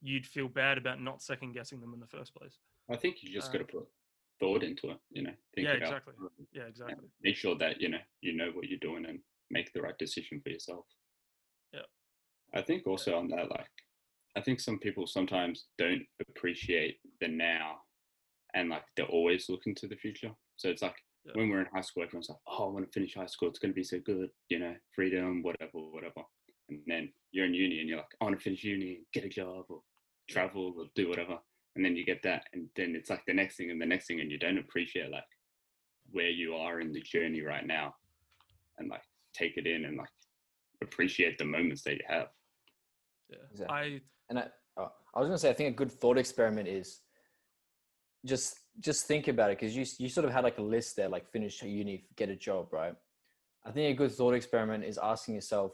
you'd 0.00 0.26
feel 0.26 0.48
bad 0.48 0.76
about 0.78 1.00
not 1.00 1.22
second 1.22 1.52
guessing 1.52 1.80
them 1.80 1.94
in 1.94 2.00
the 2.00 2.06
first 2.06 2.34
place 2.34 2.58
I 2.90 2.96
think 2.96 3.22
you 3.22 3.32
just 3.32 3.48
Uh, 3.48 3.52
got 3.52 3.68
to 3.68 3.72
put 3.78 3.88
thought 4.40 4.64
into 4.64 4.90
it. 4.90 4.98
You 5.10 5.22
know, 5.22 5.34
think 5.54 5.66
Yeah, 5.66 5.74
about 5.74 5.88
exactly. 5.88 6.14
it 6.18 6.48
yeah 6.52 6.64
exactly 6.64 7.08
make 7.20 7.36
sure 7.36 7.56
that 7.56 7.80
you 7.80 7.88
know 7.88 8.00
you 8.20 8.32
know 8.32 8.50
what 8.50 8.68
you're 8.68 8.86
doing 8.90 9.06
and 9.06 9.20
make 9.50 9.72
the 9.72 9.82
right 9.82 9.96
decision 9.98 10.40
for 10.40 10.50
yourself. 10.50 10.86
Yeah. 11.72 11.86
I 12.54 12.62
think 12.62 12.86
also 12.86 13.16
on 13.16 13.28
that, 13.28 13.50
like, 13.50 13.70
I 14.34 14.40
think 14.40 14.60
some 14.60 14.78
people 14.78 15.06
sometimes 15.06 15.66
don't 15.78 16.04
appreciate 16.28 16.98
the 17.20 17.28
now, 17.28 17.82
and 18.54 18.68
like 18.68 18.84
they're 18.96 19.06
always 19.06 19.48
looking 19.48 19.74
to 19.76 19.86
the 19.86 19.96
future. 19.96 20.32
So 20.56 20.68
it's 20.68 20.82
like 20.82 20.96
Yeah. 21.24 21.32
when 21.36 21.50
we're 21.50 21.60
in 21.60 21.66
high 21.72 21.82
school, 21.82 22.02
everyone's 22.02 22.28
like, 22.28 22.38
"Oh, 22.46 22.68
I 22.68 22.72
want 22.72 22.84
to 22.86 22.92
finish 22.92 23.14
high 23.14 23.26
school. 23.26 23.48
It's 23.48 23.58
going 23.58 23.72
to 23.72 23.76
be 23.76 23.84
so 23.84 24.00
good, 24.00 24.30
you 24.48 24.58
know, 24.58 24.74
freedom, 24.94 25.42
whatever, 25.42 25.70
whatever." 25.74 26.22
And 26.68 26.80
then 26.86 27.12
you're 27.30 27.46
in 27.46 27.54
uni, 27.54 27.80
and 27.80 27.88
you're 27.88 27.98
like, 27.98 28.14
"I 28.20 28.24
want 28.24 28.36
to 28.38 28.42
finish 28.42 28.64
uni, 28.64 29.02
get 29.12 29.24
a 29.24 29.28
job, 29.28 29.66
or 29.68 29.82
travel, 30.28 30.74
or 30.78 30.86
do 30.94 31.08
whatever." 31.08 31.38
And 31.76 31.84
then 31.84 31.96
you 31.96 32.04
get 32.04 32.22
that, 32.24 32.44
and 32.52 32.68
then 32.76 32.94
it's 32.96 33.08
like 33.08 33.24
the 33.26 33.32
next 33.34 33.56
thing 33.56 33.70
and 33.70 33.80
the 33.80 33.86
next 33.86 34.06
thing, 34.06 34.20
and 34.20 34.30
you 34.30 34.38
don't 34.38 34.58
appreciate 34.58 35.10
like 35.10 35.24
where 36.10 36.28
you 36.28 36.54
are 36.56 36.80
in 36.80 36.92
the 36.92 37.00
journey 37.02 37.42
right 37.42 37.66
now, 37.66 37.94
and 38.78 38.88
like 38.90 39.02
take 39.32 39.56
it 39.56 39.66
in 39.66 39.84
and 39.84 39.96
like 39.96 40.10
appreciate 40.82 41.38
the 41.38 41.44
moments 41.44 41.82
that 41.82 41.94
you 41.94 42.04
have. 42.08 42.28
yeah 43.30 43.36
Exactly. 43.50 43.76
i 43.76 44.00
And 44.28 44.38
I, 44.40 44.48
oh, 44.76 44.90
I 45.14 45.20
was 45.20 45.28
gonna 45.28 45.38
say, 45.38 45.50
I 45.50 45.54
think 45.54 45.70
a 45.70 45.76
good 45.76 45.92
thought 45.92 46.18
experiment 46.18 46.68
is 46.68 47.00
just 48.26 48.58
just 48.80 49.06
think 49.06 49.28
about 49.28 49.50
it 49.50 49.58
because 49.58 49.76
you 49.76 49.84
you 49.98 50.08
sort 50.08 50.24
of 50.24 50.32
had 50.32 50.44
like 50.44 50.58
a 50.58 50.62
list 50.62 50.96
there, 50.96 51.08
like 51.08 51.30
finish 51.30 51.62
uni, 51.62 52.04
get 52.16 52.28
a 52.28 52.36
job, 52.36 52.72
right? 52.72 52.94
I 53.64 53.70
think 53.70 53.94
a 53.94 53.96
good 53.96 54.12
thought 54.12 54.34
experiment 54.34 54.84
is 54.84 54.98
asking 54.98 55.36
yourself, 55.36 55.72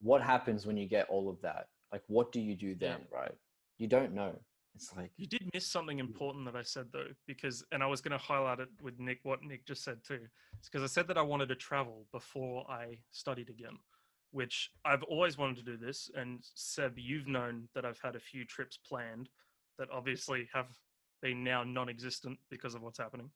what 0.00 0.22
happens 0.22 0.66
when 0.66 0.76
you 0.76 0.86
get 0.86 1.08
all 1.08 1.28
of 1.28 1.40
that? 1.42 1.68
Like, 1.92 2.02
what 2.06 2.32
do 2.32 2.40
you 2.40 2.54
do 2.54 2.68
Yeah. 2.68 2.96
then, 2.96 3.06
right? 3.12 3.34
You 3.76 3.86
don't 3.86 4.14
know. 4.14 4.34
It's 4.74 4.94
like, 4.96 5.10
You 5.16 5.26
did 5.26 5.42
miss 5.52 5.66
something 5.66 5.98
important 5.98 6.44
that 6.44 6.54
I 6.54 6.62
said 6.62 6.86
though, 6.92 7.08
because 7.26 7.64
and 7.72 7.82
I 7.82 7.86
was 7.86 8.00
going 8.00 8.12
to 8.12 8.24
highlight 8.24 8.60
it 8.60 8.68
with 8.80 8.98
Nick 9.00 9.20
what 9.24 9.42
Nick 9.42 9.66
just 9.66 9.82
said 9.82 10.04
too. 10.04 10.28
It's 10.58 10.68
because 10.68 10.84
I 10.84 10.86
said 10.92 11.08
that 11.08 11.18
I 11.18 11.22
wanted 11.22 11.48
to 11.48 11.56
travel 11.56 12.06
before 12.12 12.64
I 12.70 12.98
studied 13.10 13.50
again, 13.50 13.76
which 14.30 14.70
I've 14.84 15.02
always 15.02 15.36
wanted 15.36 15.56
to 15.56 15.62
do 15.62 15.76
this. 15.76 16.10
And 16.14 16.44
Seb, 16.54 16.96
you've 16.96 17.26
known 17.26 17.68
that 17.74 17.84
I've 17.84 18.00
had 18.00 18.14
a 18.14 18.20
few 18.20 18.44
trips 18.44 18.76
planned 18.76 19.28
that 19.78 19.88
obviously 19.90 20.48
have 20.52 20.68
been 21.20 21.42
now 21.44 21.64
non-existent 21.64 22.38
because 22.50 22.74
of 22.74 22.82
what's 22.82 22.98
happening. 22.98 23.30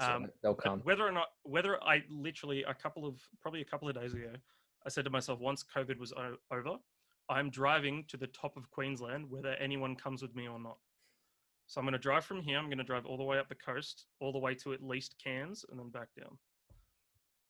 so 0.00 0.06
Um, 0.06 0.30
they'll 0.42 0.54
come. 0.54 0.80
whether 0.80 1.06
or 1.06 1.12
not 1.12 1.28
whether 1.42 1.82
I 1.82 2.02
literally 2.08 2.62
a 2.64 2.74
couple 2.74 3.06
of 3.06 3.20
probably 3.40 3.60
a 3.60 3.64
couple 3.64 3.88
of 3.88 3.94
days 3.94 4.14
ago, 4.14 4.32
I 4.84 4.88
said 4.88 5.04
to 5.04 5.10
myself 5.10 5.40
once 5.40 5.62
COVID 5.64 5.98
was 5.98 6.12
o- 6.12 6.36
over, 6.50 6.76
I'm 7.28 7.50
driving 7.50 8.04
to 8.08 8.16
the 8.16 8.26
top 8.28 8.56
of 8.56 8.70
Queensland 8.70 9.30
whether 9.30 9.54
anyone 9.54 9.94
comes 9.96 10.22
with 10.22 10.34
me 10.34 10.48
or 10.48 10.58
not. 10.58 10.78
So 11.66 11.80
I'm 11.80 11.86
going 11.86 11.92
to 11.92 11.98
drive 11.98 12.24
from 12.26 12.42
here. 12.42 12.58
I'm 12.58 12.66
going 12.66 12.78
to 12.78 12.84
drive 12.84 13.06
all 13.06 13.16
the 13.16 13.24
way 13.24 13.38
up 13.38 13.48
the 13.48 13.54
coast, 13.54 14.06
all 14.20 14.32
the 14.32 14.38
way 14.38 14.54
to 14.56 14.74
at 14.74 14.82
least 14.82 15.14
Cairns, 15.22 15.64
and 15.70 15.78
then 15.80 15.88
back 15.88 16.08
down. 16.18 16.36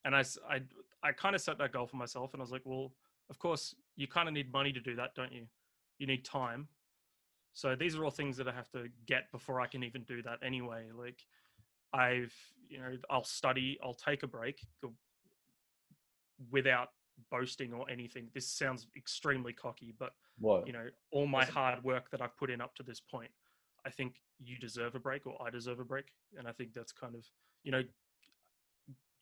And 0.04 0.14
I, 0.14 0.22
I, 0.48 0.60
I 1.02 1.10
kind 1.12 1.34
of 1.34 1.40
set 1.40 1.58
that 1.58 1.72
goal 1.72 1.86
for 1.88 1.96
myself, 1.96 2.32
and 2.32 2.40
I 2.40 2.44
was 2.44 2.52
like, 2.52 2.62
well, 2.64 2.92
of 3.28 3.40
course 3.40 3.74
you 3.96 4.06
kind 4.06 4.28
of 4.28 4.34
need 4.34 4.52
money 4.52 4.72
to 4.72 4.78
do 4.80 4.94
that, 4.96 5.16
don't 5.16 5.32
you? 5.32 5.46
You 5.98 6.06
need 6.06 6.24
time. 6.24 6.68
So 7.54 7.76
these 7.76 7.96
are 7.96 8.04
all 8.04 8.10
things 8.10 8.36
that 8.36 8.48
I 8.48 8.52
have 8.52 8.68
to 8.72 8.88
get 9.06 9.30
before 9.30 9.60
I 9.60 9.66
can 9.68 9.84
even 9.84 10.02
do 10.02 10.22
that 10.22 10.40
anyway. 10.42 10.88
Like 10.92 11.24
I've, 11.92 12.34
you 12.68 12.78
know, 12.78 12.96
I'll 13.08 13.24
study, 13.24 13.78
I'll 13.82 13.94
take 13.94 14.24
a 14.24 14.26
break 14.26 14.66
without 16.50 16.88
boasting 17.30 17.72
or 17.72 17.88
anything. 17.88 18.28
This 18.34 18.48
sounds 18.48 18.88
extremely 18.96 19.52
cocky, 19.52 19.94
but 19.96 20.12
What? 20.38 20.66
you 20.66 20.72
know, 20.72 20.88
all 21.12 21.28
my 21.28 21.44
hard 21.44 21.82
work 21.84 22.10
that 22.10 22.20
I've 22.20 22.36
put 22.36 22.50
in 22.50 22.60
up 22.60 22.74
to 22.74 22.82
this 22.82 23.00
point, 23.00 23.30
I 23.86 23.90
think 23.90 24.16
you 24.40 24.58
deserve 24.58 24.96
a 24.96 24.98
break 24.98 25.24
or 25.24 25.40
I 25.40 25.50
deserve 25.50 25.78
a 25.78 25.84
break. 25.84 26.06
And 26.36 26.48
I 26.48 26.52
think 26.52 26.72
that's 26.72 26.90
kind 26.92 27.14
of, 27.14 27.24
you 27.62 27.70
know, 27.70 27.82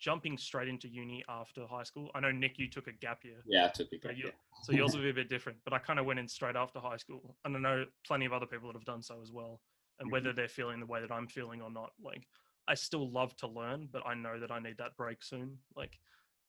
jumping 0.02 0.36
straight 0.36 0.68
into 0.68 0.88
uni 0.88 1.24
after 1.28 1.64
high 1.64 1.84
school. 1.84 2.10
I 2.14 2.20
know 2.20 2.32
Nick, 2.32 2.58
you 2.58 2.68
took 2.68 2.88
a 2.88 2.92
gap 2.92 3.24
year. 3.24 3.38
Yeah, 3.46 3.66
I 3.66 3.68
took 3.68 3.86
a 3.92 3.98
So, 4.02 4.08
gap 4.08 4.18
year. 4.18 4.32
so 4.64 4.72
yours 4.72 4.94
will 4.94 5.02
be 5.02 5.10
a 5.10 5.14
bit 5.14 5.28
different, 5.28 5.58
but 5.64 5.72
I 5.72 5.78
kind 5.78 6.00
of 6.00 6.06
went 6.06 6.18
in 6.18 6.26
straight 6.26 6.56
after 6.56 6.80
high 6.80 6.96
school, 6.96 7.36
and 7.44 7.56
I 7.56 7.60
know 7.60 7.84
plenty 8.04 8.26
of 8.26 8.32
other 8.32 8.46
people 8.46 8.66
that 8.68 8.76
have 8.76 8.84
done 8.84 9.00
so 9.00 9.20
as 9.22 9.30
well. 9.30 9.60
And 10.00 10.10
whether 10.10 10.32
they're 10.32 10.48
feeling 10.48 10.80
the 10.80 10.86
way 10.86 11.00
that 11.00 11.12
I'm 11.12 11.28
feeling 11.28 11.62
or 11.62 11.70
not, 11.70 11.92
like 12.04 12.26
I 12.66 12.74
still 12.74 13.08
love 13.08 13.36
to 13.36 13.46
learn, 13.46 13.88
but 13.92 14.04
I 14.04 14.14
know 14.14 14.40
that 14.40 14.50
I 14.50 14.58
need 14.58 14.78
that 14.78 14.96
break 14.96 15.22
soon. 15.22 15.58
Like 15.76 16.00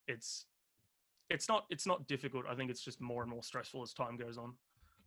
it's 0.07 0.47
it's 1.29 1.47
not 1.47 1.65
it's 1.69 1.85
not 1.85 2.07
difficult. 2.07 2.45
I 2.49 2.55
think 2.55 2.71
it's 2.71 2.83
just 2.83 2.99
more 2.99 3.21
and 3.21 3.29
more 3.29 3.43
stressful 3.43 3.83
as 3.83 3.93
time 3.93 4.17
goes 4.17 4.39
on. 4.39 4.53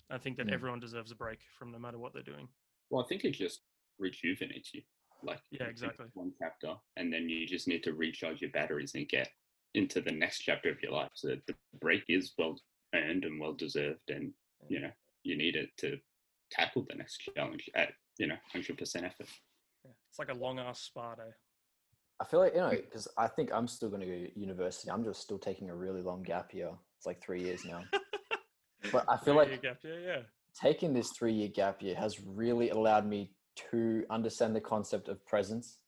I 0.09 0.19
think 0.19 0.37
that 0.37 0.47
Mm. 0.47 0.53
everyone 0.53 0.79
deserves 0.79 1.11
a 1.11 1.17
break 1.17 1.41
from 1.59 1.73
no 1.73 1.81
matter 1.81 1.99
what 1.99 2.13
they're 2.13 2.23
doing. 2.23 2.49
Well, 2.91 3.05
I 3.05 3.09
think 3.09 3.25
it 3.25 3.33
just 3.33 3.63
rejuvenates 3.99 4.73
you. 4.73 4.83
Like 5.27 5.41
Yeah, 5.51 5.65
exactly. 5.65 6.07
One 6.15 6.33
chapter, 6.41 6.75
and 6.97 7.13
then 7.13 7.29
you 7.29 7.47
just 7.47 7.69
need 7.69 7.83
to 7.85 7.93
recharge 7.95 8.41
your 8.41 8.51
batteries 8.51 8.95
and 8.95 9.09
get 9.09 9.29
into 9.75 10.01
the 10.01 10.13
next 10.13 10.41
chapter 10.41 10.71
of 10.71 10.81
your 10.83 10.93
life. 10.93 11.11
So 11.15 11.37
the 11.47 11.55
break 11.81 12.05
is 12.09 12.33
well 12.39 12.59
earned 12.95 13.25
and 13.25 13.41
well 13.41 13.53
deserved, 13.55 14.09
and 14.09 14.33
you 14.69 14.81
know 14.81 14.91
you 15.25 15.37
need 15.37 15.57
it 15.57 15.71
to 15.79 15.99
tackle 16.51 16.87
the 16.89 16.95
next 16.95 17.19
challenge 17.35 17.69
at 17.75 17.91
you 18.19 18.27
know 18.29 18.37
hundred 18.53 18.79
percent 18.79 19.05
effort. 19.05 19.29
Yeah. 19.85 19.91
It's 20.11 20.19
like 20.19 20.31
a 20.31 20.35
long 20.35 20.59
ass 20.59 20.81
spa 20.81 21.15
day. 21.17 21.31
I 22.21 22.25
feel 22.25 22.41
like 22.41 22.55
you 22.55 22.61
know 22.61 22.71
because 22.71 23.09
I 23.19 23.27
think 23.27 23.51
I'm 23.53 23.69
still 23.69 23.89
going 23.89 24.01
to 24.01 24.07
go 24.07 24.13
to 24.13 24.39
university. 24.41 24.91
I'm 24.91 25.05
just 25.05 25.21
still 25.21 25.39
taking 25.39 25.69
a 25.71 25.75
really 25.75 26.03
long 26.03 26.23
gap 26.23 26.55
year. 26.55 26.71
It's 26.97 27.07
like 27.07 27.21
three 27.23 27.43
years 27.43 27.65
now. 27.65 27.83
But 28.93 29.05
I 29.09 29.17
feel 29.17 29.35
Three-year 29.35 29.53
like- 29.53 29.63
gap 29.63 29.79
year, 29.83 30.01
yeah. 30.01 30.23
Taking 30.63 30.95
this 30.95 31.11
three 31.11 31.33
year 31.33 31.49
gap 31.49 31.83
year 31.83 31.95
has 31.97 32.21
really 32.21 32.71
allowed 32.71 33.05
me 33.07 33.33
to 33.71 34.05
understand 34.11 34.55
the 34.55 34.61
concept 34.61 35.09
of 35.09 35.25
presence. 35.27 35.79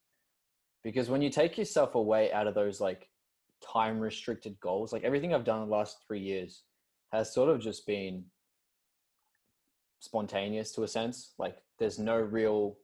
Because 0.85 1.11
when 1.11 1.22
you 1.22 1.31
take 1.31 1.59
yourself 1.59 1.94
away 1.94 2.33
out 2.33 2.46
of 2.46 2.54
those 2.54 2.81
like 2.81 3.09
time 3.61 3.98
restricted 3.98 4.59
goals, 4.61 4.92
like 4.92 5.04
everything 5.04 5.35
I've 5.35 5.44
done 5.44 5.61
the 5.61 5.76
last 5.76 5.98
three 6.07 6.20
years 6.20 6.62
has 7.12 7.33
sort 7.33 7.48
of 7.48 7.61
just 7.61 7.87
been 7.87 8.24
spontaneous 10.00 10.72
to 10.72 10.83
a 10.85 10.88
sense. 10.88 11.35
Like 11.38 11.57
there's 11.78 11.98
no 11.98 12.16
real 12.16 12.76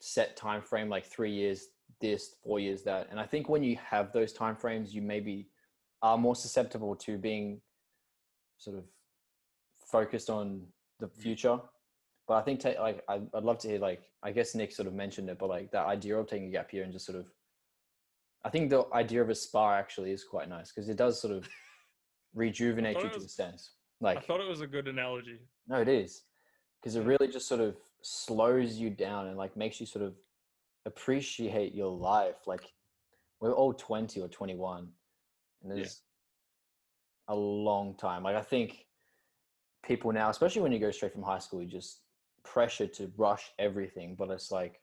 set 0.00 0.36
time 0.36 0.62
frame, 0.62 0.88
like 0.88 1.06
three 1.06 1.32
years 1.32 1.68
this, 2.00 2.34
four 2.42 2.60
years 2.60 2.82
that. 2.82 3.08
And 3.10 3.18
I 3.18 3.26
think 3.26 3.48
when 3.48 3.62
you 3.62 3.76
have 3.84 4.12
those 4.12 4.32
time 4.32 4.56
frames, 4.56 4.94
you 4.94 5.02
maybe 5.02 5.48
are 6.02 6.18
more 6.18 6.36
susceptible 6.36 6.94
to 6.96 7.18
being 7.18 7.60
sort 8.58 8.76
of 8.76 8.84
focused 9.90 10.30
on 10.30 10.62
the 11.00 11.06
mm. 11.06 11.16
future. 11.16 11.58
But 12.28 12.34
I 12.34 12.42
think 12.42 12.60
ta- 12.60 12.80
like 12.80 13.02
I- 13.08 13.22
I'd 13.34 13.42
love 13.42 13.58
to 13.60 13.68
hear 13.68 13.78
like 13.78 14.02
I 14.22 14.30
guess 14.32 14.54
Nick 14.54 14.70
sort 14.72 14.86
of 14.86 14.94
mentioned 14.94 15.30
it, 15.30 15.38
but 15.38 15.48
like 15.48 15.70
that 15.72 15.86
idea 15.86 16.16
of 16.18 16.26
taking 16.28 16.48
a 16.48 16.50
gap 16.52 16.72
year 16.74 16.84
and 16.84 16.92
just 16.92 17.06
sort 17.06 17.18
of 17.18 17.26
I 18.44 18.50
think 18.50 18.70
the 18.70 18.84
idea 18.92 19.22
of 19.22 19.30
a 19.30 19.34
spa 19.34 19.72
actually 19.74 20.12
is 20.12 20.22
quite 20.24 20.48
nice 20.48 20.70
because 20.70 20.88
it 20.88 20.96
does 20.96 21.20
sort 21.20 21.34
of 21.34 21.48
rejuvenate 22.34 22.98
you 22.98 23.06
it 23.06 23.12
to 23.12 23.18
a 23.18 23.22
was- 23.22 23.32
sense. 23.32 23.72
I 24.00 24.04
Like 24.04 24.24
thought 24.26 24.40
it 24.40 24.46
was 24.48 24.60
a 24.60 24.66
good 24.66 24.86
analogy. 24.86 25.40
no, 25.66 25.80
it 25.80 25.88
is 25.88 26.22
because 26.80 26.94
it 26.94 27.02
really 27.02 27.26
just 27.28 27.48
sort 27.48 27.60
of 27.60 27.76
slows 28.02 28.76
you 28.76 28.90
down 28.90 29.26
and 29.28 29.36
like 29.36 29.56
makes 29.56 29.80
you 29.80 29.86
sort 29.86 30.04
of 30.04 30.14
appreciate 30.86 31.74
your 31.74 31.90
life. 31.90 32.46
Like 32.46 32.72
we're 33.40 33.54
all 33.54 33.72
twenty 33.72 34.20
or 34.20 34.28
twenty 34.28 34.54
one, 34.54 34.92
and 35.62 35.70
Yeah. 35.70 35.76
there's 35.76 36.02
a 37.28 37.34
long 37.34 37.96
time. 37.96 38.22
Like 38.22 38.36
I 38.36 38.42
think 38.42 38.86
people 39.82 40.12
now, 40.12 40.28
especially 40.28 40.60
when 40.62 40.72
you 40.72 40.78
go 40.78 40.90
straight 40.90 41.12
from 41.12 41.22
high 41.22 41.38
school, 41.40 41.62
you 41.62 41.68
just 41.68 42.02
pressure 42.52 42.86
to 42.86 43.10
rush 43.16 43.52
everything. 43.58 44.14
But 44.14 44.30
it's 44.30 44.50
like, 44.50 44.80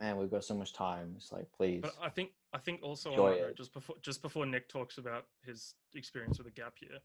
man, 0.00 0.16
we've 0.16 0.30
got 0.30 0.44
so 0.44 0.54
much 0.54 0.72
time. 0.72 1.14
It's 1.16 1.32
like, 1.32 1.46
please, 1.56 1.80
But 1.82 1.94
I 2.02 2.08
think 2.08 2.30
I 2.52 2.58
think 2.58 2.80
also 2.82 3.52
just 3.56 3.72
before 3.72 3.96
just 4.02 4.22
before 4.22 4.46
Nick 4.46 4.68
talks 4.68 4.98
about 4.98 5.26
his 5.44 5.74
experience 5.94 6.38
with 6.38 6.46
a 6.46 6.50
gap 6.50 6.74
year, 6.80 6.98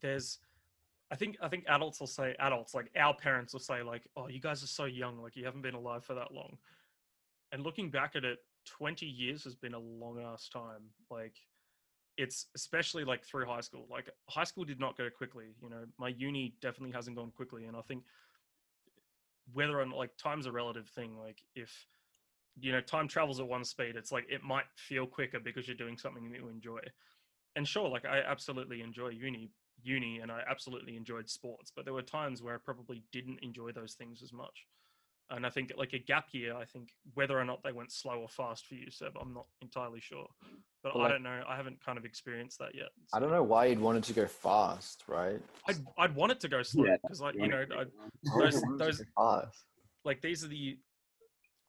there's 0.00 0.38
I 1.10 1.16
think 1.16 1.36
I 1.40 1.48
think 1.48 1.64
adults 1.68 2.00
will 2.00 2.06
say 2.06 2.34
adults 2.38 2.74
like 2.74 2.90
our 2.96 3.14
parents 3.14 3.52
will 3.52 3.60
say 3.60 3.82
like, 3.82 4.06
oh, 4.16 4.28
you 4.28 4.40
guys 4.40 4.62
are 4.62 4.68
so 4.68 4.84
young, 4.84 5.20
like 5.20 5.36
you 5.36 5.44
haven't 5.44 5.62
been 5.62 5.74
alive 5.74 6.04
for 6.04 6.14
that 6.14 6.32
long. 6.32 6.58
And 7.52 7.62
looking 7.62 7.90
back 7.90 8.16
at 8.16 8.24
it, 8.24 8.38
20 8.66 9.06
years 9.06 9.44
has 9.44 9.54
been 9.54 9.74
a 9.74 9.78
long 9.78 10.20
ass 10.20 10.48
time. 10.48 10.90
Like 11.10 11.36
it's 12.16 12.46
especially 12.54 13.04
like 13.04 13.24
through 13.24 13.46
high 13.46 13.60
school. 13.60 13.86
Like 13.90 14.10
high 14.28 14.44
school 14.44 14.64
did 14.64 14.80
not 14.80 14.96
go 14.96 15.08
quickly. 15.10 15.54
You 15.62 15.70
know, 15.70 15.84
my 15.98 16.08
uni 16.08 16.54
definitely 16.60 16.92
hasn't 16.92 17.16
gone 17.16 17.32
quickly. 17.34 17.64
And 17.64 17.76
I 17.76 17.80
think 17.82 18.04
whether 19.52 19.80
or 19.80 19.86
not 19.86 19.96
like 19.96 20.16
time's 20.16 20.46
a 20.46 20.52
relative 20.52 20.88
thing. 20.88 21.18
Like 21.18 21.42
if 21.54 21.86
you 22.60 22.72
know 22.72 22.80
time 22.80 23.08
travels 23.08 23.40
at 23.40 23.46
one 23.46 23.64
speed 23.64 23.96
it's 23.96 24.12
like 24.12 24.26
it 24.30 24.42
might 24.42 24.64
feel 24.76 25.06
quicker 25.06 25.40
because 25.40 25.66
you're 25.66 25.76
doing 25.76 25.98
something 25.98 26.30
that 26.30 26.38
you 26.38 26.48
enjoy 26.48 26.78
and 27.56 27.66
sure 27.66 27.88
like 27.88 28.04
i 28.04 28.20
absolutely 28.20 28.80
enjoy 28.80 29.08
uni 29.08 29.50
uni 29.82 30.20
and 30.20 30.30
i 30.30 30.40
absolutely 30.48 30.96
enjoyed 30.96 31.28
sports 31.28 31.72
but 31.74 31.84
there 31.84 31.94
were 31.94 32.02
times 32.02 32.42
where 32.42 32.54
i 32.54 32.58
probably 32.64 33.02
didn't 33.12 33.38
enjoy 33.42 33.72
those 33.72 33.94
things 33.94 34.22
as 34.22 34.32
much 34.32 34.66
And 35.30 35.46
I 35.46 35.50
think 35.50 35.72
like 35.76 35.94
a 35.94 35.98
gap 35.98 36.26
year, 36.32 36.54
I 36.54 36.64
think 36.66 36.90
whether 37.14 37.38
or 37.38 37.44
not 37.44 37.62
they 37.62 37.72
went 37.72 37.90
slow 37.92 38.20
or 38.20 38.28
fast 38.28 38.66
for 38.66 38.74
you, 38.74 38.90
Seb, 38.90 39.12
I'm 39.20 39.32
not 39.32 39.46
entirely 39.62 40.00
sure. 40.00 40.26
But 40.82 40.94
Well, 40.94 41.04
I 41.04 41.06
like- 41.06 41.14
don't 41.14 41.22
know. 41.22 41.42
I 41.48 41.56
haven't 41.56 41.82
kind 41.82 41.96
of 41.96 42.04
experienced 42.04 42.58
that 42.58 42.74
yet. 42.74 42.90
I 43.12 43.20
don't 43.20 43.30
know 43.30 43.42
why 43.42 43.66
you'd 43.66 43.80
want 43.80 43.96
it 43.98 44.04
to 44.04 44.12
go 44.12 44.26
fast, 44.26 45.04
right? 45.08 45.40
I'd, 45.66 45.76
I'd 45.96 46.14
want 46.14 46.32
it 46.32 46.40
to 46.40 46.48
go 46.48 46.62
slow 46.62 46.84
Yeah, 46.84 46.96
because, 47.02 47.20
like, 47.22 47.34
You 47.36 47.42
you 47.44 47.48
know, 47.48 47.56
I, 47.60 47.64
keep 47.64 47.68
going. 47.70 47.90
Why 48.22 48.34
would 48.36 48.44
Those- 48.44 48.54
you 48.54 48.60
want 48.68 48.74
it 48.82 48.84
to 48.84 48.84
those- 48.98 49.04
fast? 49.16 49.64
like 50.04 50.20
these 50.20 50.44
are 50.44 50.48
the 50.48 50.78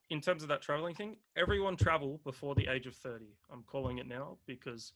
in 0.10 0.20
terms 0.22 0.43
of 0.43 0.49
that 0.49 0.62
traveling 0.62 0.93
thing 0.93 1.16
everyone 1.38 1.78
travel 1.78 2.20
before 2.26 2.53
the 2.53 2.68
age 2.68 2.86
of 2.86 2.93
30 2.97 3.26
i'm 3.49 3.64
calling 3.64 3.97
it 3.97 4.06
now 4.08 4.38
because 4.45 4.91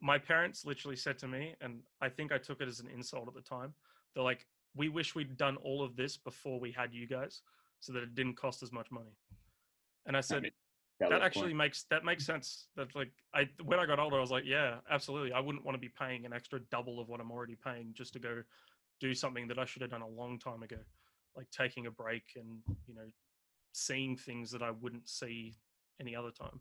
my 0.00 0.16
parents 0.16 0.64
literally 0.64 0.94
said 0.96 1.18
to 1.18 1.26
me 1.26 1.56
and 1.60 1.82
i 2.00 2.08
think 2.08 2.30
i 2.30 2.38
took 2.38 2.60
it 2.60 2.68
as 2.68 2.78
an 2.78 2.86
insult 2.88 3.26
at 3.26 3.34
the 3.34 3.40
time 3.42 3.74
they're 4.14 4.22
like 4.22 4.46
we 4.76 4.88
wish 4.88 5.16
we'd 5.16 5.36
done 5.36 5.56
all 5.56 5.82
of 5.82 5.96
this 5.96 6.16
before 6.16 6.60
we 6.60 6.70
had 6.70 6.94
you 6.94 7.08
guys 7.08 7.42
so 7.80 7.92
that 7.92 8.02
it 8.02 8.14
didn't 8.14 8.36
cost 8.36 8.62
as 8.62 8.72
much 8.72 8.90
money. 8.90 9.16
And 10.06 10.16
i 10.16 10.20
said 10.20 10.42
mean, 10.42 10.52
that 11.00 11.10
valid 11.10 11.24
actually 11.24 11.42
point. 11.48 11.56
makes 11.56 11.84
that 11.90 12.04
makes 12.04 12.24
sense. 12.24 12.68
That 12.76 12.94
like 12.94 13.10
i 13.34 13.48
when 13.64 13.78
i 13.78 13.86
got 13.86 13.98
older 13.98 14.16
i 14.16 14.20
was 14.20 14.30
like 14.30 14.44
yeah 14.46 14.76
absolutely. 14.90 15.32
I 15.32 15.40
wouldn't 15.40 15.64
want 15.64 15.74
to 15.74 15.80
be 15.80 15.88
paying 15.88 16.24
an 16.26 16.32
extra 16.32 16.60
double 16.70 17.00
of 17.00 17.08
what 17.08 17.20
i'm 17.20 17.30
already 17.30 17.56
paying 17.56 17.92
just 17.94 18.12
to 18.14 18.18
go 18.18 18.42
do 19.00 19.14
something 19.14 19.48
that 19.48 19.58
i 19.58 19.64
should 19.64 19.82
have 19.82 19.90
done 19.90 20.02
a 20.02 20.08
long 20.08 20.38
time 20.38 20.62
ago 20.62 20.76
like 21.36 21.50
taking 21.50 21.86
a 21.86 21.90
break 21.90 22.24
and 22.36 22.58
you 22.86 22.94
know 22.94 23.08
seeing 23.72 24.16
things 24.16 24.50
that 24.50 24.62
i 24.62 24.70
wouldn't 24.70 25.08
see 25.08 25.54
any 26.00 26.14
other 26.16 26.30
time. 26.30 26.60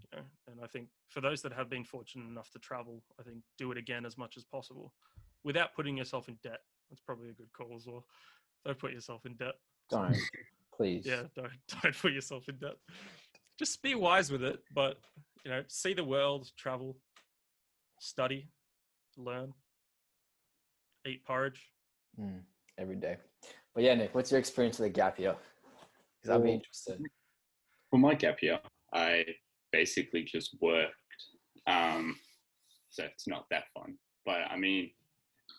You 0.00 0.18
know 0.18 0.24
and 0.48 0.60
i 0.62 0.66
think 0.66 0.88
for 1.08 1.20
those 1.20 1.42
that 1.42 1.52
have 1.52 1.68
been 1.68 1.84
fortunate 1.84 2.28
enough 2.28 2.50
to 2.50 2.58
travel 2.58 3.02
i 3.20 3.22
think 3.22 3.38
do 3.58 3.72
it 3.72 3.78
again 3.78 4.06
as 4.06 4.16
much 4.16 4.36
as 4.36 4.44
possible 4.44 4.92
without 5.46 5.74
putting 5.74 5.96
yourself 5.96 6.28
in 6.28 6.36
debt. 6.42 6.60
That's 6.90 7.00
probably 7.00 7.30
a 7.30 7.32
good 7.32 7.52
call 7.56 7.74
as 7.76 7.86
well. 7.86 8.04
Don't 8.64 8.78
put 8.78 8.92
yourself 8.92 9.24
in 9.24 9.34
debt 9.34 9.54
Don't, 9.90 10.16
please. 10.76 11.04
yeah 11.06 11.22
don't 11.34 11.50
don't 11.82 11.98
put 11.98 12.12
yourself 12.12 12.48
in 12.48 12.56
debt 12.56 12.76
just 13.58 13.82
be 13.82 13.94
wise 13.94 14.30
with 14.30 14.42
it 14.42 14.60
but 14.74 14.98
you 15.44 15.50
know 15.50 15.62
see 15.68 15.94
the 15.94 16.04
world 16.04 16.48
travel 16.58 16.96
study 18.00 18.48
learn 19.16 19.52
eat 21.06 21.24
porridge 21.24 21.60
Mm, 22.18 22.40
every 22.78 22.96
day. 22.96 23.18
But 23.74 23.84
yeah, 23.84 23.94
Nick, 23.94 24.14
what's 24.14 24.30
your 24.30 24.40
experience 24.40 24.78
with 24.78 24.86
the 24.86 24.92
gap 24.98 25.18
year? 25.18 25.36
Because 26.22 26.34
I'd 26.34 26.42
be 26.42 26.48
Well, 26.48 26.54
interested. 26.54 26.98
for 27.90 27.98
my 27.98 28.14
gap 28.14 28.40
year, 28.42 28.58
I 28.94 29.26
basically 29.70 30.24
just 30.24 30.56
worked. 30.62 30.94
Um, 31.66 32.16
so 32.88 33.04
it's 33.04 33.28
not 33.28 33.44
that 33.50 33.64
fun. 33.74 33.98
But 34.24 34.50
I 34.50 34.56
mean, 34.56 34.92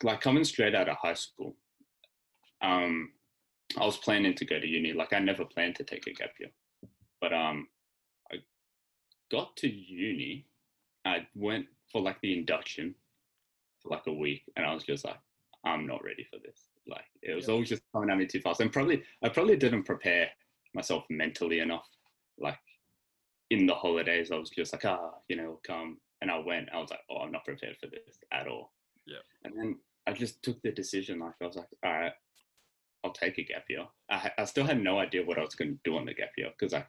like 0.02 0.20
coming 0.20 0.44
straight 0.46 0.74
out 0.74 0.90
of 0.90 0.98
high 1.00 1.14
school, 1.14 1.56
um, 2.64 3.12
I 3.78 3.86
was 3.86 3.98
planning 3.98 4.34
to 4.36 4.46
go 4.46 4.60
to 4.60 4.68
uni. 4.68 4.94
Like 4.94 5.14
I 5.14 5.20
never 5.20 5.46
planned 5.46 5.76
to 5.78 5.84
take 5.84 6.08
a 6.08 6.14
gap 6.14 6.32
year, 6.40 6.50
but 7.22 7.34
um, 7.34 7.68
I 8.32 8.38
got 9.32 9.56
to 9.58 9.70
uni. 9.70 10.46
I 11.06 11.28
went 11.36 11.68
for 11.92 12.02
like 12.02 12.20
the 12.22 12.38
induction 12.38 12.96
for 13.82 13.90
like 13.90 14.08
a 14.08 14.14
week, 14.14 14.44
and 14.56 14.66
I 14.66 14.74
was 14.74 14.84
just 14.84 15.06
like, 15.06 15.20
I'm 15.64 15.86
not 15.88 16.04
ready 16.04 16.26
for 16.32 16.40
this. 16.44 16.68
Like 16.88 17.06
it 17.22 17.36
was 17.36 17.48
Yep. 17.48 17.54
all 17.56 17.64
just 17.64 17.84
coming 17.94 18.10
at 18.10 18.18
me 18.18 18.26
too 18.26 18.42
fast, 18.42 18.62
and 18.62 18.72
probably 18.72 19.04
I 19.24 19.30
probably 19.30 19.58
didn't 19.58 19.84
prepare 19.84 20.30
myself 20.74 21.04
mentally 21.10 21.60
enough. 21.60 21.88
Like 22.40 22.60
in 23.50 23.66
the 23.66 23.76
holidays, 23.76 24.32
I 24.32 24.36
was 24.38 24.50
just 24.50 24.74
like, 24.74 24.86
ah, 24.86 25.12
you 25.30 25.36
know, 25.38 25.60
come. 25.66 25.98
And 26.22 26.32
I 26.32 26.40
went, 26.40 26.70
I 26.74 26.80
was 26.80 26.90
like, 26.90 27.02
oh, 27.12 27.18
I'm 27.18 27.32
not 27.32 27.46
prepared 27.46 27.78
for 27.80 27.88
this 27.88 28.18
at 28.32 28.48
all. 28.48 28.72
Yeah. 29.06 29.18
And 29.44 29.54
then 29.56 29.78
I 30.08 30.14
just 30.14 30.42
took 30.42 30.60
the 30.64 30.72
decision, 30.72 31.20
like, 31.20 31.34
I 31.42 31.46
was 31.46 31.56
like, 31.56 31.68
all 31.86 31.92
right, 31.94 32.12
I'll 33.04 33.12
take 33.12 33.38
a 33.38 33.44
gap 33.44 33.66
year. 33.70 33.86
I, 34.10 34.18
ha- 34.18 34.34
I 34.38 34.46
still 34.46 34.66
had 34.66 34.82
no 34.82 35.00
idea 35.00 35.26
what 35.26 35.38
I 35.38 35.42
was 35.42 35.56
going 35.56 35.72
to 35.72 35.80
do 35.84 35.98
on 35.98 36.06
the 36.06 36.14
gap 36.14 36.32
year 36.38 36.50
because, 36.58 36.74
like, 36.74 36.88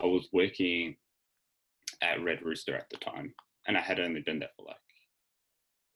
I 0.00 0.06
was 0.06 0.28
working 0.32 0.96
at 2.00 2.22
Red 2.22 2.42
Rooster 2.42 2.74
at 2.74 2.88
the 2.90 2.96
time 2.96 3.34
and 3.66 3.76
I 3.76 3.80
had 3.80 4.00
only 4.00 4.20
been 4.20 4.38
there 4.38 4.50
for 4.56 4.66
like 4.66 4.76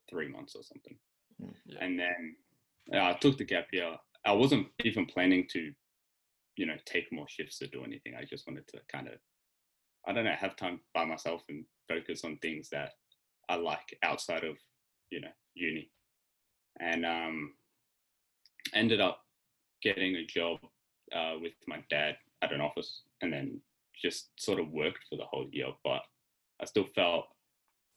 three 0.08 0.28
months 0.28 0.54
or 0.54 0.62
something. 0.62 0.96
Mm. 1.42 1.54
Yeah. 1.66 1.78
And 1.80 1.98
then 1.98 2.36
uh, 2.94 3.04
I 3.04 3.12
took 3.20 3.38
the 3.38 3.44
gap 3.44 3.66
year. 3.72 3.96
I 4.24 4.32
wasn't 4.32 4.68
even 4.84 5.06
planning 5.06 5.46
to, 5.50 5.72
you 6.56 6.66
know, 6.66 6.76
take 6.84 7.12
more 7.12 7.28
shifts 7.28 7.60
or 7.62 7.66
do 7.66 7.84
anything. 7.84 8.14
I 8.14 8.24
just 8.24 8.46
wanted 8.46 8.66
to 8.68 8.80
kind 8.90 9.08
of, 9.08 9.14
I 10.06 10.12
don't 10.12 10.24
know, 10.24 10.32
have 10.32 10.56
time 10.56 10.80
by 10.94 11.04
myself 11.04 11.42
and 11.48 11.64
focus 11.88 12.24
on 12.24 12.38
things 12.38 12.68
that 12.70 12.92
I 13.48 13.56
like 13.56 13.96
outside 14.02 14.44
of, 14.44 14.56
you 15.10 15.20
know, 15.20 15.30
uni. 15.54 15.90
And 16.78 17.06
um, 17.06 17.54
ended 18.74 19.00
up 19.00 19.20
getting 19.82 20.16
a 20.16 20.24
job 20.24 20.58
uh, 21.14 21.34
with 21.40 21.52
my 21.66 21.82
dad 21.90 22.16
at 22.42 22.52
an 22.52 22.60
office 22.60 23.02
and 23.22 23.32
then 23.32 23.60
just 23.94 24.28
sort 24.38 24.60
of 24.60 24.70
worked 24.70 25.04
for 25.08 25.16
the 25.16 25.24
whole 25.24 25.46
year. 25.50 25.68
But 25.84 26.02
I 26.60 26.64
still 26.66 26.86
felt 26.94 27.26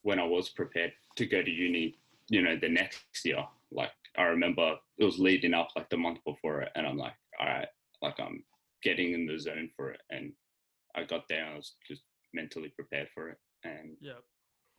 when 0.04 0.20
I 0.20 0.26
was 0.26 0.50
prepared 0.50 0.94
to 1.18 1.26
go 1.26 1.42
to 1.42 1.52
uni, 1.52 1.96
you 2.30 2.42
know, 2.42 2.56
the 2.56 2.70
next 2.70 3.04
year, 3.26 3.44
like 3.72 3.92
I 4.18 4.24
remember 4.24 4.76
it 4.98 5.06
was 5.06 5.20
leading 5.20 5.54
up 5.54 5.70
like 5.76 5.90
the 5.90 5.98
month 5.98 6.20
before 6.26 6.62
it, 6.62 6.70
and 6.76 6.88
I'm 6.88 6.98
like, 6.98 7.14
all 7.40 7.48
right, 7.48 7.68
like 8.02 8.20
I'm 8.20 8.44
getting 8.84 9.14
in 9.14 9.26
the 9.26 9.38
zone 9.38 9.70
for 9.76 9.92
it. 9.92 10.02
And 10.10 10.32
I 10.96 11.04
got 11.04 11.28
there, 11.28 11.44
and 11.44 11.54
I 11.54 11.58
was 11.58 11.74
just 11.88 12.04
mentally 12.34 12.70
prepared 12.70 13.10
for 13.14 13.30
it. 13.30 13.38
And 13.64 13.98
yeah 14.02 14.14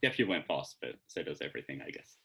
yeah, 0.03 0.11
you 0.16 0.26
went 0.26 0.46
fast, 0.46 0.76
but 0.80 0.94
so 1.09 1.22
does 1.22 1.42
everything, 1.42 1.80
I 1.86 1.90
guess. 1.90 2.16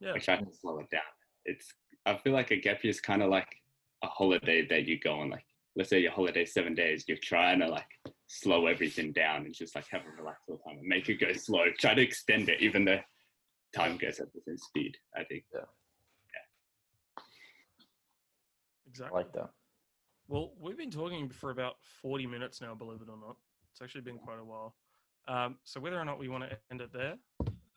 yeah 0.00 0.12
I 0.14 0.18
try 0.18 0.36
to 0.36 0.46
slow 0.60 0.78
it 0.78 0.90
down. 0.90 1.00
It's 1.44 1.72
I 2.06 2.16
feel 2.16 2.32
like 2.32 2.50
a 2.50 2.56
gap 2.56 2.82
year 2.82 2.90
is 2.90 3.00
kind 3.00 3.22
of 3.22 3.30
like 3.30 3.56
a 4.02 4.06
holiday 4.06 4.66
that 4.66 4.86
you 4.86 4.98
go 4.98 5.20
on. 5.20 5.30
Like, 5.30 5.44
let's 5.76 5.90
say 5.90 6.00
your 6.00 6.12
holiday 6.12 6.44
seven 6.44 6.74
days, 6.74 7.04
you're 7.06 7.18
trying 7.22 7.60
to 7.60 7.68
like 7.68 7.86
slow 8.26 8.66
everything 8.66 9.12
down 9.12 9.44
and 9.44 9.54
just 9.54 9.74
like 9.74 9.86
have 9.90 10.02
a 10.02 10.20
relaxed 10.20 10.44
all 10.48 10.58
time 10.58 10.78
and 10.78 10.86
make 10.86 11.08
it 11.08 11.20
go 11.20 11.32
slow. 11.32 11.64
Try 11.78 11.94
to 11.94 12.02
extend 12.02 12.48
it, 12.48 12.60
even 12.60 12.84
though 12.84 13.00
time 13.74 13.96
goes 13.96 14.20
at 14.20 14.32
the 14.32 14.40
same 14.46 14.58
speed. 14.58 14.96
I 15.16 15.24
think. 15.24 15.44
Yeah, 15.54 15.60
exactly 18.88 19.16
like 19.16 19.32
that. 19.32 19.50
Well, 20.28 20.52
we've 20.60 20.78
been 20.78 20.90
talking 20.90 21.28
for 21.28 21.50
about 21.50 21.74
40 22.00 22.26
minutes 22.26 22.60
now, 22.60 22.74
believe 22.74 23.00
it 23.02 23.08
or 23.10 23.18
not. 23.18 23.36
It's 23.72 23.82
actually 23.82 24.02
been 24.02 24.18
quite 24.18 24.38
a 24.38 24.44
while. 24.44 24.74
Um, 25.28 25.56
so, 25.64 25.80
whether 25.80 25.98
or 25.98 26.04
not 26.04 26.18
we 26.18 26.28
want 26.28 26.44
to 26.48 26.56
end 26.70 26.80
it 26.80 26.90
there, 26.92 27.14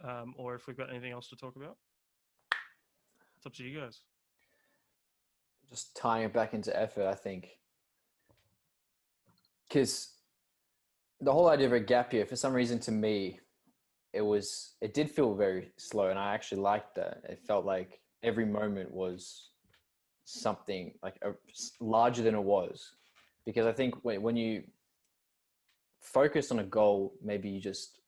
um, 0.04 0.34
or 0.38 0.56
if 0.56 0.68
we've 0.68 0.78
got 0.78 0.90
anything 0.90 1.12
else 1.12 1.28
to 1.30 1.36
talk 1.36 1.56
about, 1.56 1.78
it's 3.38 3.46
up 3.46 3.54
to 3.54 3.64
you 3.64 3.80
guys. 3.80 4.02
Just 5.72 5.96
tying 5.96 6.24
it 6.24 6.34
back 6.34 6.54
into 6.54 6.78
effort, 6.80 7.08
I 7.08 7.16
think. 7.16 7.50
Because 9.68 10.14
the 11.20 11.32
whole 11.32 11.50
idea 11.50 11.68
of 11.68 11.74
a 11.74 11.80
gap 11.80 12.14
year, 12.14 12.26
for 12.26 12.36
some 12.36 12.54
reason, 12.54 12.80
to 12.80 12.92
me, 12.92 13.40
it 14.14 14.22
was 14.22 14.76
it 14.82 14.94
did 14.94 15.12
feel 15.12 15.36
very 15.36 15.72
slow, 15.78 16.10
and 16.10 16.18
I 16.20 16.34
actually 16.34 16.62
liked 16.62 16.96
that. 16.96 17.22
It 17.28 17.40
felt 17.46 17.66
like 17.66 18.00
every 18.24 18.46
moment 18.46 18.92
was 18.92 19.50
something 20.24 20.94
like 21.04 21.18
a, 21.22 21.32
larger 21.80 22.24
than 22.24 22.36
it 22.36 22.44
was, 22.44 22.94
because 23.46 23.66
I 23.66 23.74
think 23.74 23.96
when 24.04 24.22
when 24.22 24.38
you 24.38 24.64
focus 26.00 26.52
on 26.52 26.60
a 26.60 26.64
goal, 26.64 27.14
maybe 27.22 27.50
you 27.50 27.60
just 27.60 28.00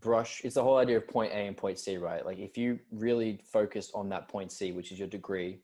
brush. 0.00 0.40
It's 0.44 0.54
the 0.54 0.62
whole 0.62 0.78
idea 0.78 0.96
of 0.96 1.08
point 1.08 1.32
A 1.32 1.36
and 1.46 1.56
point 1.56 1.78
C, 1.78 1.96
right? 1.96 2.24
Like 2.24 2.38
if 2.38 2.56
you 2.56 2.78
really 2.90 3.40
focus 3.44 3.90
on 3.94 4.08
that 4.10 4.28
point 4.28 4.52
C, 4.52 4.72
which 4.72 4.92
is 4.92 4.98
your 4.98 5.08
degree, 5.08 5.60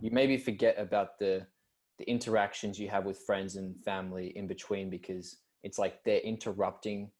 you 0.00 0.10
maybe 0.10 0.36
forget 0.36 0.78
about 0.78 1.18
the 1.18 1.46
the 1.98 2.08
interactions 2.10 2.78
you 2.78 2.88
have 2.88 3.04
with 3.04 3.18
friends 3.20 3.54
and 3.56 3.76
family 3.84 4.32
in 4.36 4.46
between 4.48 4.90
because 4.90 5.36
it's 5.62 5.78
like 5.78 6.02
they're 6.04 6.18
interrupting 6.20 7.10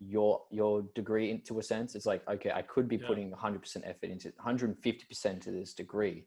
your 0.00 0.42
your 0.50 0.82
degree 0.94 1.30
into 1.30 1.58
a 1.58 1.62
sense. 1.62 1.94
It's 1.94 2.06
like 2.06 2.22
okay 2.28 2.50
i 2.52 2.62
could 2.62 2.88
be 2.88 2.96
Yeah. 2.96 3.06
putting 3.08 3.32
100% 3.32 3.82
effort 3.84 4.10
into 4.10 4.30
150% 4.32 5.40
to 5.42 5.50
this 5.50 5.74
degree 5.74 6.26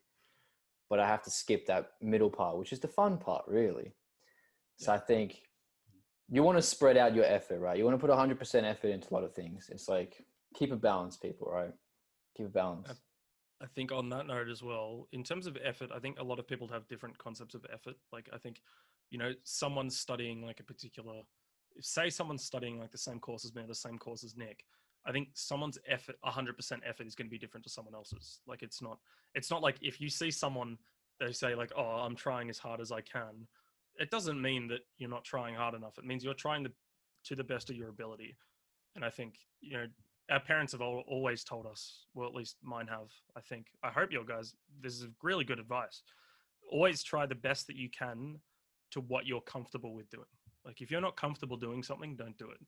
but 0.89 0.99
i 0.99 1.07
have 1.07 1.23
to 1.23 1.31
skip 1.31 1.65
that 1.67 1.91
middle 2.01 2.29
part 2.29 2.57
which 2.57 2.73
is 2.73 2.79
the 2.79 2.87
fun 2.87 3.17
part 3.17 3.45
really. 3.47 3.93
So 4.77 4.91
i 4.91 4.97
think 4.97 5.43
you 6.29 6.43
want 6.43 6.57
to 6.57 6.61
spread 6.61 6.97
out 6.97 7.13
your 7.15 7.25
effort 7.25 7.59
right? 7.59 7.77
You 7.77 7.85
want 7.85 7.99
to 7.99 8.05
put 8.07 8.09
100% 8.09 8.63
effort 8.63 8.87
into 8.87 9.07
a 9.11 9.13
lot 9.13 9.23
of 9.23 9.33
things. 9.33 9.69
It's 9.69 9.87
like 9.89 10.25
keep 10.55 10.71
a 10.71 10.75
balance 10.77 11.17
people 11.17 11.47
right? 11.51 11.73
Keep 12.35 12.47
a 12.47 12.49
balance 12.49 12.89
I 13.61 13.67
think 13.67 13.91
on 13.91 14.09
that 14.09 14.27
note 14.27 14.49
as 14.49 14.63
well, 14.63 15.07
in 15.11 15.23
terms 15.23 15.45
of 15.45 15.57
effort, 15.63 15.91
I 15.93 15.99
think 15.99 16.19
a 16.19 16.23
lot 16.23 16.39
of 16.39 16.47
people 16.47 16.67
have 16.69 16.87
different 16.87 17.17
concepts 17.17 17.53
of 17.53 17.65
effort. 17.71 17.95
Like 18.11 18.27
I 18.33 18.37
think, 18.37 18.61
you 19.09 19.19
know, 19.19 19.33
someone's 19.43 19.97
studying 19.97 20.41
like 20.41 20.59
a 20.59 20.63
particular, 20.63 21.21
say 21.79 22.09
someone's 22.09 22.43
studying 22.43 22.79
like 22.79 22.91
the 22.91 22.97
same 22.97 23.19
course 23.19 23.45
as 23.45 23.53
me 23.53 23.63
or 23.63 23.67
the 23.67 23.75
same 23.75 23.99
course 23.99 24.23
as 24.23 24.35
Nick. 24.35 24.65
I 25.05 25.11
think 25.11 25.29
someone's 25.33 25.77
effort, 25.87 26.15
100% 26.25 26.79
effort 26.87 27.07
is 27.07 27.15
going 27.15 27.27
to 27.27 27.31
be 27.31 27.37
different 27.37 27.63
to 27.65 27.69
someone 27.69 27.95
else's. 27.95 28.39
Like 28.47 28.63
it's 28.63 28.81
not, 28.81 28.97
it's 29.35 29.51
not 29.51 29.61
like 29.61 29.77
if 29.81 30.01
you 30.01 30.09
see 30.09 30.31
someone, 30.31 30.77
they 31.19 31.31
say 31.31 31.53
like, 31.53 31.71
oh, 31.77 31.81
I'm 31.81 32.15
trying 32.15 32.49
as 32.49 32.57
hard 32.57 32.81
as 32.81 32.91
I 32.91 33.01
can. 33.01 33.47
It 33.99 34.09
doesn't 34.09 34.41
mean 34.41 34.67
that 34.69 34.81
you're 34.97 35.09
not 35.09 35.23
trying 35.23 35.55
hard 35.55 35.75
enough. 35.75 35.97
It 35.97 36.05
means 36.05 36.23
you're 36.23 36.33
trying 36.33 36.63
the, 36.63 36.71
to 37.25 37.35
the 37.35 37.43
best 37.43 37.69
of 37.69 37.75
your 37.75 37.89
ability. 37.89 38.35
And 38.95 39.05
I 39.05 39.09
think, 39.09 39.35
you 39.59 39.73
know, 39.77 39.85
our 40.31 40.39
parents 40.39 40.71
have 40.71 40.81
al- 40.81 41.03
always 41.07 41.43
told 41.43 41.65
us, 41.65 42.05
well, 42.13 42.27
at 42.27 42.33
least 42.33 42.55
mine 42.63 42.87
have, 42.87 43.11
I 43.35 43.41
think. 43.41 43.67
I 43.83 43.89
hope 43.89 44.11
your 44.11 44.23
guys, 44.23 44.55
this 44.81 44.93
is 44.93 45.07
really 45.21 45.43
good 45.43 45.59
advice. 45.59 46.03
Always 46.71 47.03
try 47.03 47.25
the 47.25 47.35
best 47.35 47.67
that 47.67 47.75
you 47.75 47.89
can 47.89 48.39
to 48.91 49.01
what 49.01 49.25
you're 49.25 49.41
comfortable 49.41 49.93
with 49.93 50.09
doing. 50.09 50.25
Like 50.65 50.81
if 50.81 50.89
you're 50.89 51.01
not 51.01 51.17
comfortable 51.17 51.57
doing 51.57 51.83
something, 51.83 52.15
don't 52.15 52.37
do 52.37 52.49
it. 52.49 52.59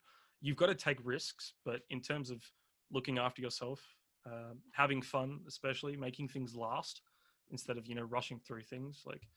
You've 0.42 0.58
got 0.58 0.68
to 0.68 0.76
take 0.76 0.98
risks, 1.04 1.54
but 1.64 1.82
in 1.90 2.02
terms 2.02 2.30
of 2.30 2.44
looking 2.92 3.18
after 3.18 3.42
yourself, 3.42 3.82
um, 4.26 4.60
having 4.74 5.02
fun, 5.02 5.40
especially 5.48 5.96
making 5.96 6.28
things 6.28 6.56
last 6.56 7.02
instead 7.52 7.78
of 7.78 7.88
you 7.88 7.96
know 7.96 8.04
rushing 8.04 8.40
through 8.40 8.64
things. 8.64 9.04
Like 9.06 9.28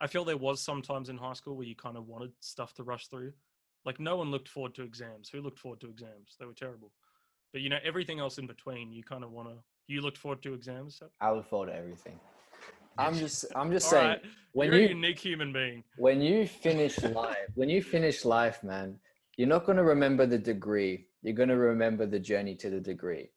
I 0.00 0.06
feel 0.06 0.24
there 0.24 0.36
was 0.36 0.60
sometimes 0.60 1.08
in 1.08 1.16
high 1.16 1.32
school 1.32 1.56
where 1.56 1.66
you 1.66 1.76
kind 1.76 1.96
of 1.96 2.06
wanted 2.06 2.32
stuff 2.40 2.74
to 2.74 2.82
rush 2.82 3.08
through. 3.08 3.32
Like 3.84 3.98
no 3.98 4.16
one 4.16 4.30
looked 4.30 4.48
forward 4.48 4.74
to 4.76 4.82
exams. 4.82 5.28
Who 5.28 5.40
looked 5.40 5.58
forward 5.58 5.80
to 5.80 5.88
exams? 5.88 6.36
They 6.38 6.46
were 6.46 6.52
terrible. 6.52 6.92
But 7.52 7.60
you 7.60 7.68
know 7.68 7.78
everything 7.84 8.18
else 8.18 8.38
in 8.38 8.46
between, 8.46 8.92
you 8.92 9.02
kind 9.02 9.24
of 9.24 9.30
want 9.30 9.48
to. 9.48 9.56
You 9.88 10.00
looked 10.00 10.18
forward 10.18 10.42
to 10.42 10.54
exams. 10.54 10.96
Seb? 10.98 11.08
I 11.20 11.32
look 11.32 11.48
forward 11.48 11.66
to 11.66 11.74
everything. 11.76 12.18
I'm 12.98 13.14
just 13.14 13.46
I'm 13.56 13.70
just 13.72 13.88
saying 13.88 14.06
right, 14.06 14.22
when 14.52 14.70
You're 14.70 14.80
you 14.80 14.86
a 14.86 14.90
unique 14.90 15.18
human 15.18 15.52
being. 15.52 15.82
when 15.96 16.20
you 16.20 16.46
finish 16.46 17.02
life, 17.02 17.36
when 17.54 17.68
you 17.68 17.82
finish 17.82 18.24
life, 18.24 18.62
man, 18.62 18.98
you're 19.36 19.48
not 19.48 19.64
going 19.64 19.78
to 19.78 19.84
remember 19.84 20.26
the 20.26 20.38
degree. 20.38 21.06
You're 21.22 21.34
going 21.34 21.48
to 21.48 21.56
remember 21.56 22.06
the 22.06 22.18
journey 22.18 22.54
to 22.56 22.68
the 22.70 22.80
degree. 22.80 23.30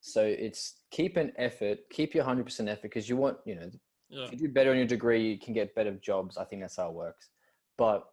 So 0.00 0.22
it's 0.24 0.76
keep 0.90 1.16
an 1.16 1.32
effort, 1.36 1.78
keep 1.90 2.14
your 2.14 2.24
100% 2.24 2.68
effort 2.68 2.82
because 2.82 3.08
you 3.08 3.16
want, 3.16 3.38
you 3.44 3.54
know, 3.56 3.70
Yeah. 4.08 4.24
if 4.24 4.32
you 4.32 4.38
do 4.38 4.48
better 4.48 4.70
on 4.70 4.76
your 4.76 4.86
degree, 4.86 5.22
you 5.30 5.38
can 5.38 5.52
get 5.52 5.74
better 5.74 5.92
jobs. 5.96 6.36
I 6.38 6.44
think 6.44 6.62
that's 6.62 6.76
how 6.76 6.88
it 6.88 6.94
works. 6.94 7.28
But 7.76 8.04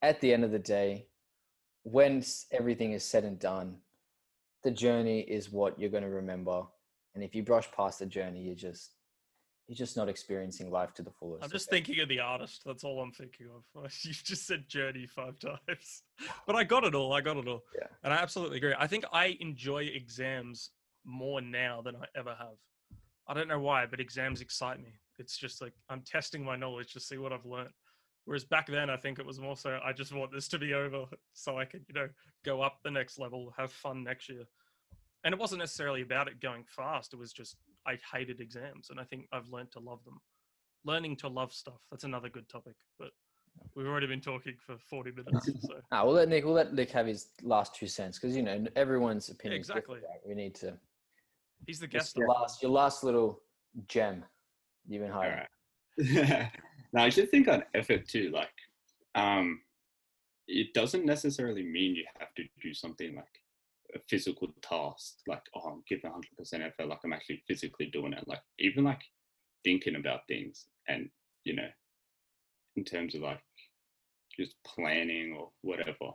at 0.00 0.20
the 0.20 0.32
end 0.32 0.44
of 0.44 0.52
the 0.52 0.58
day, 0.58 1.06
when 1.82 2.22
everything 2.52 2.92
is 2.92 3.04
said 3.04 3.24
and 3.24 3.38
done, 3.38 3.78
the 4.62 4.70
journey 4.70 5.20
is 5.20 5.50
what 5.50 5.78
you're 5.78 5.90
going 5.90 6.02
to 6.02 6.10
remember. 6.10 6.62
And 7.14 7.24
if 7.24 7.34
you 7.34 7.42
brush 7.42 7.70
past 7.72 7.98
the 7.98 8.06
journey, 8.06 8.42
you're 8.42 8.54
just 8.54 8.92
you're 9.66 9.76
just 9.76 9.96
not 9.96 10.08
experiencing 10.08 10.68
life 10.68 10.92
to 10.94 11.02
the 11.02 11.12
fullest. 11.12 11.44
I'm 11.44 11.50
just 11.50 11.70
thinking 11.70 12.00
of 12.00 12.08
the 12.08 12.18
artist. 12.18 12.62
That's 12.66 12.82
all 12.82 13.00
I'm 13.00 13.12
thinking 13.12 13.46
of. 13.54 13.84
You've 14.02 14.24
just 14.24 14.44
said 14.44 14.68
journey 14.68 15.06
five 15.06 15.38
times, 15.38 16.02
but 16.46 16.56
I 16.56 16.64
got 16.64 16.82
it 16.82 16.96
all. 16.96 17.12
I 17.12 17.20
got 17.20 17.36
it 17.36 17.46
all. 17.46 17.62
Yeah. 17.78 17.86
And 18.02 18.12
I 18.12 18.16
absolutely 18.16 18.56
agree. 18.56 18.74
I 18.76 18.88
think 18.88 19.04
I 19.12 19.36
enjoy 19.38 19.84
exams 19.84 20.70
more 21.04 21.40
now 21.40 21.82
than 21.82 21.94
I 21.94 22.06
ever 22.16 22.34
have. 22.36 22.56
I 23.28 23.34
don't 23.34 23.46
know 23.46 23.60
why, 23.60 23.86
but 23.86 24.00
exams 24.00 24.40
excite 24.40 24.80
me. 24.80 24.90
It's 25.18 25.38
just 25.38 25.62
like 25.62 25.72
I'm 25.88 26.02
testing 26.02 26.44
my 26.44 26.56
knowledge 26.56 26.92
to 26.94 27.00
see 27.00 27.18
what 27.18 27.32
I've 27.32 27.46
learned. 27.46 27.70
Whereas 28.24 28.44
back 28.44 28.66
then, 28.66 28.90
I 28.90 28.96
think 28.96 29.18
it 29.18 29.26
was 29.26 29.40
more 29.40 29.56
so 29.56 29.80
I 29.84 29.92
just 29.92 30.12
want 30.12 30.32
this 30.32 30.46
to 30.48 30.58
be 30.58 30.74
over 30.74 31.06
so 31.32 31.58
I 31.58 31.64
can, 31.64 31.84
you 31.88 31.94
know, 31.94 32.08
go 32.44 32.60
up 32.60 32.78
the 32.84 32.90
next 32.90 33.18
level, 33.18 33.52
have 33.56 33.72
fun 33.72 34.04
next 34.04 34.28
year. 34.28 34.44
And 35.24 35.34
it 35.34 35.40
wasn't 35.40 35.60
necessarily 35.60 36.02
about 36.02 36.28
it 36.28 36.40
going 36.40 36.64
fast. 36.68 37.12
It 37.12 37.18
was 37.18 37.32
just 37.32 37.56
I 37.86 37.98
hated 38.12 38.40
exams, 38.40 38.90
and 38.90 39.00
I 39.00 39.04
think 39.04 39.26
I've 39.32 39.48
learned 39.48 39.72
to 39.72 39.80
love 39.80 40.04
them 40.04 40.20
learning 40.84 41.16
to 41.16 41.28
love 41.28 41.52
stuff. 41.52 41.80
That's 41.90 42.04
another 42.04 42.28
good 42.28 42.48
topic, 42.48 42.74
but 42.98 43.10
we've 43.74 43.86
already 43.86 44.06
been 44.06 44.20
talking 44.20 44.54
for 44.64 44.76
40 44.78 45.12
minutes. 45.12 45.50
So 45.62 45.74
Ah, 45.92 46.04
we'll 46.04 46.14
let 46.14 46.28
Nick. 46.28 46.44
We'll 46.44 46.54
let 46.54 46.72
Nick 46.72 46.90
have 46.92 47.06
his 47.06 47.28
last 47.42 47.74
two 47.74 47.86
cents 47.86 48.18
because 48.18 48.36
you 48.36 48.42
know 48.42 48.64
everyone's 48.76 49.28
opinion. 49.28 49.58
exactly. 49.58 50.00
We 50.26 50.34
need 50.34 50.54
to. 50.56 50.78
he's 51.66 51.80
the 51.80 51.86
guest. 51.86 52.16
your 52.16 52.28
last, 52.28 52.62
your 52.62 52.70
last 52.70 53.04
little 53.04 53.42
gem. 53.88 54.24
You've 54.88 55.02
been 55.02 55.12
All 55.12 55.22
hiding. 55.22 55.46
right. 55.98 56.52
now 56.92 57.04
I 57.04 57.08
should 57.10 57.30
think 57.30 57.48
on 57.48 57.64
effort 57.74 58.08
too. 58.08 58.30
Like, 58.30 58.48
um, 59.14 59.60
it 60.48 60.74
doesn't 60.74 61.04
necessarily 61.06 61.62
mean 61.62 61.94
you 61.94 62.04
have 62.18 62.34
to 62.34 62.44
do 62.62 62.74
something 62.74 63.14
like 63.14 63.24
a 63.94 63.98
physical 64.08 64.48
task. 64.62 65.18
Like, 65.26 65.42
oh, 65.54 65.60
I'm 65.60 65.82
giving 65.88 66.10
100% 66.10 66.66
effort. 66.66 66.88
Like, 66.88 66.98
I'm 67.04 67.12
actually 67.12 67.42
physically 67.46 67.86
doing 67.86 68.12
it. 68.12 68.26
Like, 68.26 68.42
even 68.58 68.84
like 68.84 69.02
thinking 69.64 69.96
about 69.96 70.26
things 70.26 70.66
and 70.88 71.10
you 71.44 71.54
know, 71.54 71.68
in 72.76 72.84
terms 72.84 73.14
of 73.14 73.22
like 73.22 73.40
just 74.38 74.54
planning 74.64 75.34
or 75.38 75.50
whatever. 75.62 76.12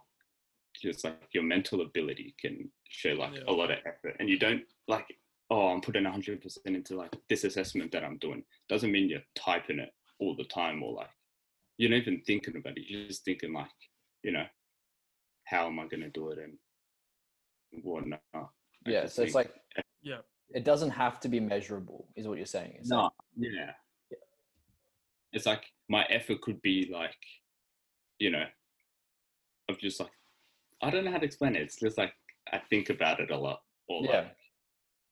Just 0.82 1.04
like 1.06 1.18
your 1.34 1.44
mental 1.44 1.82
ability 1.82 2.36
can 2.40 2.70
show 2.90 3.14
like 3.14 3.34
Yeah. 3.34 3.44
a 3.48 3.52
lot 3.54 3.72
of 3.72 3.78
effort, 3.86 4.18
and 4.20 4.30
you 4.30 4.38
don't 4.38 4.64
like 4.88 5.06
oh, 5.52 5.68
I'm 5.68 5.80
putting 5.80 6.06
100% 6.06 6.58
into 6.66 6.96
like 6.96 7.16
this 7.30 7.44
assessment 7.44 7.92
that 7.92 8.04
I'm 8.04 8.18
doing. 8.18 8.44
Doesn't 8.68 8.92
mean 8.92 9.08
you're 9.08 9.22
typing 9.36 9.78
it 9.78 9.94
all 10.20 10.36
the 10.36 10.46
time 10.46 10.82
or 10.84 10.94
like 10.94 11.10
you're 11.78 11.90
not 11.90 11.98
even 11.98 12.22
thinking 12.26 12.56
about 12.56 12.78
it. 12.78 12.86
You're 12.88 13.08
just 13.08 13.26
thinking 13.26 13.54
like, 13.54 13.68
you 14.24 14.32
know, 14.32 14.46
how 15.46 15.68
am 15.68 15.80
I 15.80 15.84
going 15.88 16.02
to 16.04 16.10
do 16.10 16.30
it 16.30 16.40
and 16.40 16.58
whatnot. 17.84 18.22
I 18.34 18.40
Yeah. 18.86 19.02
just 19.04 19.16
So 19.16 19.24
it's 19.24 19.34
think- 19.34 19.50
like 19.50 19.86
Yeah. 20.02 20.22
it 20.54 20.64
doesn't 20.64 20.92
have 20.92 21.20
to 21.22 21.28
be 21.30 21.40
measurable, 21.40 22.08
is 22.16 22.28
what 22.28 22.38
you're 22.38 22.46
saying. 22.46 22.76
It's 22.80 22.90
no, 22.90 23.04
like- 23.04 23.12
yeah. 23.36 23.74
Yeah. 24.12 24.18
It's 25.34 25.46
like 25.46 25.66
my 25.90 26.06
effort 26.06 26.42
could 26.42 26.62
be 26.62 26.88
like, 26.92 27.18
you 28.20 28.30
know, 28.32 28.46
of 29.68 29.78
just 29.80 30.00
like, 30.00 30.12
I 30.82 30.90
don't 30.90 31.04
know 31.04 31.12
how 31.12 31.18
to 31.18 31.26
explain 31.26 31.56
it. 31.56 31.62
It's 31.64 31.76
just 31.80 31.98
like 31.98 32.14
I 32.54 32.60
think 32.60 32.90
about 32.90 33.20
it 33.20 33.32
a 33.32 33.38
lot, 33.38 33.64
or 33.90 34.06
Yeah. 34.06 34.22
like, 34.22 34.38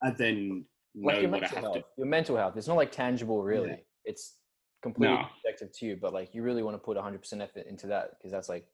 and 0.03 0.17
then 0.17 0.65
like 0.95 1.15
know 1.15 1.21
your 1.21 1.29
what 1.31 1.37
I 1.37 1.41
mental 1.41 1.55
have 1.55 1.63
health. 1.63 1.75
to. 1.75 1.85
Your 1.97 2.07
mental 2.07 2.37
health. 2.37 2.57
It's 2.57 2.67
not 2.67 2.77
like 2.77 2.91
tangible, 2.91 3.41
really. 3.43 3.83
It's 4.05 4.39
completely 4.83 5.15
No. 5.15 5.27
subjective 5.41 5.71
to 5.79 5.85
you, 5.85 5.95
but 5.95 6.13
like 6.13 6.35
you 6.35 6.43
really 6.43 6.61
want 6.61 6.75
to 6.75 6.79
put 6.79 6.97
100% 6.97 7.41
effort 7.41 7.65
into 7.65 7.87
that 7.87 8.11
because 8.11 8.31
that's 8.31 8.49
like 8.49 8.67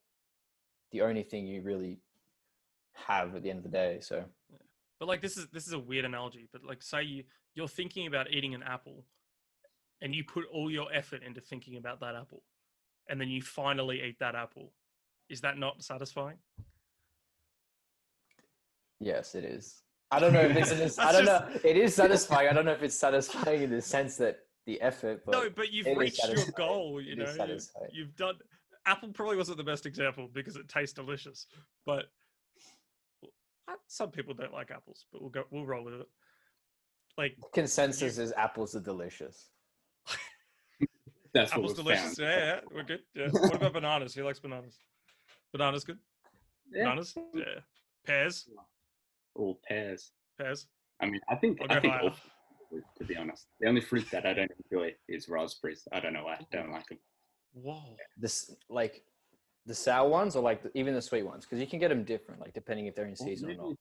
the 0.91 1.01
only 1.01 1.23
thing 1.23 1.45
you 1.47 1.61
really 1.61 1.99
have 2.93 3.35
at 3.35 3.43
the 3.43 3.49
end 3.49 3.57
of 3.57 3.63
the 3.63 3.69
day. 3.69 3.99
So 4.01 4.25
But 4.99 5.07
like 5.07 5.21
this 5.21 5.37
is 5.37 5.47
this 5.53 5.67
is 5.67 5.73
a 5.73 5.79
weird 5.79 6.03
analogy, 6.03 6.49
but 6.51 6.63
like 6.63 6.81
say 6.81 7.03
you 7.03 7.23
you're 7.55 7.67
thinking 7.67 8.07
about 8.07 8.31
eating 8.31 8.53
an 8.53 8.63
apple 8.63 9.05
and 10.01 10.13
you 10.13 10.23
put 10.23 10.45
all 10.51 10.69
your 10.71 10.91
effort 10.93 11.23
into 11.23 11.41
thinking 11.41 11.77
about 11.77 11.99
that 12.01 12.15
apple 12.15 12.43
and 13.07 13.19
then 13.21 13.29
you 13.29 13.41
finally 13.41 14.01
eat 14.03 14.19
that 14.19 14.35
apple. 14.35 14.73
Is 15.29 15.41
that 15.41 15.57
not 15.57 15.83
satisfying? 15.83 16.37
yes, 18.99 19.35
it 19.35 19.43
is. 19.45 19.83
I 20.11 20.19
don't 20.19 20.33
know 20.33 20.41
if 20.41 20.55
it's. 20.57 20.97
I 21.09 21.11
don't 21.11 21.25
know. 21.25 21.47
It 21.63 21.77
is 21.77 21.95
satisfying. 21.95 22.49
I 22.49 22.53
don't 22.53 22.65
know 22.65 22.71
if 22.71 22.81
it's 22.81 22.95
satisfying 22.95 23.61
in 23.61 23.69
the 23.69 23.81
sense 23.81 24.17
that 24.17 24.39
the 24.65 24.79
effort. 24.81 25.23
But 25.25 25.31
no, 25.31 25.49
but 25.49 25.71
you've 25.71 25.87
it 25.87 25.91
is 25.91 25.97
reached 25.97 26.27
your 26.27 26.45
goal, 26.57 27.01
you 27.01 27.15
know. 27.15 27.25
you- 27.25 27.33
satisfying. 27.35 27.89
You've 27.93 28.15
done 28.15 28.35
Apple 28.85 29.09
probably 29.09 29.37
wasn't 29.37 29.57
the 29.57 29.63
best 29.63 29.85
example 29.85 30.29
because 30.33 30.55
it 30.55 30.67
tastes 30.67 30.93
delicious, 30.93 31.45
but 31.85 32.05
some 33.87 34.09
people 34.09 34.33
don't 34.33 34.53
like 34.53 34.71
apples, 34.71 35.05
but 35.11 35.21
we'll 35.21 35.29
go 35.29 35.43
we'll 35.51 35.65
roll 35.65 35.83
with 35.83 35.93
it. 35.95 36.07
Like 37.17 37.35
consensus 37.53 38.17
is 38.17 38.31
apples 38.37 38.75
are 38.75 38.79
delicious. 38.79 39.49
That's 41.33 41.51
apples 41.51 41.71
what 41.71 41.77
delicious. 41.77 42.17
found. 42.17 42.17
Yeah, 42.19 42.37
yeah, 42.37 42.59
we're 42.73 42.83
good. 42.83 43.01
Yeah. 43.13 43.27
What 43.31 43.55
about 43.55 43.73
bananas? 43.73 44.15
Who 44.15 44.23
likes 44.23 44.39
bananas? 44.39 44.77
Bananas 45.51 45.83
good? 45.83 45.99
Yeah. 46.71 46.85
Bananas? 46.85 47.15
Yeah. 47.35 47.43
Pears? 48.05 48.47
All 49.35 49.59
pears. 49.67 50.11
Pears. 50.39 50.67
I 51.01 51.05
mean, 51.07 51.21
I 51.29 51.35
think 51.35 51.59
I'll 51.61 51.77
I 51.77 51.79
think 51.79 51.93
higher. 51.93 52.03
all 52.03 52.15
fruit, 52.69 52.83
to 52.97 53.03
be 53.05 53.15
honest. 53.15 53.47
The 53.59 53.67
only 53.67 53.81
fruit 53.81 54.05
that 54.11 54.25
I 54.25 54.33
don't 54.33 54.51
enjoy 54.71 54.93
is 55.07 55.27
raspberries. 55.29 55.87
I 55.91 55.99
don't 55.99 56.13
know 56.13 56.23
why 56.25 56.35
I 56.35 56.45
don't 56.51 56.71
like 56.71 56.87
them. 56.87 56.99
Whoa. 57.53 57.95
This 58.17 58.55
like 58.69 59.03
the 59.65 59.73
sour 59.75 60.07
ones 60.09 60.35
or 60.35 60.43
like 60.43 60.63
the, 60.63 60.71
even 60.77 60.93
the 60.93 61.01
sweet 61.01 61.23
ones 61.23 61.45
because 61.45 61.59
you 61.59 61.67
can 61.67 61.79
get 61.79 61.89
them 61.89 62.03
different, 62.03 62.39
like 62.41 62.53
depending 62.53 62.85
if 62.87 62.95
they're 62.95 63.05
in 63.07 63.15
season 63.15 63.51
or 63.51 63.55
not. 63.55 63.75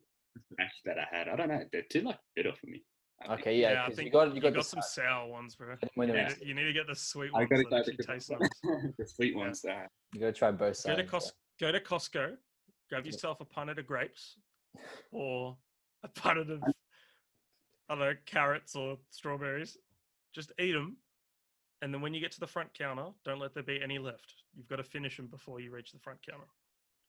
Actually, 0.61 0.83
that 0.87 0.99
I 0.99 1.17
had, 1.17 1.29
I 1.29 1.37
don't 1.37 1.49
know. 1.49 1.61
They're 1.73 1.83
too 1.91 2.03
like 2.03 2.19
bitter 2.35 2.53
for 2.53 2.67
me. 2.67 2.83
I 3.23 3.27
think. 3.29 3.41
Okay, 3.41 3.57
yeah, 3.61 3.83
I 3.83 3.87
'cause 3.89 3.97
think 3.97 4.07
you 4.07 4.13
got 4.13 4.35
you 4.35 4.41
got, 4.41 4.55
the 4.55 4.63
some 4.63 4.81
sour- 4.81 5.05
sour 5.05 5.29
ones, 5.29 5.57
bro. 5.57 5.75
when 5.95 6.09
You 6.09 6.15
they're 6.15 6.25
need, 6.25 6.33
in 6.33 6.39
to, 6.39 6.47
you 6.47 6.55
need 6.55 6.65
to 6.65 6.73
get 6.73 6.87
the 6.87 6.95
sweet 6.95 7.33
ones. 7.33 7.35
I 7.35 7.39
ones 7.41 7.51
gotta 7.51 7.63
that 7.65 7.71
go 7.71 7.77
actually 7.79 7.97
to 7.97 8.03
taste 8.05 8.29
the, 8.29 8.39
nice. 8.39 8.93
the 8.99 9.07
sweet 9.07 9.37
ones. 9.37 9.65
Uh, 9.65 9.87
You 10.15 10.21
gotta 10.21 10.33
try 10.33 10.51
both 10.53 10.77
sides. 10.77 10.97
Go 10.97 11.03
to, 11.03 11.09
Cos- 11.09 11.33
go 11.61 11.73
to 11.73 11.81
Costco, 11.81 12.37
grab 12.89 13.05
yourself 13.07 13.41
a 13.41 13.45
punnet 13.45 13.79
of 13.79 13.87
grapes 13.87 14.37
or 15.11 15.57
a 16.05 16.09
punnet 16.09 16.49
of, 16.53 16.63
I 17.89 17.95
don't 17.95 18.01
know, 18.01 18.15
carrots 18.27 18.75
or 18.77 18.99
strawberries. 19.11 19.79
Just 20.35 20.53
eat 20.59 20.73
them. 20.73 20.97
And 21.81 21.95
then 21.95 22.01
when 22.01 22.13
you 22.13 22.21
get 22.21 22.33
to 22.33 22.41
the 22.41 22.47
front 22.47 22.75
counter, 22.75 23.07
don't 23.25 23.39
let 23.39 23.55
there 23.55 23.63
be 23.63 23.81
any 23.83 23.99
left. 23.99 24.35
You've 24.57 24.69
got 24.69 24.77
to 24.77 24.83
finish 24.85 25.17
them 25.17 25.27
before 25.29 25.61
you 25.61 25.71
reach 25.71 25.93
the 25.93 25.99
front 26.01 26.19
counter. 26.29 26.45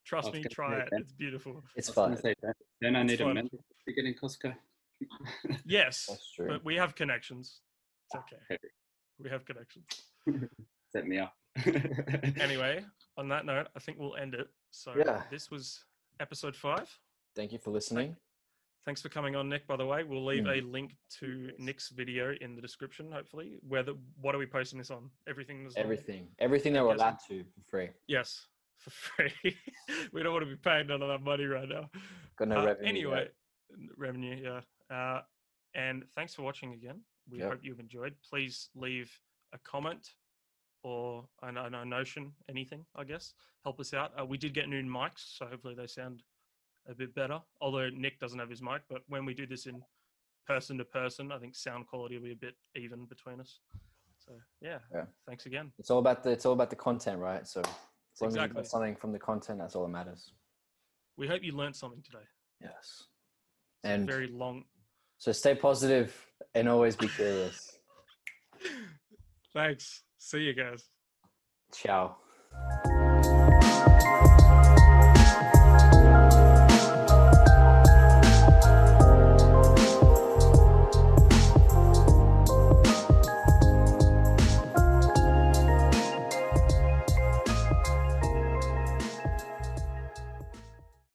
Trust 0.05 0.31
me, 0.33 0.43
try 0.51 0.77
it. 0.79 0.89
that. 0.91 0.99
It's 1.01 1.11
beautiful. 1.11 1.63
It's 1.75 1.89
I 1.89 1.93
fun. 1.93 2.17
say. 2.17 2.33
Then 2.81 2.95
I 2.95 3.01
It's 3.01 3.11
need 3.11 3.21
a 3.21 3.25
fun. 3.25 3.33
mental 3.35 3.59
to 3.87 3.93
get 3.93 4.05
in 4.05 4.13
Costco. 4.13 4.55
Yes, 5.65 6.05
That's 6.09 6.31
true. 6.35 6.47
but 6.47 6.63
we 6.63 6.75
have 6.75 6.95
connections. 6.95 7.61
It's 8.05 8.15
ah, 8.15 8.19
okay. 8.19 8.41
Okay. 8.55 8.67
We 9.19 9.29
have 9.29 9.45
connections. 9.45 9.85
Set 10.91 11.05
me 11.07 11.19
up. 11.19 11.33
Anyway, 12.39 12.85
on 13.17 13.27
that 13.29 13.45
note, 13.45 13.67
I 13.75 13.79
think 13.79 13.97
we'll 13.99 14.15
end 14.15 14.33
it. 14.33 14.47
So 14.71 14.93
Yeah. 14.97 15.23
this 15.29 15.51
was 15.51 15.83
episode 16.19 16.55
five. 16.55 16.89
Thank 17.35 17.51
you 17.51 17.57
for 17.59 17.71
listening. 17.71 18.15
Thanks 18.85 19.01
for 19.01 19.09
coming 19.09 19.35
on, 19.35 19.49
Nick. 19.49 19.67
By 19.67 19.75
the 19.75 19.85
way, 19.85 20.03
we'll 20.03 20.25
leave 20.25 20.45
Mm. 20.45 20.57
a 20.57 20.65
link 20.65 20.97
to 21.19 21.51
Nick's 21.57 21.89
video 21.89 22.33
in 22.41 22.55
the 22.55 22.61
description. 22.61 23.11
Hopefully, 23.11 23.59
where 23.61 23.83
the 23.83 23.93
what 24.21 24.33
are 24.33 24.37
we 24.37 24.45
posting 24.45 24.79
this 24.79 24.89
on? 24.89 25.11
Everything. 25.27 25.65
is 25.65 25.75
on- 25.75 25.83
Everything, 25.83 26.33
everything 26.39 26.73
that 26.73 26.83
we're 26.83 26.95
allowed 26.95 27.19
to 27.27 27.43
for 27.43 27.61
free. 27.61 27.89
Yes, 28.07 28.47
for 28.77 28.89
free. 28.91 29.33
we 30.13 30.23
don't 30.23 30.33
want 30.33 30.45
to 30.45 30.49
be 30.49 30.55
paying 30.55 30.87
none 30.87 31.01
of 31.01 31.09
that 31.09 31.21
money 31.21 31.45
right 31.45 31.67
now. 31.67 31.89
Got 32.37 32.47
no 32.47 32.59
Uh, 32.61 32.65
revenue. 32.67 32.87
anyway, 32.89 33.29
n- 33.73 33.89
revenue, 33.97 34.35
yeah. 34.35 34.61
Uh, 34.95 35.21
and 35.75 36.09
thanks 36.15 36.33
for 36.33 36.41
watching 36.43 36.73
again. 36.73 37.03
We 37.29 37.39
Yep. 37.39 37.51
hope 37.51 37.63
you've 37.63 37.79
enjoyed. 37.79 38.19
Please 38.23 38.69
leave 38.75 39.11
a 39.53 39.59
comment 39.59 40.15
or 40.83 41.27
I 41.41 41.51
know 41.51 41.83
Notion, 41.83 42.33
anything, 42.47 42.85
I 42.95 43.03
guess, 43.03 43.33
help 43.65 43.81
us 43.81 43.93
out. 43.93 44.17
Uh, 44.17 44.25
we 44.25 44.37
did 44.37 44.53
get 44.53 44.69
new 44.69 44.81
mics, 44.83 45.35
so 45.37 45.45
hopefully 45.45 45.75
they 45.75 45.85
sound 45.87 46.23
a 46.89 46.93
bit 46.93 47.13
better. 47.15 47.39
Although 47.61 47.89
Nick 47.89 48.19
doesn't 48.19 48.39
have 48.39 48.49
his 48.49 48.61
mic, 48.61 48.81
but 48.89 49.01
when 49.07 49.25
we 49.25 49.33
do 49.33 49.45
this 49.45 49.65
in 49.67 49.81
person 50.47 50.77
to 50.79 50.85
person, 50.85 51.31
I 51.31 51.37
think 51.37 51.55
sound 51.55 51.87
quality 51.87 52.17
will 52.17 52.25
be 52.25 52.31
a 52.31 52.35
bit 52.35 52.55
even 52.75 53.05
between 53.05 53.39
us. 53.39 53.59
So 54.17 54.33
yeah, 54.61 54.79
Yeah. 54.93 55.05
thanks 55.27 55.45
again. 55.45 55.71
It's 55.77 55.89
all 55.91 55.99
about 55.99 56.23
the 56.23 56.31
it's 56.31 56.45
all 56.45 56.53
about 56.53 56.69
the 56.69 56.75
content, 56.75 57.19
right? 57.19 57.47
So 57.47 57.61
as 57.61 57.67
long 58.21 58.29
as 58.29 58.35
you 58.35 58.41
Exactly. 58.41 58.55
got 58.55 58.67
something 58.67 58.95
from 58.95 59.11
the 59.11 59.19
content, 59.19 59.59
that's 59.59 59.75
all 59.75 59.83
that 59.83 59.89
matters. 59.91 60.33
We 61.17 61.27
hope 61.27 61.43
you 61.43 61.51
learned 61.53 61.75
something 61.75 62.01
today. 62.01 62.25
Yes. 62.61 62.75
It's 63.83 63.91
And 63.91 64.07
very 64.07 64.27
long. 64.27 64.65
so 65.19 65.31
stay 65.31 65.55
positive 65.55 66.13
and 66.55 66.67
always 66.67 66.95
be 66.95 67.07
curious. 67.07 67.77
Thanks. 69.53 70.03
See 70.17 70.39
you 70.41 70.53
guys. 70.53 70.89
Ciao. 71.73 72.17